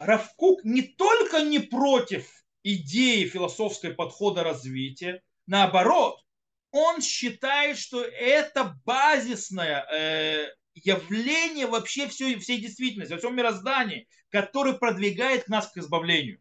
Равкук 0.00 0.64
не 0.64 0.80
только 0.80 1.42
не 1.42 1.58
против 1.58 2.26
идеи 2.62 3.26
философской 3.26 3.92
подхода 3.92 4.42
развития, 4.42 5.22
наоборот, 5.46 6.24
он 6.70 7.02
считает, 7.02 7.76
что 7.76 8.02
это 8.02 8.80
базисная 8.86 9.84
э, 9.92 10.54
явление 10.74 11.66
вообще 11.66 12.08
всей, 12.08 12.38
всей 12.38 12.60
действительности, 12.62 13.12
во 13.12 13.18
всем 13.18 13.36
мироздании, 13.36 14.08
который 14.30 14.78
продвигает 14.78 15.48
нас 15.48 15.70
к 15.70 15.76
избавлению. 15.76 16.40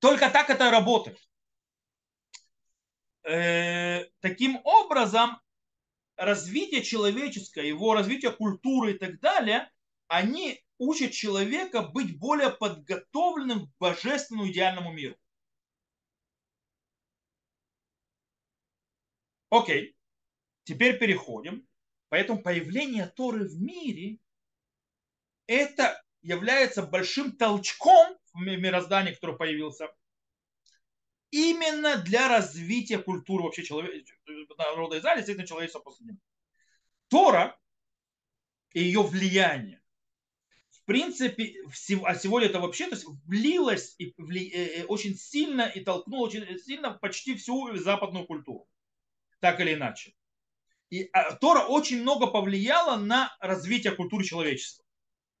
Только 0.00 0.28
так 0.28 0.50
это 0.50 0.72
работает. 0.72 1.20
Э, 3.22 4.06
таким 4.18 4.60
образом, 4.64 5.40
развитие 6.16 6.82
человеческое, 6.82 7.66
его 7.66 7.94
развитие 7.94 8.32
культуры 8.32 8.94
и 8.94 8.98
так 8.98 9.20
далее, 9.20 9.70
они 10.08 10.60
учат 10.82 11.12
человека 11.12 11.82
быть 11.82 12.18
более 12.18 12.50
подготовленным 12.50 13.68
к 13.68 13.78
божественному 13.78 14.50
идеальному 14.50 14.92
миру. 14.92 15.16
Окей, 19.50 19.96
теперь 20.64 20.98
переходим 20.98 21.66
Поэтому 22.12 22.42
появление 22.42 23.06
Торы 23.06 23.48
в 23.48 23.58
мире 23.58 24.18
это 25.46 26.04
является 26.20 26.82
большим 26.82 27.32
толчком 27.32 28.18
в 28.34 28.38
мироздании, 28.38 29.14
который 29.14 29.34
появился, 29.34 29.88
именно 31.30 31.96
для 31.96 32.28
развития 32.28 32.98
культуры 32.98 33.44
вообще 33.44 33.64
человека, 33.64 34.12
народа 34.58 34.98
Израиля, 34.98 35.20
действительно 35.20 35.46
человечества 35.46 35.80
после 35.80 36.08
него. 36.08 36.18
Тора 37.08 37.58
и 38.74 38.82
ее 38.82 39.02
влияние, 39.02 39.81
в 40.82 40.86
принципе, 40.86 41.54
а 42.04 42.14
сегодня 42.16 42.48
это 42.48 42.58
вообще 42.58 42.88
то 42.88 42.96
есть, 42.96 43.06
влилось 43.24 43.94
и 43.98 44.12
вли, 44.18 44.50
э, 44.50 44.80
э, 44.80 44.84
очень 44.86 45.14
сильно 45.14 45.62
и 45.62 45.80
толкнуло 45.80 46.26
очень 46.26 46.58
сильно 46.58 46.90
почти 46.90 47.36
всю 47.36 47.76
западную 47.76 48.26
культуру, 48.26 48.68
так 49.38 49.60
или 49.60 49.74
иначе. 49.74 50.12
И 50.90 51.08
а, 51.12 51.36
Тора 51.36 51.60
очень 51.66 52.02
много 52.02 52.26
повлияла 52.26 52.96
на 52.96 53.34
развитие 53.40 53.94
культуры 53.94 54.24
человечества, 54.24 54.84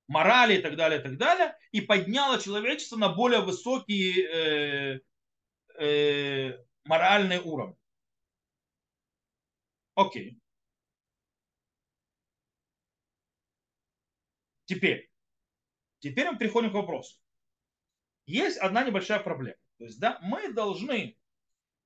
морали 0.06 0.58
и 0.58 0.62
так 0.62 0.76
далее, 0.76 1.00
и 1.00 1.02
так 1.02 1.16
далее, 1.18 1.56
и 1.72 1.80
подняла 1.80 2.38
человечество 2.38 2.96
на 2.96 3.08
более 3.08 3.40
высокие 3.40 4.94
э, 4.96 5.00
э, 5.78 6.58
моральные 6.84 7.40
уровни. 7.40 7.76
Окей. 9.96 10.38
Теперь, 14.66 15.11
теперь 16.02 16.30
мы 16.30 16.38
переходим 16.38 16.70
к 16.70 16.74
вопросу. 16.74 17.16
Есть 18.26 18.58
одна 18.58 18.84
небольшая 18.84 19.20
проблема. 19.20 19.56
То 19.78 19.84
есть, 19.84 19.98
да, 19.98 20.18
мы 20.22 20.52
должны 20.52 21.16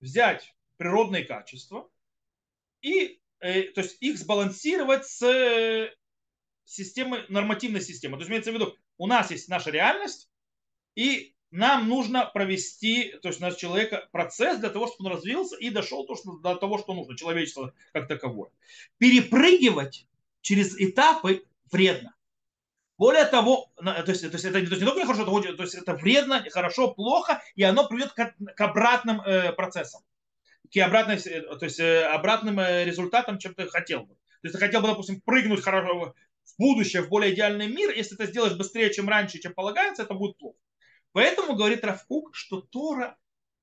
взять 0.01 0.55
природные 0.77 1.25
качества 1.25 1.89
и 2.81 3.21
Э, 3.41 3.63
то 3.73 3.83
есть 3.83 3.99
их 4.01 4.19
сбалансировать 4.19 5.07
с 5.07 5.23
э, 5.23 5.95
системой, 6.65 7.25
нормативной 7.29 7.81
системой. 7.81 8.17
То 8.17 8.23
есть 8.23 8.31
имеется 8.31 8.51
в 8.51 8.55
виду, 8.55 8.77
у 8.99 9.07
нас 9.07 9.31
есть 9.31 9.49
наша 9.49 9.71
реальность, 9.71 10.31
и 10.95 11.35
нам 11.51 11.89
нужно 11.89 12.27
провести, 12.27 13.15
то 13.23 13.29
есть 13.29 13.41
наш 13.41 13.55
человека 13.55 14.09
процесс 14.11 14.59
для 14.59 14.71
того, 14.71 14.87
чтобы 14.87 15.11
он 15.11 15.17
развился 15.17 15.57
и 15.57 15.71
дошел 15.71 16.07
то, 16.07 16.17
что, 16.17 16.39
до 16.39 16.57
того, 16.57 16.79
что 16.79 16.95
нужно, 16.95 17.17
человечество 17.17 17.75
как 17.93 18.09
таковое. 18.09 18.51
Перепрыгивать 18.99 20.09
через 20.41 20.79
этапы 20.81 21.45
вредно. 21.71 22.16
Более 22.99 23.27
того, 23.27 23.71
то 23.77 24.05
есть, 24.07 24.23
то 24.23 24.33
есть 24.33 24.45
это, 24.45 24.55
то 24.55 24.59
есть 24.59 24.81
не 24.81 24.87
только 24.87 25.01
нехорошо, 25.01 25.25
то 25.25 25.63
есть 25.63 25.75
это 25.75 25.95
вредно, 25.95 26.45
хорошо, 26.51 26.95
плохо, 26.95 27.43
и 27.55 27.63
оно 27.63 27.87
приведет 27.87 28.13
к, 28.13 28.35
к 28.55 28.61
обратным 28.61 29.21
э, 29.21 29.53
процессам, 29.53 30.01
к 30.73 30.77
обратным, 30.79 31.19
то 31.19 31.65
есть, 31.65 31.79
э, 31.79 32.05
обратным 32.07 32.59
э, 32.59 32.85
результатам, 32.85 33.39
чем 33.39 33.55
ты 33.55 33.67
хотел 33.67 34.05
бы. 34.05 34.15
То 34.15 34.49
есть 34.49 34.55
ты 34.55 34.59
хотел 34.59 34.81
бы, 34.81 34.89
допустим, 34.89 35.21
прыгнуть 35.21 35.63
хорошо 35.63 36.15
в 36.45 36.55
будущее, 36.59 37.03
в 37.03 37.09
более 37.09 37.35
идеальный 37.35 37.69
мир, 37.69 37.91
если 37.91 38.17
ты 38.17 38.27
сделаешь 38.27 38.57
быстрее, 38.57 38.93
чем 38.93 39.09
раньше, 39.09 39.41
чем 39.41 39.53
полагается, 39.53 40.05
это 40.05 40.15
будет 40.15 40.39
плохо. 40.39 40.59
Поэтому 41.13 41.55
говорит 41.55 41.85
Равкук, 41.85 42.35
что 42.35 42.63
Тора 42.63 43.19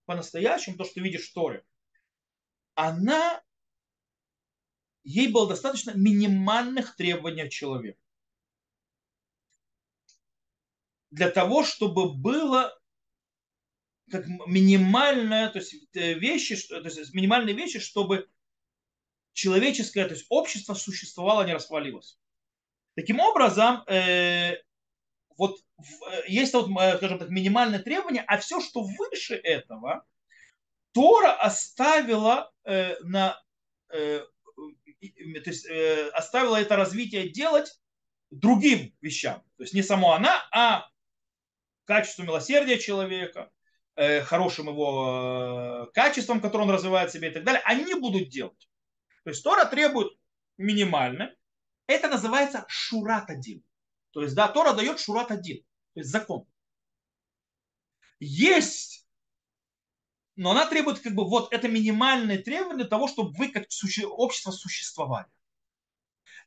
по-настоящему, 0.06 0.78
то, 0.78 0.84
что 0.84 0.96
ты 0.96 1.02
видишь 1.02 1.30
в 1.30 1.34
Торе, 1.34 1.64
она, 2.76 3.42
ей 5.04 5.28
было 5.32 5.48
достаточно 5.48 5.92
минимальных 5.96 6.96
требований 6.96 7.50
человека. 7.50 8.00
Для 11.14 11.30
того, 11.30 11.64
чтобы 11.64 12.11
было 12.11 12.76
как 14.09 14.26
минимальное, 14.47 15.47
то 15.49 15.59
есть 15.59 15.76
э, 15.93 16.14
вещи, 16.14 16.55
то 16.68 16.80
есть 16.80 17.14
минимальные 17.14 17.55
вещи, 17.55 17.80
чтобы 17.80 18.28
человеческое, 19.34 20.05
то 20.05 20.16
есть 20.16 20.26
общество 20.30 20.74
существовало, 20.74 21.43
а 21.43 21.45
не 21.45 21.53
распалилось. 21.53 22.18
Таким 22.95 23.20
образом, 23.20 23.84
э, 23.86 24.55
вот 25.38 25.59
э, 25.78 26.22
есть 26.28 26.53
вот, 26.53 26.68
э, 26.80 26.97
скажем 26.97 27.20
так, 27.20 27.30
минимальное 27.30 27.80
требование, 27.80 28.24
а 28.28 28.39
все, 28.39 28.59
что 28.59 28.82
выше 28.82 29.36
этого, 29.36 30.07
Тора 30.93 31.34
оставила 31.34 32.51
э, 32.64 32.95
на 33.03 33.39
э, 33.89 34.26
то 34.64 35.49
есть, 35.49 35.68
э, 35.68 36.09
оставила 36.09 36.59
это 36.59 36.76
развитие 36.76 37.30
делать 37.30 37.80
другим 38.32 38.95
вещам. 38.99 39.43
То 39.57 39.64
есть 39.64 39.76
не 39.76 39.84
само 39.84 40.14
она, 40.14 40.43
а 40.51 40.88
качеству 41.86 42.24
милосердия 42.24 42.80
человека, 42.80 43.52
э, 43.96 44.22
хорошим 44.22 44.68
его 44.70 45.88
э, 45.88 45.92
качеством, 45.94 46.42
которым 46.42 46.68
он 46.70 46.76
развивает 46.76 47.12
себя 47.12 47.30
и 47.30 47.34
так 47.34 47.44
далее, 47.44 47.62
они 47.66 47.94
будут 47.96 48.30
делать. 48.30 48.70
То 49.24 49.30
есть 49.30 49.44
Тора 49.44 49.66
требует 49.66 50.12
минимально. 50.58 51.34
Это 51.88 52.08
называется 52.08 52.66
шурат 52.68 53.30
один. 53.30 53.64
То 54.12 54.22
есть, 54.22 54.36
да, 54.36 54.48
Тора 54.48 54.74
дает 54.74 55.00
шурат 55.00 55.32
один, 55.32 55.58
то 55.94 56.00
есть 56.00 56.12
закон. 56.12 56.46
Есть, 58.20 59.08
но 60.36 60.52
она 60.52 60.66
требует 60.68 61.00
как 61.00 61.14
бы 61.14 61.28
вот 61.28 61.52
это 61.52 61.68
минимальное 61.68 62.38
требование 62.38 62.88
того, 62.88 63.08
чтобы 63.08 63.36
вы 63.38 63.50
как 63.50 63.72
суще, 63.72 64.06
общество 64.06 64.52
существовали. 64.52 65.28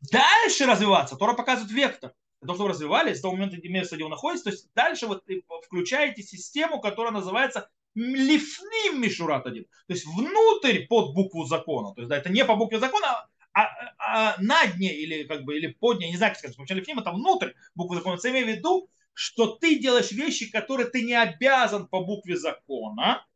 Дальше 0.01 0.67
развиваться, 0.67 1.17
Тора 1.17 1.35
показывает 1.35 1.73
вектор. 1.73 2.15
Для 2.47 2.55
того, 2.55 2.59
чтобы 2.59 2.71
развивались, 2.71 3.19
с 3.19 3.21
того 3.21 3.35
момента, 3.35 3.57
где 3.57 3.69
вы 3.69 4.09
находитесь, 4.09 4.45
то 4.45 4.51
есть 4.51 4.69
дальше 4.75 5.07
вы 5.09 5.21
включаете 5.65 6.23
систему, 6.23 6.81
которая 6.81 7.13
называется 7.13 7.69
лифним 7.97 9.01
мишурат 9.01 9.47
один. 9.47 9.65
То 9.65 9.95
есть 9.95 10.07
внутрь 10.07 10.87
под 10.87 11.13
букву 11.13 11.45
закона. 11.45 11.93
То 11.95 12.03
есть 12.03 12.09
да, 12.09 12.19
это 12.19 12.31
не 12.31 12.45
по 12.45 12.55
букве 12.55 12.79
закона, 12.79 13.27
а, 13.53 13.67
а 13.99 14.37
на 14.41 14.67
дне 14.67 14.95
или 14.95 15.25
как 15.25 15.43
бы 15.45 15.57
или 15.57 15.67
под 15.67 15.99
дне, 15.99 16.11
не 16.11 16.17
знаю, 16.17 16.33
как 16.33 16.39
сказать, 16.39 16.57
вначале 16.57 16.83
к 16.83 16.87
ним 16.87 17.01
это 17.01 17.11
внутрь 17.11 17.53
буквы 17.75 17.97
закона. 17.97 18.21
Я 18.23 18.31
имею 18.31 18.47
в 18.47 18.51
виду, 18.51 18.91
что 19.13 19.57
ты 19.57 19.79
делаешь 19.81 20.13
вещи, 20.13 20.49
которые 20.49 20.89
ты 20.89 21.03
не 21.03 21.15
обязан 21.15 21.89
по 21.89 22.05
букве 22.05 22.37
закона, 22.37 23.27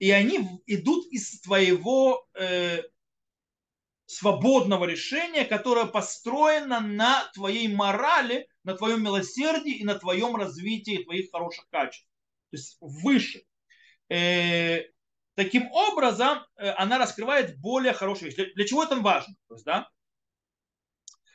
и 0.00 0.10
они 0.10 0.40
идут 0.66 1.06
из 1.06 1.40
твоего 1.40 2.28
э, 2.34 2.82
свободного 4.08 4.86
решения, 4.86 5.44
которое 5.44 5.84
построено 5.84 6.80
на 6.80 7.30
твоей 7.34 7.68
морали, 7.68 8.48
на 8.64 8.74
твоем 8.74 9.02
милосердии 9.02 9.76
и 9.76 9.84
на 9.84 9.96
твоем 9.96 10.34
развитии 10.34 11.04
твоих 11.04 11.30
хороших 11.30 11.68
качеств. 11.68 12.08
То 12.50 12.56
есть 12.56 12.76
выше. 12.80 13.42
Э, 14.08 14.84
Таким 15.38 15.70
образом, 15.70 16.44
э, 16.56 16.70
она 16.70 16.98
раскрывает 16.98 17.60
более 17.60 17.92
хорошие 17.92 18.24
вещи. 18.24 18.42
Для, 18.42 18.54
для 18.54 18.66
чего 18.66 18.82
это 18.82 18.96
важно? 18.96 19.36
То 19.46 19.54
есть, 19.54 19.64
да? 19.64 19.88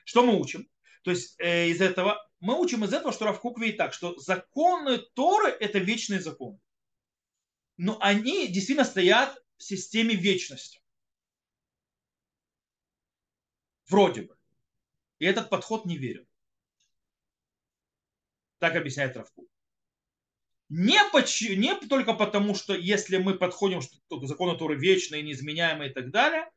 Что 0.04 0.26
мы 0.26 0.38
учим? 0.38 0.68
То 1.04 1.12
есть 1.12 1.40
э, 1.40 1.70
из 1.70 1.80
этого 1.80 2.22
мы 2.42 2.60
учим 2.60 2.84
из 2.84 2.92
этого, 2.92 3.14
что 3.14 3.24
Равкук 3.24 3.62
видит 3.62 3.78
так, 3.78 3.94
что 3.94 4.20
законы 4.20 4.98
Торы– 5.16 5.52
это 5.62 5.80
вечные 5.80 6.20
законы. 6.20 6.60
Но 7.78 7.98
они 8.02 8.48
действительно 8.50 8.84
стоят 8.84 9.42
в 9.56 9.64
системе 9.64 10.16
вечности. 10.16 10.83
Вроде 13.94 14.24
бы. 14.24 14.36
И 15.20 15.26
этот 15.26 15.52
подход 15.52 15.86
не 15.86 16.00
верен. 16.00 16.26
Так 18.58 18.76
объясняет 18.76 19.16
Равкук. 19.16 19.48
Не, 20.70 20.98
поч- 21.12 21.56
не 21.56 21.76
только 21.76 22.16
потому, 22.16 22.56
что 22.56 22.74
если 22.74 23.18
мы 23.18 23.36
подходим 23.36 23.82
к 23.82 24.26
закону 24.26 24.58
Торы 24.58 24.80
вечной, 24.80 25.22
неизменяемой 25.22 25.92
и 25.92 25.94
так 25.94 26.10
далее, 26.10 26.50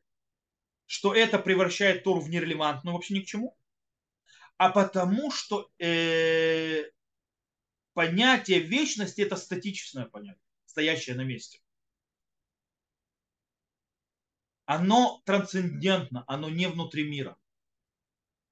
что 0.87 1.13
это 1.13 1.37
превращает 1.37 2.03
Тору 2.03 2.21
в 2.21 2.29
нерелевантную 2.31 2.95
вообще 2.95 3.13
ни 3.13 3.19
к 3.19 3.27
чему, 3.27 3.55
а 4.57 4.71
потому 4.71 5.29
что 5.29 5.69
э, 5.77 6.85
понятие 7.93 8.61
вечности 8.61 9.21
это 9.21 9.35
статичное 9.35 10.05
понятие, 10.05 10.41
стоящее 10.65 11.15
на 11.15 11.23
месте. 11.23 11.59
Оно 14.67 15.21
трансцендентно, 15.25 16.25
оно 16.27 16.49
не 16.49 16.67
внутри 16.67 17.09
мира. 17.09 17.37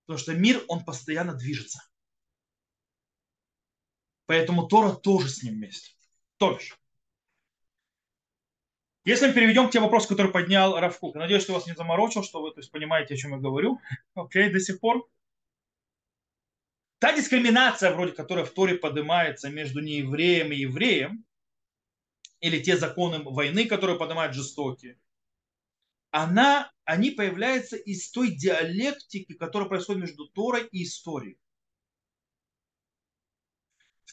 Потому 0.06 0.18
что 0.18 0.34
мир, 0.34 0.64
он 0.70 0.86
постоянно 0.86 1.36
движется. 1.36 1.84
Поэтому 4.26 4.66
Тора 4.66 4.94
тоже 4.94 5.28
с 5.28 5.44
ним 5.44 5.56
вместе. 5.56 5.92
Тоже. 6.38 6.74
Если 9.04 9.28
мы 9.28 9.34
переведем 9.34 9.70
те 9.70 9.82
вопросы, 9.82 10.08
которые 10.08 10.32
поднял 10.32 10.80
Равкук, 10.80 11.16
надеюсь, 11.16 11.44
что 11.44 11.52
вас 11.52 11.68
не 11.68 11.76
заморочил, 11.76 12.24
что 12.24 12.42
вы 12.42 12.52
то 12.52 12.62
есть, 12.62 12.72
понимаете, 12.72 13.16
о 13.16 13.18
чем 13.18 13.32
я 13.32 13.38
говорю. 13.38 13.82
Окей, 14.16 14.50
до 14.50 14.62
сих 14.62 14.80
пор. 14.80 15.06
Та 17.00 17.12
дискриминация, 17.12 17.94
вроде 17.94 18.14
которая 18.14 18.46
в 18.46 18.52
Торе 18.52 18.76
поднимается 18.76 19.50
между 19.50 19.82
неевреем 19.82 20.54
и 20.54 20.56
евреем, 20.56 21.26
или 22.40 22.64
те 22.64 22.78
законы 22.78 23.20
войны, 23.22 23.66
которые 23.66 24.00
поднимают 24.00 24.34
жестокие, 24.34 24.98
она, 26.24 26.72
они 26.84 27.12
появляются 27.12 27.76
из 27.76 28.12
той 28.12 28.36
диалектики, 28.36 29.34
которая 29.34 29.70
происходит 29.70 30.02
между 30.02 30.28
Торой 30.30 30.68
и 30.72 30.84
историей 30.84 31.38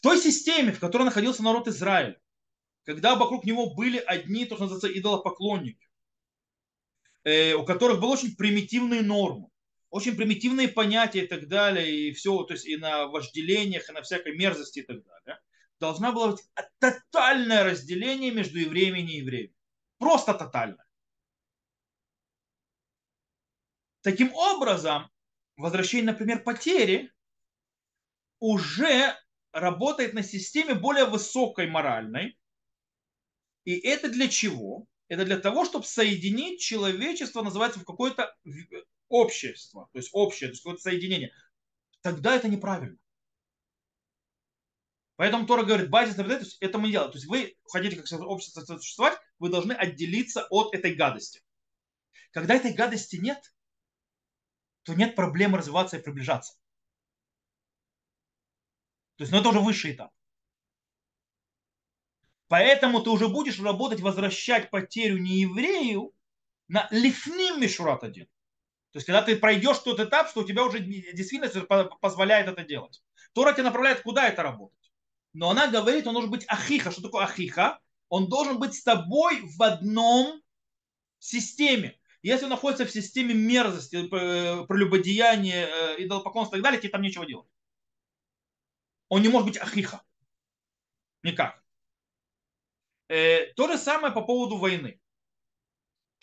той 0.02 0.18
системе, 0.18 0.72
в 0.72 0.80
которой 0.80 1.04
находился 1.04 1.42
народ 1.42 1.68
Израиля, 1.68 2.20
когда 2.84 3.14
вокруг 3.14 3.44
него 3.44 3.72
были 3.74 3.98
одни, 3.98 4.44
то, 4.44 4.56
что 4.56 4.64
называется, 4.64 4.98
идолопоклонники, 4.98 5.88
э, 7.24 7.54
у 7.54 7.64
которых 7.64 8.00
были 8.00 8.10
очень 8.10 8.36
примитивные 8.36 9.02
нормы, 9.02 9.48
очень 9.90 10.16
примитивные 10.16 10.68
понятия 10.68 11.24
и 11.24 11.26
так 11.26 11.48
далее, 11.48 11.88
и 11.88 12.12
все, 12.12 12.42
то 12.42 12.54
есть 12.54 12.66
и 12.66 12.76
на 12.76 13.06
вожделениях, 13.06 13.88
и 13.88 13.92
на 13.92 14.02
всякой 14.02 14.36
мерзости 14.36 14.80
и 14.80 14.82
так 14.82 15.02
далее, 15.04 15.40
должна 15.78 16.10
была 16.10 16.32
быть 16.32 16.42
тотальное 16.80 17.64
разделение 17.64 18.32
между 18.32 18.58
евреями 18.58 19.00
и 19.00 19.04
неевреями. 19.04 19.54
Просто 19.98 20.34
тотальное. 20.34 20.84
Таким 24.02 24.34
образом, 24.34 25.10
возвращение, 25.56 26.12
например, 26.12 26.42
потери 26.42 27.12
уже 28.40 29.16
работает 29.52 30.14
на 30.14 30.22
системе 30.22 30.74
более 30.74 31.04
высокой 31.04 31.68
моральной. 31.68 32.38
И 33.64 33.78
это 33.78 34.10
для 34.10 34.28
чего? 34.28 34.86
Это 35.08 35.24
для 35.24 35.38
того, 35.38 35.64
чтобы 35.64 35.84
соединить 35.84 36.60
человечество, 36.60 37.42
называется, 37.42 37.78
в 37.78 37.84
какое-то 37.84 38.34
общество, 39.08 39.88
то 39.92 39.98
есть 39.98 40.10
общее, 40.12 40.48
то 40.48 40.52
есть 40.52 40.62
какое-то 40.62 40.82
соединение. 40.82 41.32
Тогда 42.00 42.34
это 42.34 42.48
неправильно. 42.48 42.98
Поэтому 45.16 45.46
Тора 45.46 45.62
говорит, 45.62 45.90
базис 45.90 46.16
есть 46.18 46.56
это 46.60 46.78
мы 46.78 46.86
не 46.86 46.92
делаем. 46.92 47.12
То 47.12 47.18
есть 47.18 47.28
вы 47.28 47.56
хотите 47.70 47.94
как 47.94 48.20
общество 48.22 48.62
существовать, 48.62 49.18
вы 49.38 49.50
должны 49.50 49.72
отделиться 49.72 50.46
от 50.50 50.74
этой 50.74 50.94
гадости. 50.94 51.42
Когда 52.32 52.54
этой 52.54 52.72
гадости 52.72 53.16
нет, 53.16 53.54
то 54.82 54.94
нет 54.94 55.14
проблемы 55.14 55.58
развиваться 55.58 55.96
и 55.96 56.02
приближаться. 56.02 56.54
То 59.16 59.24
есть, 59.24 59.32
ну 59.32 59.38
это 59.38 59.50
уже 59.50 59.60
высший 59.60 59.92
этап. 59.92 60.12
Поэтому 62.48 63.00
ты 63.00 63.10
уже 63.10 63.28
будешь 63.28 63.60
работать, 63.60 64.00
возвращать 64.00 64.70
потерю 64.70 65.18
нееврею 65.18 66.12
на 66.68 66.86
лифним 66.90 67.60
мишурат 67.60 68.04
один. 68.04 68.26
То 68.92 68.98
есть, 68.98 69.06
когда 69.06 69.22
ты 69.22 69.36
пройдешь 69.36 69.78
тот 69.78 70.00
этап, 70.00 70.28
что 70.28 70.40
у 70.40 70.44
тебя 70.44 70.64
уже 70.64 70.80
действительно 70.80 71.84
позволяет 72.00 72.48
это 72.48 72.62
делать. 72.62 73.02
Тора 73.32 73.52
тебя 73.54 73.64
направляет, 73.64 74.02
куда 74.02 74.28
это 74.28 74.42
работать. 74.42 74.92
Но 75.32 75.48
она 75.48 75.68
говорит, 75.68 76.06
он 76.06 76.12
должен 76.12 76.30
быть 76.30 76.44
ахиха. 76.46 76.90
Что 76.90 77.02
такое 77.02 77.24
ахиха? 77.24 77.80
Он 78.10 78.28
должен 78.28 78.58
быть 78.58 78.74
с 78.74 78.82
тобой 78.82 79.40
в 79.40 79.62
одном 79.62 80.42
системе. 81.18 81.98
Если 82.22 82.44
он 82.44 82.50
находится 82.50 82.86
в 82.86 82.90
системе 82.90 83.34
мерзости, 83.34 83.96
э, 83.96 84.66
прелюбодеяния, 84.66 85.66
э, 85.66 86.04
идолопоклонства 86.04 86.54
и 86.54 86.58
так 86.58 86.64
далее, 86.64 86.80
тебе 86.80 86.90
там 86.90 87.02
нечего 87.02 87.26
делать. 87.26 87.48
Он 89.08 89.22
не 89.22 89.28
может 89.28 89.48
быть 89.48 89.58
ахиха. 89.58 90.02
Никак. 91.24 91.60
Э, 93.08 93.52
то 93.54 93.66
же 93.66 93.76
самое 93.76 94.14
по 94.14 94.22
поводу 94.22 94.56
войны. 94.56 95.00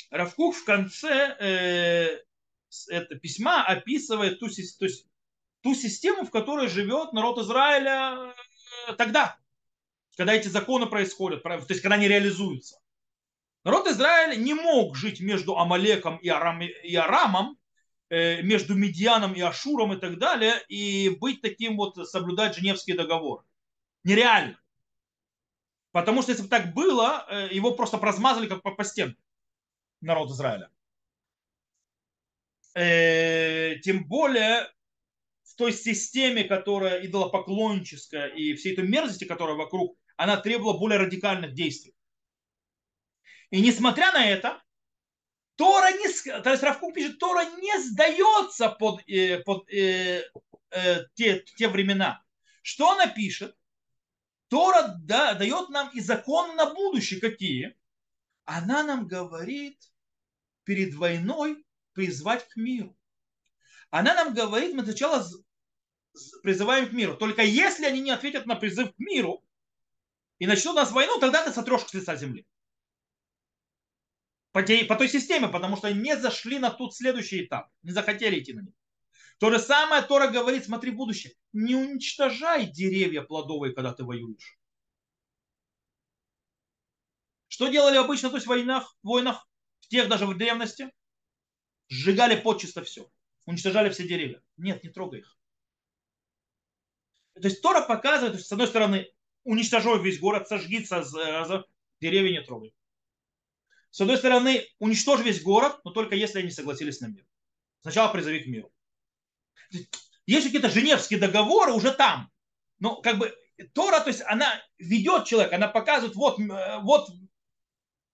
Равкук 0.09 0.55
в 0.55 0.63
конце 0.63 2.23
это 2.87 3.15
письма 3.15 3.65
описывает 3.65 4.39
ту, 4.39 4.47
то 4.47 4.85
есть, 4.85 5.07
ту 5.61 5.75
систему, 5.75 6.23
в 6.23 6.31
которой 6.31 6.69
живет 6.69 7.11
народ 7.13 7.39
Израиля 7.39 8.33
тогда, 8.97 9.37
когда 10.15 10.33
эти 10.33 10.47
законы 10.47 10.85
происходят, 10.85 11.43
то 11.43 11.65
есть 11.67 11.81
когда 11.81 11.95
они 11.95 12.07
реализуются. 12.07 12.79
Народ 13.63 13.87
Израиля 13.87 14.35
не 14.35 14.53
мог 14.53 14.95
жить 14.95 15.19
между 15.19 15.57
Амалеком 15.57 16.17
и, 16.17 16.29
Арам, 16.29 16.61
и 16.61 16.95
Арамом, 16.95 17.57
э, 18.09 18.41
между 18.41 18.75
Медианом 18.75 19.33
и 19.33 19.41
Ашуром 19.41 19.93
и 19.93 19.97
так 19.99 20.17
далее, 20.17 20.63
и 20.69 21.09
быть 21.09 21.41
таким 21.41 21.75
вот, 21.75 21.95
соблюдать 22.07 22.55
Женевские 22.55 22.95
договоры. 22.95 23.43
Нереально. 24.03 24.59
Потому 25.91 26.21
что 26.21 26.31
если 26.31 26.43
бы 26.43 26.49
так 26.49 26.73
было, 26.73 27.25
э, 27.29 27.49
его 27.51 27.71
просто 27.71 27.97
прозмазали 27.97 28.47
как 28.47 28.61
по, 28.61 28.71
по 28.71 28.83
стенке 28.83 29.21
народ 30.01 30.29
Израиля. 30.31 30.69
Э, 32.75 33.75
тем 33.79 34.05
более 34.07 34.71
в 35.43 35.55
той 35.55 35.73
системе, 35.73 36.45
которая 36.45 37.05
идолопоклонническая 37.05 38.27
и 38.27 38.53
всей 38.53 38.73
этой 38.73 38.87
мерзости, 38.87 39.25
которая 39.25 39.57
вокруг, 39.57 39.97
она 40.15 40.37
требовала 40.37 40.77
более 40.77 40.99
радикальных 40.99 41.53
действий. 41.53 41.93
И 43.51 43.61
несмотря 43.61 44.11
на 44.11 44.25
это, 44.25 44.61
Тора 45.55 45.91
не, 45.91 46.07
то 46.41 46.51
есть 46.51 46.63
Равкук 46.63 46.93
пишет, 46.93 47.19
Тора 47.19 47.43
не 47.57 47.79
сдается 47.79 48.69
под, 48.69 49.01
э, 49.09 49.39
под 49.39 49.67
э, 49.69 50.23
э, 50.71 51.05
те, 51.15 51.43
те 51.57 51.67
времена. 51.67 52.23
Что 52.61 52.91
она 52.91 53.07
пишет? 53.07 53.55
Тора 54.47 54.95
да, 54.99 55.33
дает 55.33 55.69
нам 55.69 55.89
и 55.89 55.99
законы 55.99 56.53
на 56.53 56.73
будущее 56.73 57.19
какие. 57.19 57.75
Она 58.45 58.83
нам 58.83 59.07
говорит 59.07 59.77
перед 60.63 60.93
войной 60.93 61.65
призвать 61.93 62.47
к 62.47 62.55
миру. 62.55 62.95
Она 63.89 64.13
нам 64.13 64.33
говорит, 64.33 64.75
мы 64.75 64.83
сначала 64.83 65.27
призываем 66.43 66.87
к 66.87 66.93
миру. 66.93 67.17
Только 67.17 67.41
если 67.41 67.85
они 67.85 68.01
не 68.01 68.11
ответят 68.11 68.45
на 68.45 68.55
призыв 68.55 68.93
к 68.95 68.99
миру 68.99 69.43
и 70.37 70.47
начнут 70.47 70.75
нас 70.75 70.91
войну, 70.91 71.19
тогда 71.19 71.43
ты 71.43 71.51
сотрешь 71.51 71.85
с 71.85 71.93
лица 71.93 72.15
земли 72.15 72.47
по, 74.59 74.65
те, 74.65 74.83
по 74.83 74.97
той 74.97 75.07
системе, 75.07 75.47
потому 75.47 75.77
что 75.77 75.93
не 75.93 76.17
зашли 76.17 76.59
на 76.59 76.69
тот 76.69 76.93
следующий 76.93 77.45
этап, 77.45 77.69
не 77.81 77.91
захотели 77.91 78.41
идти 78.41 78.51
на 78.51 78.59
него. 78.59 78.73
То 79.39 79.51
же 79.51 79.57
самое 79.57 80.01
Тора 80.01 80.27
говорит, 80.27 80.65
смотри 80.65 80.91
будущее, 80.91 81.33
не 81.53 81.75
уничтожай 81.75 82.65
деревья 82.65 83.21
плодовые, 83.21 83.73
когда 83.73 83.93
ты 83.93 84.03
воюешь. 84.03 84.59
Что 87.47 87.69
делали 87.69 87.95
обычно 87.95 88.29
то 88.29 88.35
есть 88.35 88.47
в 88.47 88.49
войнах, 88.49 88.97
войнах, 89.01 89.47
в 89.79 89.87
тех 89.87 90.09
даже 90.09 90.25
в 90.25 90.37
древности? 90.37 90.91
Сжигали 91.87 92.35
почисто 92.35 92.83
все, 92.83 93.09
уничтожали 93.45 93.89
все 93.89 94.05
деревья. 94.05 94.43
Нет, 94.57 94.83
не 94.83 94.89
трогай 94.89 95.21
их. 95.21 95.37
То 97.35 97.47
есть 97.47 97.61
Тора 97.61 97.79
показывает, 97.79 98.45
с 98.45 98.51
одной 98.51 98.67
стороны, 98.67 99.09
уничтожай 99.45 100.03
весь 100.03 100.19
город, 100.19 100.49
сожги, 100.49 100.85
деревья 102.01 102.31
не 102.31 102.45
трогай. 102.45 102.73
С 103.91 104.01
одной 104.01 104.17
стороны, 104.17 104.65
уничтожь 104.79 105.21
весь 105.21 105.41
город, 105.41 105.79
но 105.83 105.91
только 105.91 106.15
если 106.15 106.39
они 106.39 106.51
согласились 106.51 107.01
на 107.01 107.07
мир. 107.07 107.25
Сначала 107.81 108.11
призови 108.11 108.43
к 108.43 108.47
миру. 108.47 108.71
Есть 110.25 110.45
какие-то 110.45 110.69
женевские 110.69 111.19
договоры 111.19 111.73
уже 111.73 111.91
там. 111.91 112.31
Но 112.79 113.01
как 113.01 113.17
бы 113.17 113.35
Тора, 113.73 113.99
то 113.99 114.09
есть 114.09 114.21
она 114.25 114.61
ведет 114.77 115.25
человека, 115.25 115.55
она 115.55 115.67
показывает, 115.67 116.15
вот, 116.15 116.39
э, 116.39 116.79
вот 116.81 117.09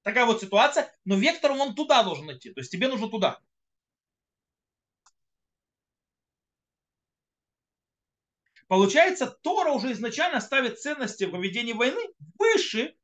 такая 0.02 0.26
вот 0.26 0.42
ситуация, 0.42 0.94
но 1.04 1.16
вектором 1.16 1.60
он 1.60 1.76
туда 1.76 2.04
должен 2.04 2.32
идти. 2.32 2.52
То 2.52 2.62
есть 2.62 2.72
тебе 2.72 2.88
нужно 2.88 3.10
туда. 3.10 3.40
Получается, 8.68 9.28
Тора 9.28 9.72
уже 9.72 9.92
изначально 9.92 10.40
ставит 10.42 10.80
ценности 10.80 11.26
в 11.26 11.32
поведении 11.32 11.74
войны 11.74 12.02
выше 12.40 12.96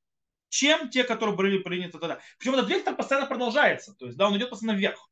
чем 0.51 0.89
те, 0.89 1.05
которые 1.05 1.35
были 1.35 1.57
приняты 1.59 1.97
тогда. 1.97 2.19
Причем 2.37 2.55
этот 2.55 2.69
вектор 2.69 2.93
постоянно 2.95 3.25
продолжается, 3.25 3.95
то 3.95 4.05
есть 4.05 4.17
да, 4.17 4.27
он 4.27 4.37
идет 4.37 4.49
постоянно 4.49 4.77
вверх. 4.77 5.09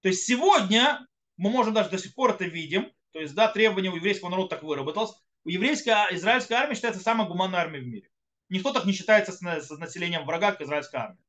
То 0.00 0.08
есть 0.08 0.24
сегодня 0.24 1.06
мы 1.36 1.50
можем 1.50 1.74
даже 1.74 1.90
до 1.90 1.98
сих 1.98 2.14
пор 2.14 2.30
это 2.30 2.44
видим, 2.44 2.90
то 3.12 3.20
есть 3.20 3.34
да, 3.34 3.48
требования 3.48 3.90
у 3.90 3.96
еврейского 3.96 4.30
народа 4.30 4.56
так 4.56 4.62
выработалось. 4.62 5.12
У 5.44 5.50
еврейская, 5.50 6.08
израильская 6.12 6.54
армия 6.54 6.74
считается 6.74 7.02
самой 7.02 7.28
гуманной 7.28 7.58
армией 7.58 7.84
в 7.84 7.86
мире. 7.86 8.10
Никто 8.48 8.72
так 8.72 8.86
не 8.86 8.92
считается 8.92 9.32
с, 9.32 9.40
с 9.40 9.70
населением 9.78 10.24
врага, 10.24 10.52
как 10.52 10.62
израильская 10.62 10.98
армия. 10.98 11.24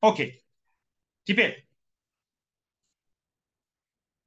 Окей. 0.00 0.42
Теперь. 1.24 1.66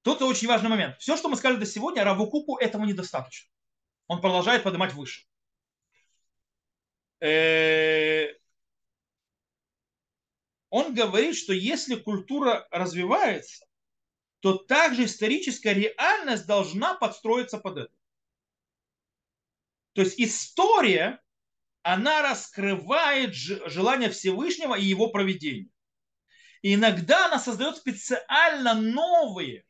Тут 0.02 0.22
очень 0.24 0.48
важный 0.48 0.70
момент. 0.70 0.98
Все, 0.98 1.16
что 1.16 1.30
мы 1.30 1.36
сказали 1.36 1.60
до 1.60 1.66
сегодня, 1.68 2.04
Равукуку 2.04 2.58
этого 2.58 2.86
недостаточно. 2.86 3.50
Он 4.08 4.20
продолжает 4.20 4.64
поднимать 4.64 4.94
выше. 4.94 5.26
Э, 7.22 8.34
он 10.70 10.94
говорит, 10.94 11.36
что 11.36 11.54
если 11.54 11.96
культура 11.96 12.68
развивается, 12.72 13.66
то 14.40 14.58
также 14.58 15.06
историческая 15.06 15.74
реальность 15.74 16.46
должна 16.48 16.96
подстроиться 16.96 17.58
под 17.58 17.78
это. 17.78 17.94
То 19.94 20.02
есть 20.02 20.20
история, 20.20 21.22
она 21.84 22.22
раскрывает 22.22 23.36
желание 23.36 24.10
Всевышнего 24.10 24.76
и 24.76 24.86
его 24.86 25.10
проведения. 25.10 25.70
И 26.62 26.76
иногда 26.76 27.28
она 27.28 27.40
создает 27.40 27.78
специально 27.78 28.74
новые 28.74 29.66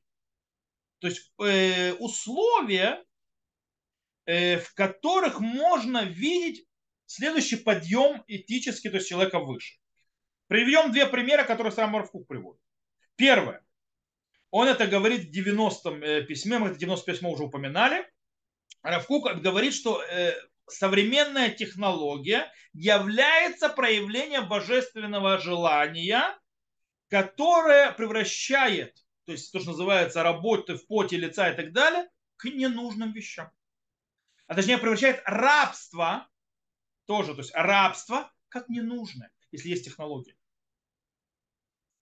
то 1.01 1.07
есть, 1.07 1.33
э, 1.39 1.93
условия, 1.93 3.03
э, 4.25 4.59
в 4.59 4.73
которых 4.75 5.39
можно 5.39 6.05
видеть 6.05 6.63
следующий 7.11 7.57
подъем 7.57 8.23
этический, 8.27 8.89
то 8.89 8.97
есть 8.97 9.09
человека 9.09 9.39
выше. 9.39 9.75
Приведем 10.47 10.91
две 10.91 11.05
примера, 11.05 11.43
которые 11.43 11.71
сам 11.71 11.95
Равкук 11.95 12.27
приводит. 12.27 12.61
Первое. 13.15 13.65
Он 14.49 14.67
это 14.67 14.87
говорит 14.87 15.25
в 15.25 15.31
90-м 15.31 16.03
э, 16.03 16.23
письме, 16.23 16.57
мы 16.57 16.69
это 16.69 16.79
90 16.79 17.11
письмо 17.11 17.31
уже 17.31 17.43
упоминали. 17.43 18.09
Равкук 18.81 19.41
говорит, 19.41 19.73
что 19.73 20.01
э, 20.01 20.33
современная 20.67 21.49
технология 21.51 22.51
является 22.73 23.69
проявлением 23.69 24.47
божественного 24.47 25.37
желания, 25.37 26.37
которое 27.09 27.91
превращает, 27.91 28.97
то 29.25 29.31
есть 29.33 29.51
то, 29.51 29.59
что 29.59 29.71
называется 29.71 30.23
работы 30.23 30.75
в 30.75 30.87
поте 30.87 31.17
лица 31.17 31.49
и 31.49 31.55
так 31.55 31.71
далее, 31.71 32.09
к 32.37 32.45
ненужным 32.45 33.13
вещам. 33.13 33.51
А 34.47 34.55
точнее 34.55 34.77
превращает 34.77 35.21
рабство 35.25 36.27
тоже, 37.11 37.33
то 37.33 37.41
есть 37.41 37.53
рабство 37.53 38.31
как 38.47 38.69
ненужное, 38.69 39.33
если 39.51 39.67
есть 39.67 39.83
технология. 39.83 40.31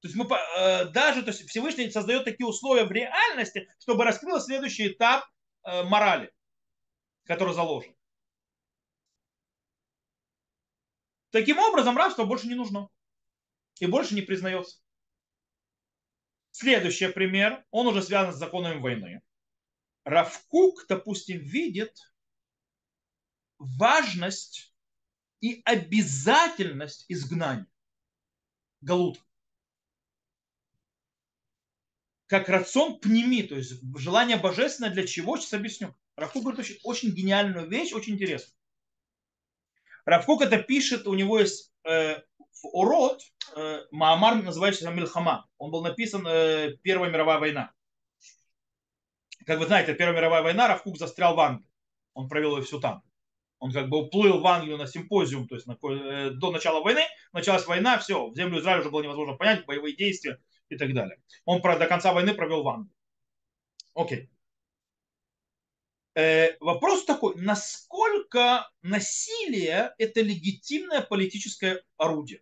То 0.02 0.08
есть 0.08 0.16
мы 0.16 0.26
э, 0.26 0.86
даже, 0.92 1.24
то 1.24 1.32
есть 1.32 1.50
Всевышний 1.50 1.90
создает 1.90 2.26
такие 2.26 2.46
условия 2.46 2.84
в 2.84 2.92
реальности, 2.92 3.68
чтобы 3.80 4.04
раскрыл 4.04 4.40
следующий 4.40 4.90
этап 4.90 5.26
э, 5.64 5.82
морали, 5.82 6.32
который 7.24 7.56
заложен. 7.56 7.96
Таким 11.32 11.58
образом, 11.58 11.98
рабство 11.98 12.26
больше 12.26 12.46
не 12.46 12.54
нужно 12.54 12.88
и 13.80 13.88
больше 13.88 14.14
не 14.14 14.22
признается. 14.22 14.80
Следующий 16.52 17.08
пример, 17.08 17.66
он 17.72 17.88
уже 17.88 18.04
связан 18.04 18.32
с 18.32 18.38
законами 18.38 18.80
войны. 18.80 19.24
Равкук, 20.04 20.86
допустим, 20.88 21.40
видит 21.40 21.98
важность 23.58 24.70
и 25.42 25.62
обязательность 25.66 27.06
изгнания. 27.08 27.68
Галут. 28.82 29.20
Как 32.28 32.48
рацион 32.48 33.00
пнеми, 33.00 33.42
то 33.42 33.56
есть 33.56 33.82
желание 33.98 34.38
божественное 34.38 34.92
для 34.92 35.08
чего, 35.08 35.38
сейчас 35.38 35.54
объясню. 35.54 35.96
Равкук 36.16 36.44
говорит 36.44 36.60
очень, 36.60 36.78
очень 36.84 37.12
гениальную 37.12 37.68
вещь, 37.68 37.94
очень 37.94 38.14
интересную. 38.14 38.56
Равкук 40.06 40.42
это 40.42 40.62
пишет, 40.62 41.08
у 41.08 41.16
него 41.16 41.40
есть 41.40 41.74
э, 41.84 42.18
в 42.18 42.66
Урод, 42.74 43.22
э, 43.56 43.80
Маамар 43.92 44.44
называется 44.44 44.90
Мильхама. 44.92 45.48
Он 45.58 45.72
был 45.72 45.82
написан 45.82 46.26
э, 46.28 46.78
Первая 46.84 47.10
мировая 47.10 47.40
война. 47.40 47.74
Как 49.46 49.60
вы 49.60 49.66
знаете, 49.66 49.96
Первая 49.96 50.16
мировая 50.16 50.44
война, 50.44 50.68
Равкук 50.68 50.98
застрял 50.98 51.36
в 51.36 51.40
Англии. 51.40 51.70
Он 52.14 52.28
провел 52.28 52.58
ее 52.58 52.64
всю 52.64 52.80
там. 52.80 53.04
Он 53.60 53.72
как 53.74 53.90
бы 53.90 53.98
уплыл 53.98 54.40
в 54.40 54.48
Англию 54.48 54.78
на 54.78 54.88
симпозиум, 54.88 55.48
то 55.48 55.56
есть 55.56 55.68
на, 55.68 55.74
э, 55.74 56.32
до 56.32 56.52
начала 56.52 56.82
войны. 56.82 57.02
Началась 57.34 57.66
война, 57.68 58.00
все, 58.00 58.30
в 58.30 58.36
землю 58.36 58.60
Израиля 58.60 58.82
уже 58.82 58.90
было 58.90 59.04
невозможно 59.04 59.36
понять, 59.36 59.66
боевые 59.66 59.96
действия 59.96 60.40
и 60.70 60.78
так 60.78 60.94
далее. 60.94 61.22
Он 61.46 61.62
про, 61.62 61.78
до 61.78 61.86
конца 61.88 62.14
войны 62.14 62.34
провел 62.34 62.64
в 62.64 62.70
Англии. 62.70 62.94
Окей. 63.94 64.30
Э, 66.16 66.58
вопрос 66.60 67.06
такой, 67.06 67.36
насколько 67.36 68.70
насилие 68.82 69.94
это 69.98 70.22
легитимное 70.22 71.02
политическое 71.02 71.84
орудие? 71.98 72.42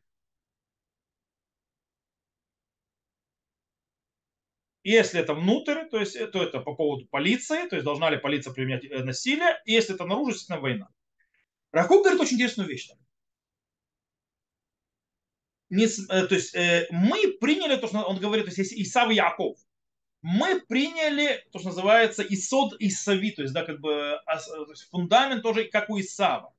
Если 4.83 5.19
это 5.19 5.33
внутрь, 5.33 5.83
то 5.89 5.99
есть 5.99 6.17
то 6.31 6.41
это 6.41 6.61
по 6.61 6.73
поводу 6.73 7.07
полиции, 7.07 7.67
то 7.67 7.75
есть 7.75 7.83
должна 7.83 8.09
ли 8.09 8.17
полиция 8.17 8.53
применять 8.53 8.85
э, 8.85 9.03
насилие, 9.03 9.59
и 9.65 9.73
если 9.73 9.95
это 9.95 10.05
наружу, 10.05 10.29
естественно, 10.29 10.61
война. 10.61 10.89
Рахуб 11.71 12.01
говорит 12.01 12.21
очень 12.21 12.35
интересную 12.35 12.69
вещь. 12.69 12.89
Не, 15.69 15.85
э, 15.85 16.27
то 16.27 16.35
есть 16.35 16.55
э, 16.55 16.87
мы 16.91 17.33
приняли 17.39 17.75
то, 17.75 17.87
что 17.87 18.01
он 18.03 18.19
говорит, 18.19 18.45
то 18.45 18.51
есть 18.51 18.73
Исав 18.73 19.11
и 19.11 19.15
Яков, 19.15 19.57
мы 20.21 20.61
приняли 20.61 21.45
то, 21.51 21.59
что 21.59 21.69
называется 21.69 22.23
Исод 22.23 22.75
Исави, 22.79 23.31
то 23.31 23.41
есть, 23.41 23.53
да, 23.53 23.63
как 23.65 23.79
бы 23.79 24.19
то 24.25 24.69
есть 24.69 24.89
фундамент 24.89 25.43
тоже 25.43 25.65
как 25.65 25.89
у 25.89 25.99
Исава. 25.99 26.53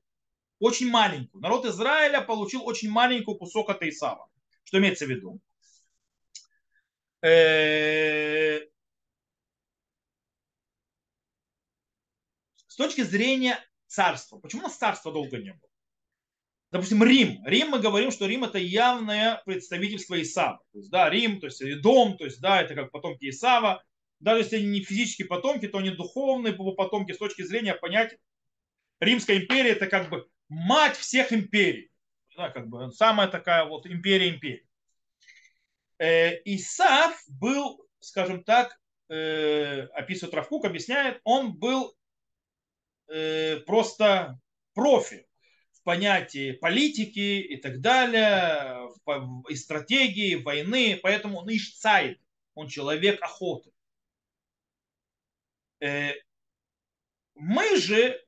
Очень 0.59 0.89
маленькую. 0.89 1.41
Народ 1.41 1.65
Израиля 1.65 2.21
получил 2.21 2.65
очень 2.65 2.89
маленький 2.89 3.35
кусок 3.37 3.69
от 3.69 3.81
Исава. 3.81 4.29
Что 4.63 4.77
имеется 4.77 5.05
в 5.05 5.09
виду? 5.09 5.39
Э, 7.21 8.59
с 12.67 12.75
точки 12.75 13.01
зрения 13.01 13.57
царства. 13.89 14.39
Почему 14.39 14.61
у 14.61 14.65
нас 14.65 14.77
царства 14.77 15.11
долго 15.11 15.37
не 15.37 15.51
было? 15.51 15.69
Допустим, 16.71 17.03
Рим. 17.03 17.43
Рим 17.45 17.69
мы 17.69 17.79
говорим, 17.79 18.11
что 18.11 18.27
Рим 18.27 18.43
это 18.43 18.59
явное 18.59 19.41
представительство 19.45 20.21
Исава. 20.21 20.61
То 20.71 20.77
есть, 20.77 20.91
да, 20.91 21.09
Рим, 21.09 21.39
то 21.39 21.47
есть 21.47 21.81
дом, 21.81 22.15
то 22.17 22.25
есть, 22.25 22.39
да, 22.41 22.61
это 22.61 22.75
как 22.75 22.91
потомки 22.91 23.27
Исава. 23.29 23.83
Даже 24.19 24.41
если 24.41 24.57
они 24.57 24.67
не 24.67 24.83
физические 24.83 25.27
потомки, 25.27 25.67
то 25.67 25.79
они 25.79 25.89
духовные 25.89 26.53
потомки 26.53 27.11
с 27.11 27.17
точки 27.17 27.41
зрения 27.41 27.73
понять. 27.73 28.15
Римская 28.99 29.37
империя 29.37 29.71
это 29.71 29.87
как 29.87 30.09
бы 30.09 30.27
мать 30.47 30.95
всех 30.95 31.33
империй. 31.33 31.89
Да, 32.37 32.49
как 32.49 32.67
бы 32.67 32.91
самая 32.91 33.27
такая 33.27 33.65
вот 33.65 33.87
империя 33.87 34.29
империи. 34.29 34.67
Э, 35.97 36.39
Исав 36.45 37.19
был, 37.27 37.83
скажем 37.99 38.43
так, 38.43 38.79
э, 39.09 39.81
описывает 39.93 40.35
Равкук, 40.35 40.65
объясняет, 40.65 41.19
он 41.23 41.53
был 41.57 41.95
э, 43.09 43.57
просто 43.65 44.39
профи 44.73 45.27
в 45.71 45.83
понятии 45.83 46.53
политики 46.53 47.41
и 47.41 47.57
так 47.57 47.81
далее, 47.81 48.89
и 49.49 49.55
стратегии, 49.55 50.35
войны, 50.35 50.99
поэтому 51.01 51.39
он 51.39 51.49
ишцайд, 51.49 52.19
он 52.53 52.67
человек 52.67 53.21
охоты. 53.21 53.71
Мы 55.79 57.77
же 57.77 58.21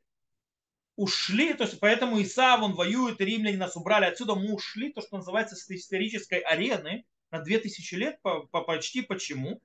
ушли, 0.96 1.54
то 1.54 1.66
есть 1.66 1.80
поэтому 1.80 2.22
Исав, 2.22 2.62
он 2.62 2.74
воюет, 2.74 3.20
и 3.22 3.26
римляне 3.26 3.58
нас 3.58 3.76
убрали 3.76 4.06
отсюда, 4.06 4.36
мы 4.36 4.54
ушли, 4.54 4.92
то, 4.92 5.02
что 5.02 5.18
называется, 5.18 5.56
с 5.56 5.70
исторической 5.70 6.40
арены, 6.40 7.06
на 7.32 7.40
2000 7.40 7.96
лет 7.96 8.22
по, 8.22 8.42
по, 8.48 8.62
почти. 8.62 9.02
Почему? 9.02 9.62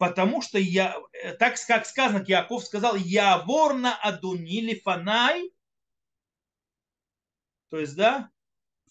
Потому 0.00 0.40
что 0.40 0.58
я, 0.58 0.96
э, 1.12 1.34
так 1.34 1.56
как 1.66 1.84
сказано, 1.84 2.24
Яков 2.26 2.64
сказал, 2.64 2.96
я 2.96 3.36
ворна 3.36 3.94
адунили 3.96 4.80
фанай, 4.80 5.52
то 7.68 7.78
есть, 7.78 7.96
да, 7.96 8.30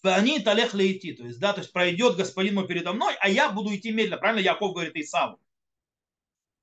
они 0.02 0.38
талех 0.38 0.72
идти, 0.76 1.12
то 1.12 1.24
есть, 1.24 1.40
да, 1.40 1.52
то 1.52 1.62
есть 1.62 1.72
пройдет 1.72 2.16
господин 2.16 2.54
мой 2.54 2.68
передо 2.68 2.92
мной, 2.92 3.16
а 3.18 3.28
я 3.28 3.50
буду 3.50 3.74
идти 3.74 3.90
медленно. 3.90 4.18
Правильно 4.18 4.44
Яков 4.44 4.72
говорит 4.72 4.94
Исаву. 4.94 5.40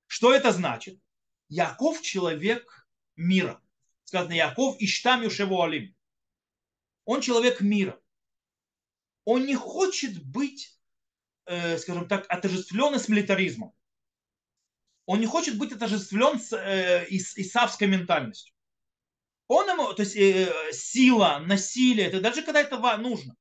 Что 0.06 0.32
это 0.32 0.50
значит? 0.50 0.98
Яков 1.50 2.00
человек 2.00 2.88
мира. 3.16 3.60
Сказано, 4.04 4.32
Яков 4.32 4.76
иштам 4.80 5.24
юшеву 5.24 5.60
алим. 5.60 5.94
Он 7.04 7.20
человек 7.20 7.60
мира. 7.60 8.00
Он 9.26 9.44
не 9.44 9.56
хочет 9.56 10.24
быть 10.24 10.74
э, 11.44 11.76
скажем 11.76 12.08
так, 12.08 12.24
отождествленный 12.30 12.98
с 12.98 13.08
милитаризмом. 13.08 13.74
Он 15.08 15.20
не 15.20 15.26
хочет 15.26 15.56
быть 15.56 15.72
отождествлен 15.72 16.38
с 16.38 16.52
э, 16.52 17.06
исавской 17.08 17.88
ментальностью. 17.88 18.54
Он 19.46 19.66
ему, 19.66 19.94
то 19.94 20.02
есть 20.02 20.14
э, 20.14 20.52
сила, 20.70 21.42
насилие, 21.46 22.08
это 22.08 22.20
даже 22.20 22.42
когда 22.42 22.60
это 22.60 22.76
нужно. 22.98 23.34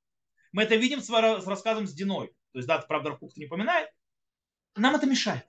Мы 0.53 0.63
это 0.63 0.78
видим 0.78 1.01
с, 1.01 1.07
с 1.07 1.45
рассказом 1.45 1.86
с 1.86 1.93
Диной. 1.93 2.30
То 2.53 2.59
есть, 2.59 2.70
да, 2.70 2.78
правда, 2.78 3.09
Рахук 3.09 3.36
не 3.36 3.47
поминает. 3.47 3.89
Нам 4.76 4.95
это 4.95 5.07
мешает. 5.07 5.45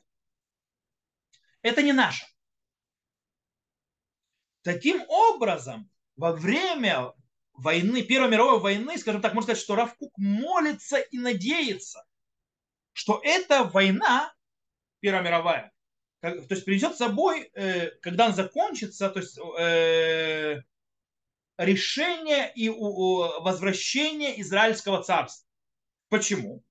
Это 1.62 1.84
не 1.84 1.92
наше. 1.92 2.26
Таким 4.62 5.00
образом, 5.08 5.88
во 6.16 6.32
время 6.32 7.12
войны, 7.52 8.02
Первой 8.02 8.28
мировой 8.28 8.58
войны, 8.58 8.98
скажем 8.98 9.22
так, 9.22 9.34
можно 9.34 9.52
сказать, 9.52 9.62
что 9.62 9.76
Равкук 9.76 10.18
молится 10.18 10.98
и 10.98 11.18
надеется, 11.18 12.04
что 12.92 13.20
эта 13.22 13.62
война, 13.62 14.34
Первая 14.98 15.22
мировая, 15.22 15.72
то 16.20 16.46
есть 16.50 16.64
принесет 16.64 16.94
с 16.94 16.98
собой, 16.98 17.50
э, 17.54 17.90
когда 18.02 18.26
она 18.26 18.34
закончится, 18.34 19.08
то 19.08 19.20
есть 19.20 19.38
э, 19.58 20.62
решение 21.56 22.52
и 22.54 22.68
возвращение 22.68 24.40
Израильского 24.40 25.02
царства. 25.02 25.46
Почему? 26.08 26.64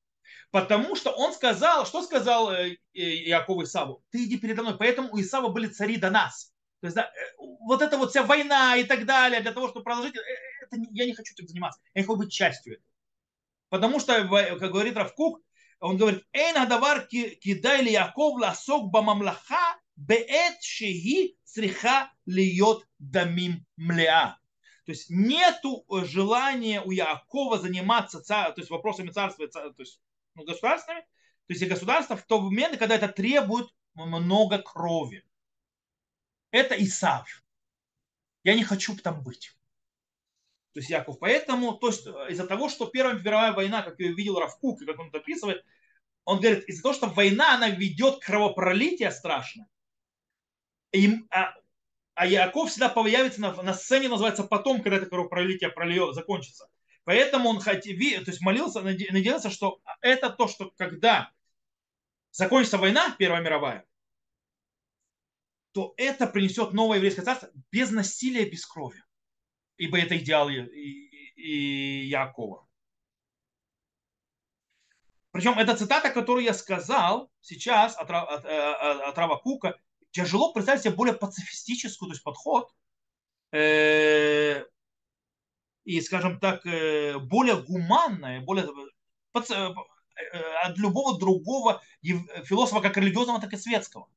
Потому 0.51 0.95
что 0.95 1.11
он 1.11 1.33
сказал, 1.33 1.85
что 1.85 2.01
сказал 2.03 2.51
э, 2.51 2.77
Яков 2.93 3.63
Исаву? 3.63 4.03
Ты 4.09 4.25
иди 4.25 4.37
передо 4.37 4.63
мной. 4.63 4.77
Поэтому 4.77 5.09
у 5.11 5.19
Исава 5.19 5.49
были 5.49 5.67
цари 5.67 5.97
до 5.97 6.09
нас. 6.09 6.51
То 6.81 6.87
есть 6.87 6.95
да, 6.95 7.11
вот 7.37 7.81
эта 7.81 7.97
вот 7.97 8.11
вся 8.11 8.23
война 8.23 8.75
и 8.77 8.83
так 8.83 9.05
далее, 9.05 9.41
для 9.41 9.51
того, 9.51 9.67
чтобы 9.67 9.83
продолжить, 9.83 10.15
это, 10.15 10.77
я 10.91 11.05
не 11.05 11.13
хочу 11.13 11.33
этим 11.33 11.47
заниматься. 11.47 11.81
Я 11.93 12.01
не 12.01 12.05
хочу 12.05 12.17
быть 12.17 12.31
частью 12.31 12.73
этого. 12.73 12.87
Потому 13.69 13.99
что, 13.99 14.13
как 14.59 14.71
говорит 14.71 14.95
Равкук, 14.95 15.41
он 15.79 15.97
говорит, 15.97 16.25
«Эйн 16.33 16.57
адавар 16.57 17.07
кидай 17.07 17.83
ли 17.83 17.91
Яков 17.91 18.39
ласок 18.39 18.89
бамамлаха 18.91 19.79
беэт 19.95 20.61
шеги 20.61 21.37
цриха 21.43 22.11
льет 22.25 22.87
дамим 22.97 23.65
млеа». 23.75 24.37
То 24.85 24.91
есть 24.91 25.09
нету 25.09 25.85
желания 25.89 26.81
у 26.81 26.91
Якова 26.91 27.59
заниматься 27.59 28.21
то 28.21 28.53
есть 28.55 28.69
вопросами 28.69 29.11
царства, 29.11 29.47
то 29.49 29.73
есть 29.77 30.01
ну, 30.33 30.45
государствами, 30.45 31.01
то 31.01 31.53
есть 31.53 31.61
и 31.61 31.65
государства 31.65 32.15
в 32.15 32.23
то 32.23 32.39
момент, 32.39 32.77
когда 32.77 32.95
это 32.95 33.09
требует 33.09 33.67
много 33.95 34.59
крови. 34.59 35.25
Это 36.51 36.81
Исав. 36.81 37.43
Я 38.43 38.55
не 38.55 38.63
хочу 38.63 38.95
там 38.95 39.21
быть. 39.23 39.56
То 40.77 40.81
есть 40.81 40.91
Яков. 40.91 41.17
Поэтому, 41.17 41.73
то 41.73 41.87
есть 41.87 42.05
э, 42.05 42.27
из-за 42.29 42.45
того, 42.45 42.69
что 42.69 42.85
Первая 42.85 43.15
мировая 43.15 43.51
война, 43.51 43.81
как 43.81 43.99
ее 43.99 44.13
видел 44.13 44.37
Равкук, 44.37 44.85
как 44.85 44.99
он 44.99 45.07
это 45.07 45.17
описывает, 45.17 45.65
он 46.23 46.39
говорит, 46.39 46.65
из-за 46.69 46.83
того, 46.83 46.93
что 46.93 47.07
война, 47.07 47.55
она 47.55 47.69
ведет 47.69 48.19
к 48.19 48.25
кровопролитию 48.27 49.11
страшно, 49.11 49.67
и, 50.91 51.15
а, 51.31 51.55
а 52.13 52.27
Яков 52.27 52.69
всегда 52.69 52.89
появится 52.89 53.41
на, 53.41 53.59
на 53.63 53.73
сцене, 53.73 54.07
называется 54.07 54.43
потом, 54.43 54.83
когда 54.83 54.97
это 54.97 55.07
кровопролитие 55.07 55.71
прольет, 55.71 56.13
закончится. 56.13 56.69
Поэтому 57.05 57.49
он 57.49 57.59
хотел, 57.59 57.97
то 58.23 58.29
есть 58.29 58.41
молился, 58.41 58.83
надеялся, 58.83 59.49
что 59.49 59.79
это 60.01 60.29
то, 60.29 60.47
что 60.47 60.71
когда 60.77 61.31
закончится 62.29 62.77
война, 62.77 63.15
Первая 63.17 63.41
мировая, 63.41 63.83
то 65.71 65.95
это 65.97 66.27
принесет 66.27 66.71
новое 66.73 66.97
еврейское 66.97 67.23
царство 67.23 67.49
без 67.71 67.89
насилия, 67.89 68.47
без 68.47 68.63
крови 68.63 69.01
ибо 69.77 69.99
это 69.99 70.17
идеал 70.17 70.49
Якова. 71.35 72.67
Причем 75.31 75.59
эта 75.59 75.75
цитата, 75.77 76.09
которую 76.09 76.43
я 76.43 76.53
сказал 76.53 77.31
сейчас 77.41 77.95
от, 77.95 78.09
э, 78.09 78.13
от, 78.13 79.01
от 79.01 79.17
Рава 79.17 79.37
Кука, 79.37 79.79
тяжело 80.09 80.51
представить 80.51 80.81
себе 80.81 80.95
более 80.95 81.13
пацифистическую 81.13 82.09
то 82.09 82.13
есть 82.13 82.23
подход 82.23 82.73
э, 83.51 84.65
и, 85.83 86.01
скажем 86.01 86.39
так, 86.39 86.65
э, 86.65 87.19
более 87.19 87.61
гуманное, 87.61 88.41
более 88.41 88.67
паци, 89.31 89.53
э, 89.53 89.73
от 90.63 90.77
любого 90.79 91.19
другого 91.19 91.83
философа, 92.01 92.81
как 92.81 92.97
религиозного, 92.97 93.39
так 93.39 93.53
и 93.53 93.57
светского. 93.57 94.09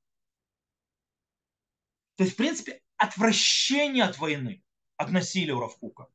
То 2.17 2.25
есть, 2.25 2.35
в 2.35 2.39
принципе, 2.39 2.81
отвращение 2.97 4.05
от 4.05 4.17
войны 4.17 4.63
относили 5.01 5.51
насилия 5.51 5.55
у 5.55 5.61
Равкука. 5.61 6.09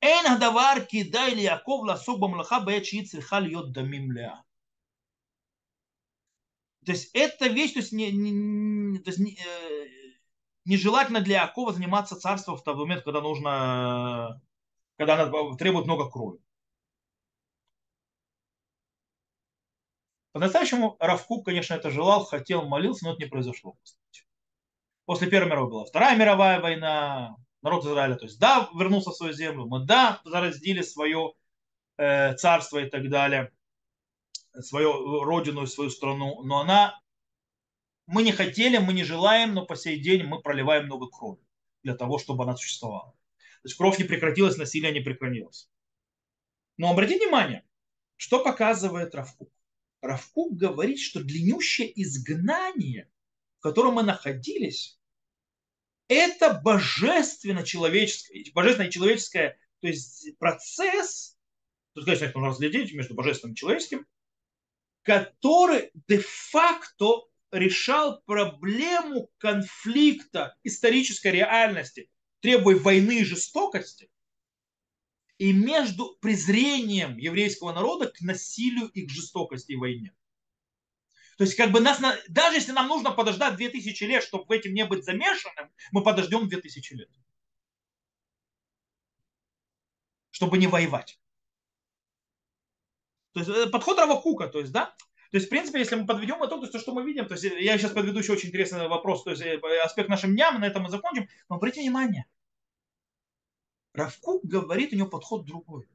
Эйн 0.00 0.26
хадавар 0.26 0.84
кидай 0.84 1.34
ли 1.34 1.42
Яков 1.42 1.86
ласок 1.86 2.18
бамлаха 2.18 2.60
бэт 2.60 2.86
ши 2.86 3.04
цриха 3.04 3.38
льет 3.40 3.72
дамим 3.72 4.12
ля. 4.12 4.44
То 6.84 6.92
есть 6.92 7.10
эта 7.14 7.48
вещь, 7.48 7.72
то 7.72 7.80
есть, 7.80 7.92
не, 7.92 8.12
не, 8.12 8.98
то 8.98 9.10
есть 9.10 9.18
не, 9.18 9.32
э, 9.34 9.86
нежелательно 10.64 11.20
для 11.20 11.42
Якова 11.42 11.72
заниматься 11.72 12.16
царством 12.16 12.56
в 12.56 12.62
тот 12.62 12.76
момент, 12.76 13.02
когда 13.02 13.20
нужно, 13.20 14.40
когда 14.96 15.14
она 15.14 15.56
требует 15.56 15.86
много 15.86 16.10
крови. 16.10 16.38
По-настоящему 20.32 20.96
Равкук, 21.00 21.46
конечно, 21.46 21.74
это 21.74 21.90
желал, 21.90 22.24
хотел, 22.24 22.68
молился, 22.68 23.06
но 23.06 23.12
это 23.12 23.22
не 23.22 23.28
произошло. 23.28 23.76
После 25.06 25.28
Первой 25.28 25.48
мировой 25.48 25.70
была 25.70 25.84
Вторая 25.86 26.16
мировая 26.16 26.60
война, 26.60 27.36
народ 27.66 27.84
Израиля, 27.84 28.14
то 28.14 28.26
есть 28.26 28.38
да, 28.38 28.70
вернулся 28.78 29.10
в 29.10 29.16
свою 29.16 29.32
землю, 29.32 29.66
мы 29.66 29.84
да, 29.84 30.20
зараздили 30.24 30.82
свое 30.82 31.32
э, 31.96 32.34
царство 32.36 32.78
и 32.78 32.88
так 32.88 33.10
далее, 33.10 33.52
свою 34.60 35.24
родину 35.24 35.66
свою 35.66 35.90
страну, 35.90 36.42
но 36.44 36.60
она, 36.60 37.00
мы 38.06 38.22
не 38.22 38.30
хотели, 38.30 38.78
мы 38.78 38.92
не 38.92 39.02
желаем, 39.02 39.52
но 39.52 39.66
по 39.66 39.74
сей 39.74 40.00
день 40.00 40.22
мы 40.22 40.40
проливаем 40.40 40.86
много 40.86 41.08
крови 41.08 41.42
для 41.82 41.96
того, 41.96 42.18
чтобы 42.18 42.44
она 42.44 42.56
существовала. 42.56 43.10
То 43.62 43.68
есть 43.68 43.76
кровь 43.76 43.98
не 43.98 44.04
прекратилась, 44.04 44.56
насилие 44.56 44.92
не 44.92 45.00
прекратилось. 45.00 45.68
Но 46.76 46.92
обратите 46.92 47.24
внимание, 47.24 47.64
что 48.14 48.44
показывает 48.44 49.12
Равкук. 49.12 49.50
Равкук 50.02 50.56
говорит, 50.56 51.00
что 51.00 51.20
длиннющее 51.20 51.90
изгнание, 52.00 53.10
в 53.58 53.62
котором 53.62 53.94
мы 53.94 54.04
находились, 54.04 54.95
это 56.08 56.54
божественно-человеческое, 56.54 58.44
божественно-человеческое, 58.54 59.58
то 59.80 59.88
есть 59.88 60.36
процесс, 60.38 61.36
тут, 61.94 62.04
конечно, 62.04 62.26
нужно 62.26 62.48
разглядеть 62.48 62.92
между 62.94 63.14
божественным 63.14 63.54
и 63.54 63.56
человеческим, 63.56 64.06
который 65.02 65.90
де-факто 66.08 67.28
решал 67.50 68.20
проблему 68.22 69.30
конфликта 69.38 70.56
исторической 70.64 71.32
реальности, 71.32 72.10
требуя 72.40 72.76
войны 72.76 73.20
и 73.20 73.24
жестокости, 73.24 74.10
и 75.38 75.52
между 75.52 76.16
презрением 76.20 77.16
еврейского 77.18 77.72
народа 77.72 78.08
к 78.08 78.20
насилию 78.20 78.88
и 78.88 79.06
к 79.06 79.10
жестокости 79.10 79.72
и 79.72 79.76
войне. 79.76 80.12
То 81.36 81.44
есть, 81.44 81.54
как 81.54 81.70
бы 81.70 81.80
нас, 81.80 82.00
даже 82.28 82.56
если 82.56 82.72
нам 82.72 82.88
нужно 82.88 83.10
подождать 83.10 83.56
2000 83.56 84.04
лет, 84.04 84.24
чтобы 84.24 84.44
в 84.44 84.50
этом 84.50 84.72
не 84.72 84.86
быть 84.86 85.04
замешанным, 85.04 85.70
мы 85.92 86.02
подождем 86.02 86.48
2000 86.48 86.94
лет. 86.94 87.10
Чтобы 90.30 90.58
не 90.58 90.66
воевать. 90.66 91.20
То 93.32 93.40
есть, 93.40 93.50
э, 93.50 93.66
подход 93.68 93.98
Равакука, 93.98 94.48
то 94.48 94.60
есть, 94.60 94.72
да, 94.72 94.96
то 95.30 95.36
есть, 95.38 95.46
в 95.46 95.50
принципе, 95.50 95.80
если 95.80 95.96
мы 95.96 96.06
подведем 96.06 96.44
итог, 96.46 96.62
то 96.64 96.68
то, 96.68 96.78
что 96.78 96.94
мы 96.94 97.04
видим, 97.04 97.26
то 97.26 97.34
есть 97.34 97.44
я 97.44 97.76
сейчас 97.76 97.92
подведу 97.92 98.20
еще 98.20 98.32
очень 98.32 98.48
интересный 98.48 98.88
вопрос, 98.88 99.22
то 99.24 99.30
есть 99.30 99.42
э, 99.42 99.60
аспект 99.84 100.08
нашим 100.08 100.34
дням, 100.34 100.60
на 100.60 100.66
этом 100.66 100.84
мы 100.84 100.88
закончим, 100.88 101.28
но 101.50 101.56
обратите 101.56 101.82
внимание, 101.82 102.26
Равкук 103.92 104.44
говорит, 104.44 104.92
у 104.92 104.96
него 104.96 105.08
подход 105.08 105.44
другой. 105.44 105.88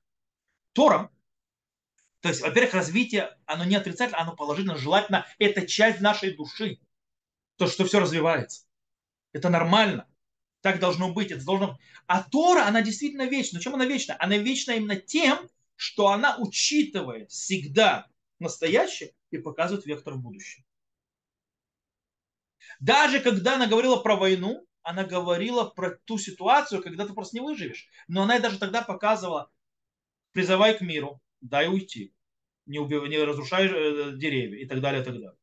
Тора, 0.74 1.12
то 2.22 2.30
есть, 2.30 2.42
во-первых, 2.42 2.76
развитие, 2.76 3.36
оно 3.46 3.66
не 3.66 3.76
отрицательно, 3.76 4.22
оно 4.22 4.36
положительно, 4.36 4.78
желательно, 4.78 5.26
это 5.40 5.66
часть 5.66 6.02
нашей 6.02 6.36
души. 6.36 6.80
То, 7.58 7.68
что 7.68 7.84
все 7.86 8.00
развивается. 8.00 8.66
Это 9.34 9.50
нормально. 9.50 10.08
Так 10.62 10.80
должно 10.80 11.12
быть. 11.12 11.32
Это 11.32 11.44
должно... 11.44 11.80
А 12.06 12.24
Тора, 12.24 12.66
она 12.68 12.84
действительно 12.84 13.26
вечна. 13.26 13.60
Чем 13.60 13.74
она 13.74 13.86
вечна? 13.86 14.16
Она 14.20 14.38
вечна 14.38 14.74
именно 14.74 14.96
тем, 14.96 15.50
что 15.76 16.10
она 16.10 16.38
учитывает 16.38 17.32
всегда 17.32 18.08
настоящее 18.38 19.14
и 19.32 19.40
показывает 19.40 19.88
вектор 19.88 20.14
в 20.14 20.22
будущее. 20.22 20.64
Даже 22.80 23.20
когда 23.20 23.56
она 23.56 23.66
говорила 23.66 23.98
про 23.98 24.16
войну, 24.16 24.68
она 24.84 25.04
говорила 25.04 25.66
про 25.66 25.98
ту 26.06 26.20
ситуацию, 26.20 26.84
когда 26.84 27.08
ты 27.08 27.14
просто 27.14 27.38
не 27.38 27.42
выживешь. 27.42 27.88
Но 28.08 28.24
она 28.24 28.38
даже 28.40 28.60
тогда 28.60 28.84
показывала, 28.84 29.52
призывай 30.34 30.78
к 30.78 30.82
миру, 30.82 31.20
дай 31.42 31.68
уйти, 31.68 32.14
не, 32.66 32.80
убив, 32.80 33.08
не 33.08 33.18
разрушай 33.18 33.68
э, 33.68 34.18
деревья 34.18 34.60
и 34.60 34.66
так 34.66 34.82
далее, 34.82 35.02
и 35.02 35.06
так 35.06 35.16
далее. 35.16 35.38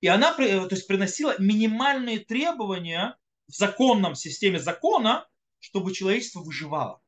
И 0.00 0.08
она 0.08 0.32
то 0.34 0.42
есть, 0.42 0.86
приносила 0.86 1.34
минимальные 1.38 2.20
требования 2.20 3.16
в 3.48 3.52
законном 3.52 4.14
системе 4.14 4.58
закона, 4.58 5.26
чтобы 5.58 5.92
человечество 5.92 6.40
выживало. 6.40 7.02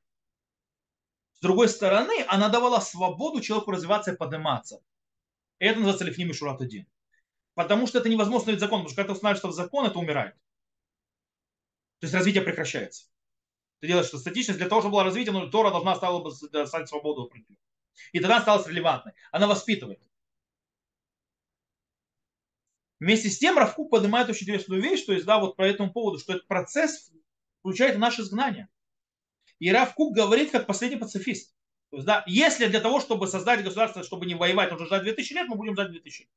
С 1.34 1.40
другой 1.40 1.68
стороны, 1.68 2.24
она 2.26 2.48
давала 2.48 2.80
свободу 2.80 3.40
человеку 3.40 3.70
развиваться 3.70 4.12
и 4.12 4.16
подниматься. 4.16 4.82
И 5.60 5.66
это 5.66 5.78
называется 5.78 6.04
Лифним 6.04 6.30
и 6.30 6.32
Шурат 6.32 6.60
1. 6.60 6.86
Потому 7.54 7.86
что 7.86 7.98
это 7.98 8.08
невозможно 8.08 8.38
установить 8.38 8.60
закон, 8.60 8.80
потому 8.80 8.88
что 8.88 8.96
когда 8.96 9.12
ты 9.12 9.16
устанавливаешь 9.16 9.38
что 9.38 9.52
закон, 9.52 9.86
это 9.86 9.98
умирает. 9.98 10.34
То 12.00 12.04
есть 12.04 12.14
развитие 12.14 12.42
прекращается. 12.42 13.06
Ты 13.80 13.86
делаешь 13.86 14.06
что 14.06 14.18
статичность, 14.18 14.58
для 14.58 14.68
того, 14.68 14.80
чтобы 14.80 14.94
было 14.94 15.04
развитие, 15.04 15.32
но 15.32 15.46
Тора 15.48 15.70
должна 15.70 15.94
стала 15.94 16.22
бы 16.22 16.32
стать 16.32 16.88
свободу 16.88 17.30
И 18.12 18.20
тогда 18.20 18.40
стала 18.40 18.66
релевантной. 18.66 19.12
Она 19.30 19.46
воспитывает. 19.46 20.00
Вместе 23.00 23.30
с 23.30 23.38
тем 23.38 23.56
Равкук 23.56 23.90
поднимает 23.90 24.28
очень 24.28 24.44
интересную 24.44 24.82
вещь, 24.82 25.04
то 25.04 25.12
есть, 25.12 25.24
да, 25.24 25.38
вот 25.38 25.56
по 25.56 25.62
этому 25.62 25.92
поводу, 25.92 26.18
что 26.18 26.32
этот 26.32 26.48
процесс 26.48 27.12
включает 27.60 27.96
наше 27.98 28.22
изгнание. 28.22 28.68
И 29.60 29.70
Равкук 29.70 30.14
говорит 30.14 30.50
как 30.50 30.66
последний 30.66 30.98
пацифист. 30.98 31.54
То 31.90 31.96
есть, 31.96 32.06
да, 32.06 32.24
если 32.26 32.66
для 32.66 32.80
того, 32.80 33.00
чтобы 33.00 33.28
создать 33.28 33.62
государство, 33.62 34.02
чтобы 34.02 34.26
не 34.26 34.34
воевать, 34.34 34.70
нужно 34.72 34.86
ждать 34.86 35.04
2000 35.04 35.32
лет, 35.32 35.48
мы 35.48 35.56
будем 35.56 35.74
ждать 35.74 35.92
2000 35.92 36.22
лет. 36.22 36.30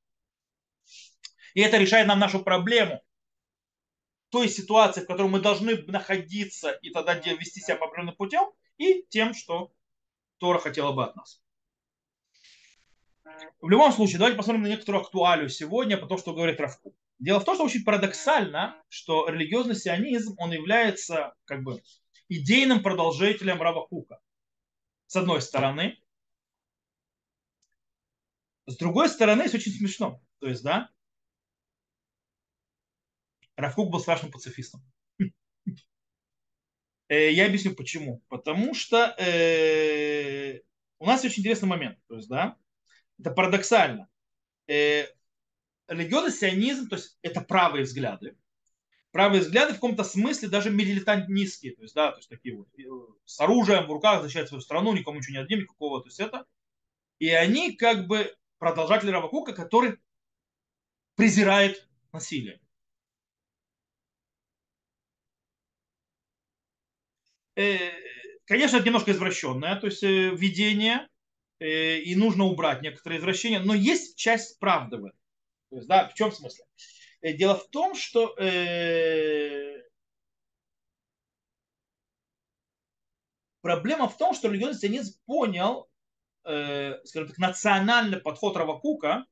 И 1.55 1.61
это 1.61 1.77
решает 1.77 2.07
нам 2.07 2.19
нашу 2.19 2.43
проблему. 2.43 3.01
Той 4.31 4.47
ситуации, 4.47 5.01
в 5.01 5.07
которой 5.07 5.27
мы 5.27 5.41
должны 5.41 5.75
находиться 5.83 6.71
и 6.71 6.89
тогда 6.89 7.15
вести 7.15 7.59
себя 7.59 7.75
по 7.75 7.85
определенным 7.85 8.15
путем, 8.15 8.49
и 8.77 9.05
тем, 9.09 9.33
что 9.33 9.73
Тора 10.37 10.57
хотела 10.57 10.93
бы 10.93 11.03
от 11.03 11.15
нас. 11.17 11.43
В 13.59 13.69
любом 13.69 13.91
случае, 13.91 14.19
давайте 14.19 14.37
посмотрим 14.37 14.63
на 14.63 14.67
некоторую 14.67 15.03
актуалию 15.03 15.49
сегодня, 15.49 15.97
по 15.97 16.07
тому, 16.07 16.17
что 16.17 16.33
говорит 16.33 16.59
Равку. 16.59 16.95
Дело 17.19 17.39
в 17.39 17.45
том, 17.45 17.55
что 17.55 17.65
очень 17.65 17.83
парадоксально, 17.83 18.81
что 18.89 19.27
религиозный 19.27 19.75
сионизм, 19.75 20.33
он 20.37 20.51
является 20.51 21.35
как 21.45 21.63
бы 21.63 21.83
идейным 22.29 22.81
продолжителем 22.81 23.61
Рава 23.61 23.85
Кука. 23.85 24.19
С 25.07 25.17
одной 25.17 25.41
стороны. 25.41 25.99
С 28.65 28.77
другой 28.77 29.09
стороны, 29.09 29.43
это 29.43 29.57
очень 29.57 29.73
смешно. 29.73 30.21
То 30.39 30.47
есть, 30.47 30.63
да, 30.63 30.89
Равкук 33.61 33.91
был 33.91 33.99
страшным 33.99 34.31
пацифистом. 34.31 34.81
Э, 37.07 37.31
я 37.31 37.45
объясню 37.45 37.75
почему. 37.75 38.21
Потому 38.29 38.73
что 38.73 39.15
э, 39.17 40.61
у 40.99 41.05
нас 41.05 41.23
очень 41.23 41.41
интересный 41.41 41.67
момент. 41.69 41.99
То 42.07 42.15
есть, 42.15 42.29
да, 42.29 42.57
это 43.19 43.31
парадоксально. 43.31 44.07
Э, 44.67 45.05
религиозный 45.87 46.31
сионизм, 46.31 46.87
то 46.87 46.95
есть 46.95 47.17
это 47.21 47.41
правые 47.41 47.83
взгляды, 47.83 48.37
правые 49.11 49.41
взгляды 49.41 49.73
в 49.73 49.75
каком-то 49.75 50.03
смысле 50.03 50.47
даже 50.47 50.69
милитантнистские, 50.71 51.75
то 51.75 51.81
есть, 51.81 51.93
да, 51.93 52.11
то 52.11 52.17
есть 52.17 52.29
такие 52.29 52.55
вот, 52.55 52.67
э, 52.79 52.83
с 53.25 53.39
оружием 53.39 53.87
в 53.87 53.91
руках 53.91 54.21
защищать 54.21 54.47
свою 54.47 54.61
страну, 54.61 54.93
никому 54.93 55.17
ничего 55.17 55.33
не 55.33 55.39
отдадим, 55.39 55.59
никакого, 55.61 56.01
то 56.01 56.07
есть 56.07 56.19
это. 56.19 56.45
И 57.19 57.29
они 57.29 57.75
как 57.75 58.07
бы 58.07 58.33
продолжатели 58.57 59.11
Равакука, 59.11 59.53
который 59.53 59.97
презирает 61.15 61.87
насилие. 62.13 62.55
Э, 62.55 62.61
конечно, 67.55 68.77
это 68.77 68.85
немножко 68.85 69.11
извращенное, 69.11 69.75
то 69.75 69.87
есть 69.87 70.03
э, 70.03 70.29
видение, 70.35 71.07
и 71.59 72.15
нужно 72.15 72.45
убрать 72.45 72.81
некоторые 72.81 73.19
извращения, 73.19 73.59
но 73.59 73.75
есть 73.75 74.17
часть 74.17 74.57
правды 74.59 74.97
в 74.97 75.05
этом. 75.05 75.19
То 75.69 75.75
есть, 75.77 75.87
да, 75.87 76.09
в 76.09 76.13
чем 76.15 76.31
смысл? 76.31 76.63
Э, 77.21 77.33
дело 77.33 77.55
в 77.55 77.69
том, 77.69 77.95
что 77.95 78.35
э, 78.37 79.83
проблема 83.61 84.09
в 84.09 84.17
том, 84.17 84.33
что 84.33 84.49
религиозный 84.49 84.79
сионизм 84.79 85.19
понял, 85.25 85.89
э, 86.43 86.99
скажем 87.05 87.29
так, 87.29 87.37
национальный 87.37 88.19
подход 88.19 88.57
Равакука, 88.57 89.25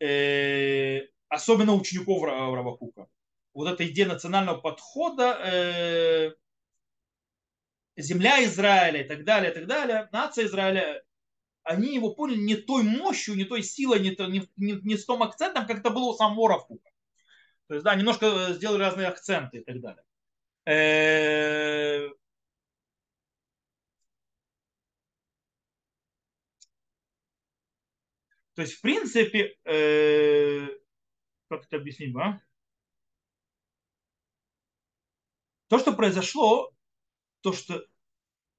э, 0.00 1.00
особенно 1.28 1.74
учеников 1.74 2.22
Равакука. 2.22 3.08
Вот 3.54 3.68
эта 3.68 3.86
идея 3.88 4.06
национального 4.06 4.60
подхода, 4.60 5.40
э, 5.44 6.30
земля 7.96 8.42
Израиля 8.44 9.02
и 9.02 9.08
так 9.08 9.24
далее, 9.24 9.50
и 9.50 9.54
так 9.54 9.66
далее, 9.66 10.08
нация 10.12 10.46
Израиля, 10.46 11.02
они 11.62 11.94
его 11.94 12.14
поняли 12.14 12.38
не 12.38 12.56
той 12.56 12.82
мощью, 12.82 13.34
не 13.34 13.44
той 13.44 13.62
силой, 13.62 14.00
не, 14.00 14.12
то, 14.12 14.26
не, 14.26 14.48
не, 14.56 14.72
не 14.82 14.96
с 14.96 15.04
том 15.04 15.22
акцентом, 15.22 15.66
как 15.66 15.78
это 15.80 15.90
было 15.90 16.10
у 16.10 16.14
самого 16.14 16.48
Равкука. 16.48 16.90
То 17.68 17.74
есть, 17.74 17.84
да, 17.84 17.94
немножко 17.94 18.26
э, 18.26 18.54
сделали 18.54 18.82
разные 18.82 19.08
акценты 19.08 19.58
и 19.58 19.64
так 19.64 19.80
далее. 19.80 20.04
Э, 20.66 22.08
то 28.54 28.62
есть, 28.62 28.74
в 28.74 28.80
принципе, 28.80 29.56
э, 29.64 30.68
как 31.48 31.64
это 31.66 31.76
объяснить, 31.76 32.14
а? 32.16 32.40
То, 35.68 35.78
что 35.78 35.92
произошло, 35.92 36.70
то, 37.42 37.52
что 37.52 37.84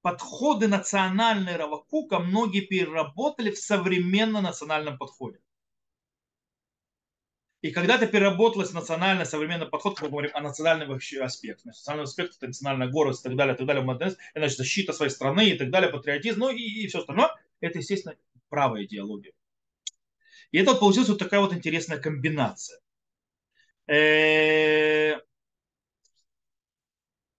подходы 0.02 0.68
национальные 0.68 1.56
Равакука 1.56 2.18
многие 2.18 2.60
переработали 2.60 3.50
в 3.50 3.58
современном 3.58 4.44
национальном 4.44 4.98
подходе. 4.98 5.40
И 7.62 7.70
когда 7.70 7.94
это 7.94 8.06
переработалось 8.06 8.74
национальный 8.74 9.24
современный 9.24 9.66
подход, 9.66 9.98
мы 10.02 10.10
говорим 10.10 10.32
о 10.34 10.42
национальном 10.42 10.92
аспекте. 10.92 11.62
Национальный 11.64 12.04
аспект– 12.04 12.36
это 12.36 12.48
национальная 12.48 12.88
гордость 12.88 13.22
и 13.22 13.28
так 13.28 13.36
далее, 13.36 13.54
и 13.54 13.56
так 13.56 13.66
далее, 13.66 14.16
значит, 14.34 14.58
защита 14.58 14.92
своей 14.92 15.10
страны 15.10 15.48
и 15.48 15.56
так 15.56 15.70
далее, 15.70 15.90
патриотизм, 15.90 16.40
ну 16.40 16.50
и, 16.50 16.60
и 16.60 16.86
все 16.88 16.98
остальное. 16.98 17.30
Это, 17.60 17.78
естественно, 17.78 18.16
правая 18.50 18.84
идеология. 18.84 19.32
И 20.50 20.58
это 20.58 20.72
вот 20.72 20.80
получилась 20.80 21.08
вот 21.08 21.18
такая 21.18 21.40
вот 21.40 21.54
интересная 21.54 21.98
комбинация. 21.98 22.78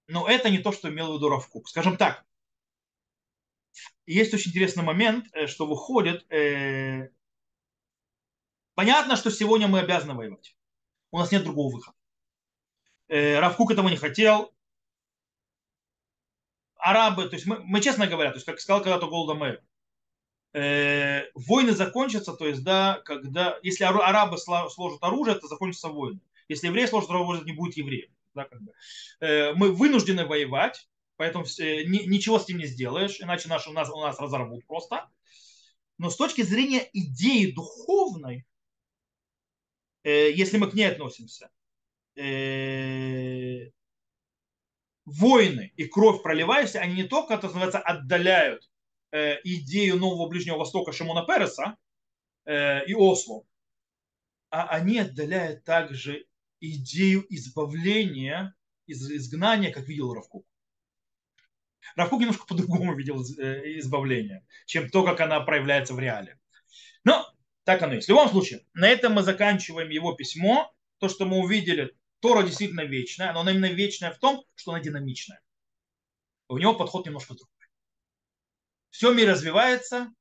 Э, 0.07 0.11
но 0.11 0.27
это 0.27 0.49
не 0.49 0.59
то, 0.59 0.71
что 0.71 0.89
имел 0.89 1.13
в 1.13 1.15
виду 1.17 1.29
Равкук. 1.29 1.69
Скажем 1.69 1.97
так, 1.97 2.25
есть 4.05 4.33
очень 4.33 4.51
интересный 4.51 4.83
момент, 4.83 5.27
э, 5.33 5.47
что 5.47 5.65
выходит, 5.65 6.25
э, 6.31 7.09
понятно, 8.75 9.15
что 9.15 9.31
сегодня 9.31 9.67
мы 9.67 9.79
обязаны 9.79 10.13
воевать. 10.13 10.55
У 11.11 11.19
нас 11.19 11.31
нет 11.31 11.43
другого 11.43 11.73
выхода. 11.73 11.97
Равкук 13.07 13.71
этого 13.71 13.87
не 13.89 13.97
хотел. 13.97 14.51
Арабы, 16.77 17.29
то 17.29 17.35
есть 17.35 17.45
мы, 17.45 17.59
мы 17.59 17.81
честно 17.81 18.07
говоря, 18.07 18.31
то 18.31 18.37
есть 18.37 18.45
как 18.45 18.59
сказал 18.59 18.81
когда-то 18.81 19.07
Голда 19.07 19.33
Мэйр, 19.33 19.63
э, 20.53 21.31
войны 21.33 21.71
закончатся, 21.73 22.33
то 22.33 22.47
есть, 22.47 22.63
да, 22.63 23.01
когда, 23.05 23.59
если 23.63 23.83
арабы 23.83 24.37
сложат 24.37 25.03
оружие, 25.03 25.35
то 25.35 25.47
закончатся 25.47 25.89
войны. 25.89 26.19
Если 26.47 26.67
евреи 26.67 26.85
сложат 26.85 27.09
оружие, 27.11 27.45
не 27.45 27.53
будет 27.53 27.77
евреев. 27.77 28.09
Да, 28.35 28.43
как 28.43 28.61
бы. 28.61 28.73
э, 29.21 29.53
мы 29.53 29.71
вынуждены 29.71 30.25
воевать, 30.25 30.89
поэтому 31.15 31.45
э, 31.45 31.85
ни, 31.85 32.05
ничего 32.05 32.37
с 32.37 32.43
этим 32.43 32.57
не 32.57 32.65
сделаешь, 32.65 33.21
иначе 33.21 33.47
наши, 33.47 33.71
нас, 33.71 33.89
у 33.89 33.99
нас 34.01 34.19
разорвут 34.19 34.67
просто. 34.67 35.09
Но 35.97 36.09
с 36.09 36.17
точки 36.17 36.41
зрения 36.41 36.87
идеи 36.91 37.51
духовной, 37.51 38.45
э, 40.03 40.31
если 40.33 40.57
мы 40.57 40.69
к 40.69 40.73
ней 40.73 40.89
относимся, 40.91 41.49
войны 45.05 45.73
и 45.75 45.85
кровь 45.85 46.23
проливающаяся, 46.23 46.79
они 46.79 46.95
не 46.95 47.03
только, 47.03 47.33
это 47.33 47.47
называется, 47.47 47.79
отдаляют 47.79 48.69
идею 49.11 49.97
нового 49.97 50.29
Ближнего 50.29 50.57
Востока 50.57 50.93
Шимона 50.93 51.25
Переса 51.25 51.75
и 52.47 52.93
Осло, 52.93 53.43
а 54.49 54.67
они 54.69 54.99
отдаляют 54.99 55.65
также 55.65 56.25
идею 56.71 57.25
избавления 57.29 58.55
из 58.87 59.09
изгнания, 59.09 59.71
как 59.71 59.87
видел 59.87 60.13
Равкук. 60.13 60.45
Равкук 61.95 62.21
немножко 62.21 62.45
по-другому 62.47 62.95
видел 62.95 63.21
э, 63.21 63.79
избавление, 63.79 64.45
чем 64.65 64.89
то, 64.89 65.03
как 65.03 65.19
она 65.21 65.39
проявляется 65.41 65.93
в 65.93 65.99
реале. 65.99 66.39
Но 67.03 67.31
так 67.63 67.81
оно 67.81 67.95
есть. 67.95 68.07
В 68.07 68.09
любом 68.09 68.29
случае, 68.29 68.65
на 68.73 68.87
этом 68.87 69.13
мы 69.13 69.23
заканчиваем 69.23 69.89
его 69.89 70.13
письмо. 70.13 70.71
То, 70.99 71.09
что 71.09 71.25
мы 71.25 71.39
увидели, 71.39 71.95
Тора 72.19 72.43
действительно 72.43 72.81
вечная, 72.81 73.33
но 73.33 73.41
она 73.41 73.51
именно 73.51 73.71
вечная 73.71 74.11
в 74.11 74.19
том, 74.19 74.45
что 74.55 74.71
она 74.71 74.81
динамичная. 74.81 75.41
У 76.47 76.57
него 76.57 76.73
подход 76.73 77.05
немножко 77.05 77.33
другой. 77.33 77.51
Все 78.91 79.13
мир 79.13 79.29
развивается, 79.29 80.13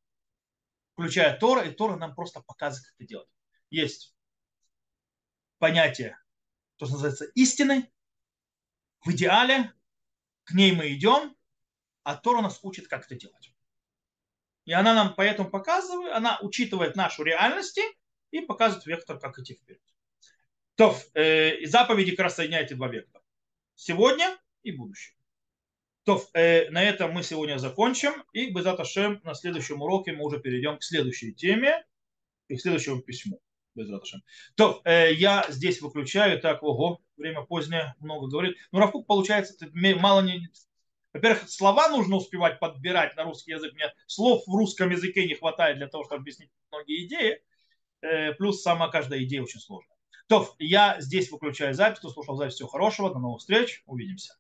включая 0.95 1.38
Тора, 1.38 1.62
и 1.62 1.70
Тора 1.70 1.97
нам 1.97 2.14
просто 2.14 2.40
показывает, 2.40 2.86
как 2.86 2.95
это 2.99 3.09
делать. 3.09 3.28
Есть 3.70 4.14
понятие, 5.59 6.18
то, 6.85 6.87
что 6.87 6.95
называется 6.97 7.24
истины, 7.35 7.91
в 9.05 9.11
идеале, 9.12 9.72
к 10.45 10.53
ней 10.53 10.72
мы 10.72 10.93
идем, 10.93 11.35
а 12.03 12.16
Тора 12.16 12.43
нас 12.43 12.61
учит, 12.62 12.89
как 12.89 13.07
это 13.07 13.14
делать. 13.14 13.55
И 14.66 14.72
она 14.72 14.95
нам 14.95 15.14
поэтому 15.14 15.51
показывает, 15.51 16.12
она 16.12 16.39
учитывает 16.41 16.97
нашу 16.97 17.22
реальность 17.22 17.80
и 18.30 18.41
показывает 18.41 18.87
вектор, 18.87 19.18
как 19.18 19.39
идти 19.39 19.55
вперед. 19.55 19.80
То, 20.74 20.97
э, 21.14 21.64
заповеди 21.66 22.11
как 22.12 22.24
раз 22.24 22.37
соединяют 22.37 22.70
эти 22.70 22.76
два 22.76 22.89
вектора. 22.89 23.24
Сегодня 23.74 24.37
и 24.62 24.72
будущее. 24.72 25.16
То, 26.05 26.22
э, 26.35 26.70
на 26.70 26.82
этом 26.82 27.12
мы 27.12 27.22
сегодня 27.22 27.59
закончим. 27.59 28.24
И 28.32 28.51
Безат 28.51 28.80
Ашем 28.80 29.20
на 29.22 29.35
следующем 29.35 29.80
уроке 29.80 30.12
мы 30.12 30.24
уже 30.24 30.41
перейдем 30.41 30.78
к 30.78 30.82
следующей 30.82 31.32
теме 31.35 31.87
и 32.49 32.57
к 32.57 32.61
следующему 32.61 33.01
письму. 33.01 33.41
Безат 33.75 34.03
Ашем. 34.03 34.22
То, 34.55 34.81
э, 34.85 35.12
я 35.12 35.47
здесь 35.49 35.81
выключаю. 35.81 36.41
Так, 36.41 36.62
ого, 36.62 37.01
время 37.16 37.43
позднее, 37.43 37.95
много 38.01 38.29
говорит. 38.29 38.57
Ну, 38.72 38.79
Равкук, 38.79 39.07
получается, 39.07 39.55
мало 39.72 40.22
не... 40.22 40.49
Во-первых, 41.12 41.49
слова 41.49 41.89
нужно 41.89 42.16
успевать 42.16 42.59
подбирать 42.59 43.16
на 43.16 43.25
русский 43.25 43.53
язык. 43.53 43.72
Мне 43.75 43.93
слов 44.07 44.43
в 44.47 44.55
русском 44.55 44.91
языке 44.91 45.27
не 45.27 45.35
хватает 45.35 45.79
для 45.79 45.89
того, 45.89 46.05
чтобы 46.05 46.22
объяснить 46.22 46.51
многие 46.70 47.07
идеи. 47.07 47.43
Э, 48.01 48.33
плюс 48.33 48.62
сама 48.62 48.89
каждая 48.89 49.22
идея 49.22 49.43
очень 49.43 49.61
сложная. 49.61 49.97
То, 50.29 50.55
я 50.59 51.01
здесь 51.01 51.31
выключаю 51.31 51.75
запись. 51.75 51.99
Кто 51.99 52.11
слушал 52.11 52.37
запись, 52.37 52.55
всего 52.55 52.68
хорошего. 52.68 53.12
До 53.12 53.18
новых 53.18 53.41
встреч. 53.41 53.83
Увидимся. 53.87 54.35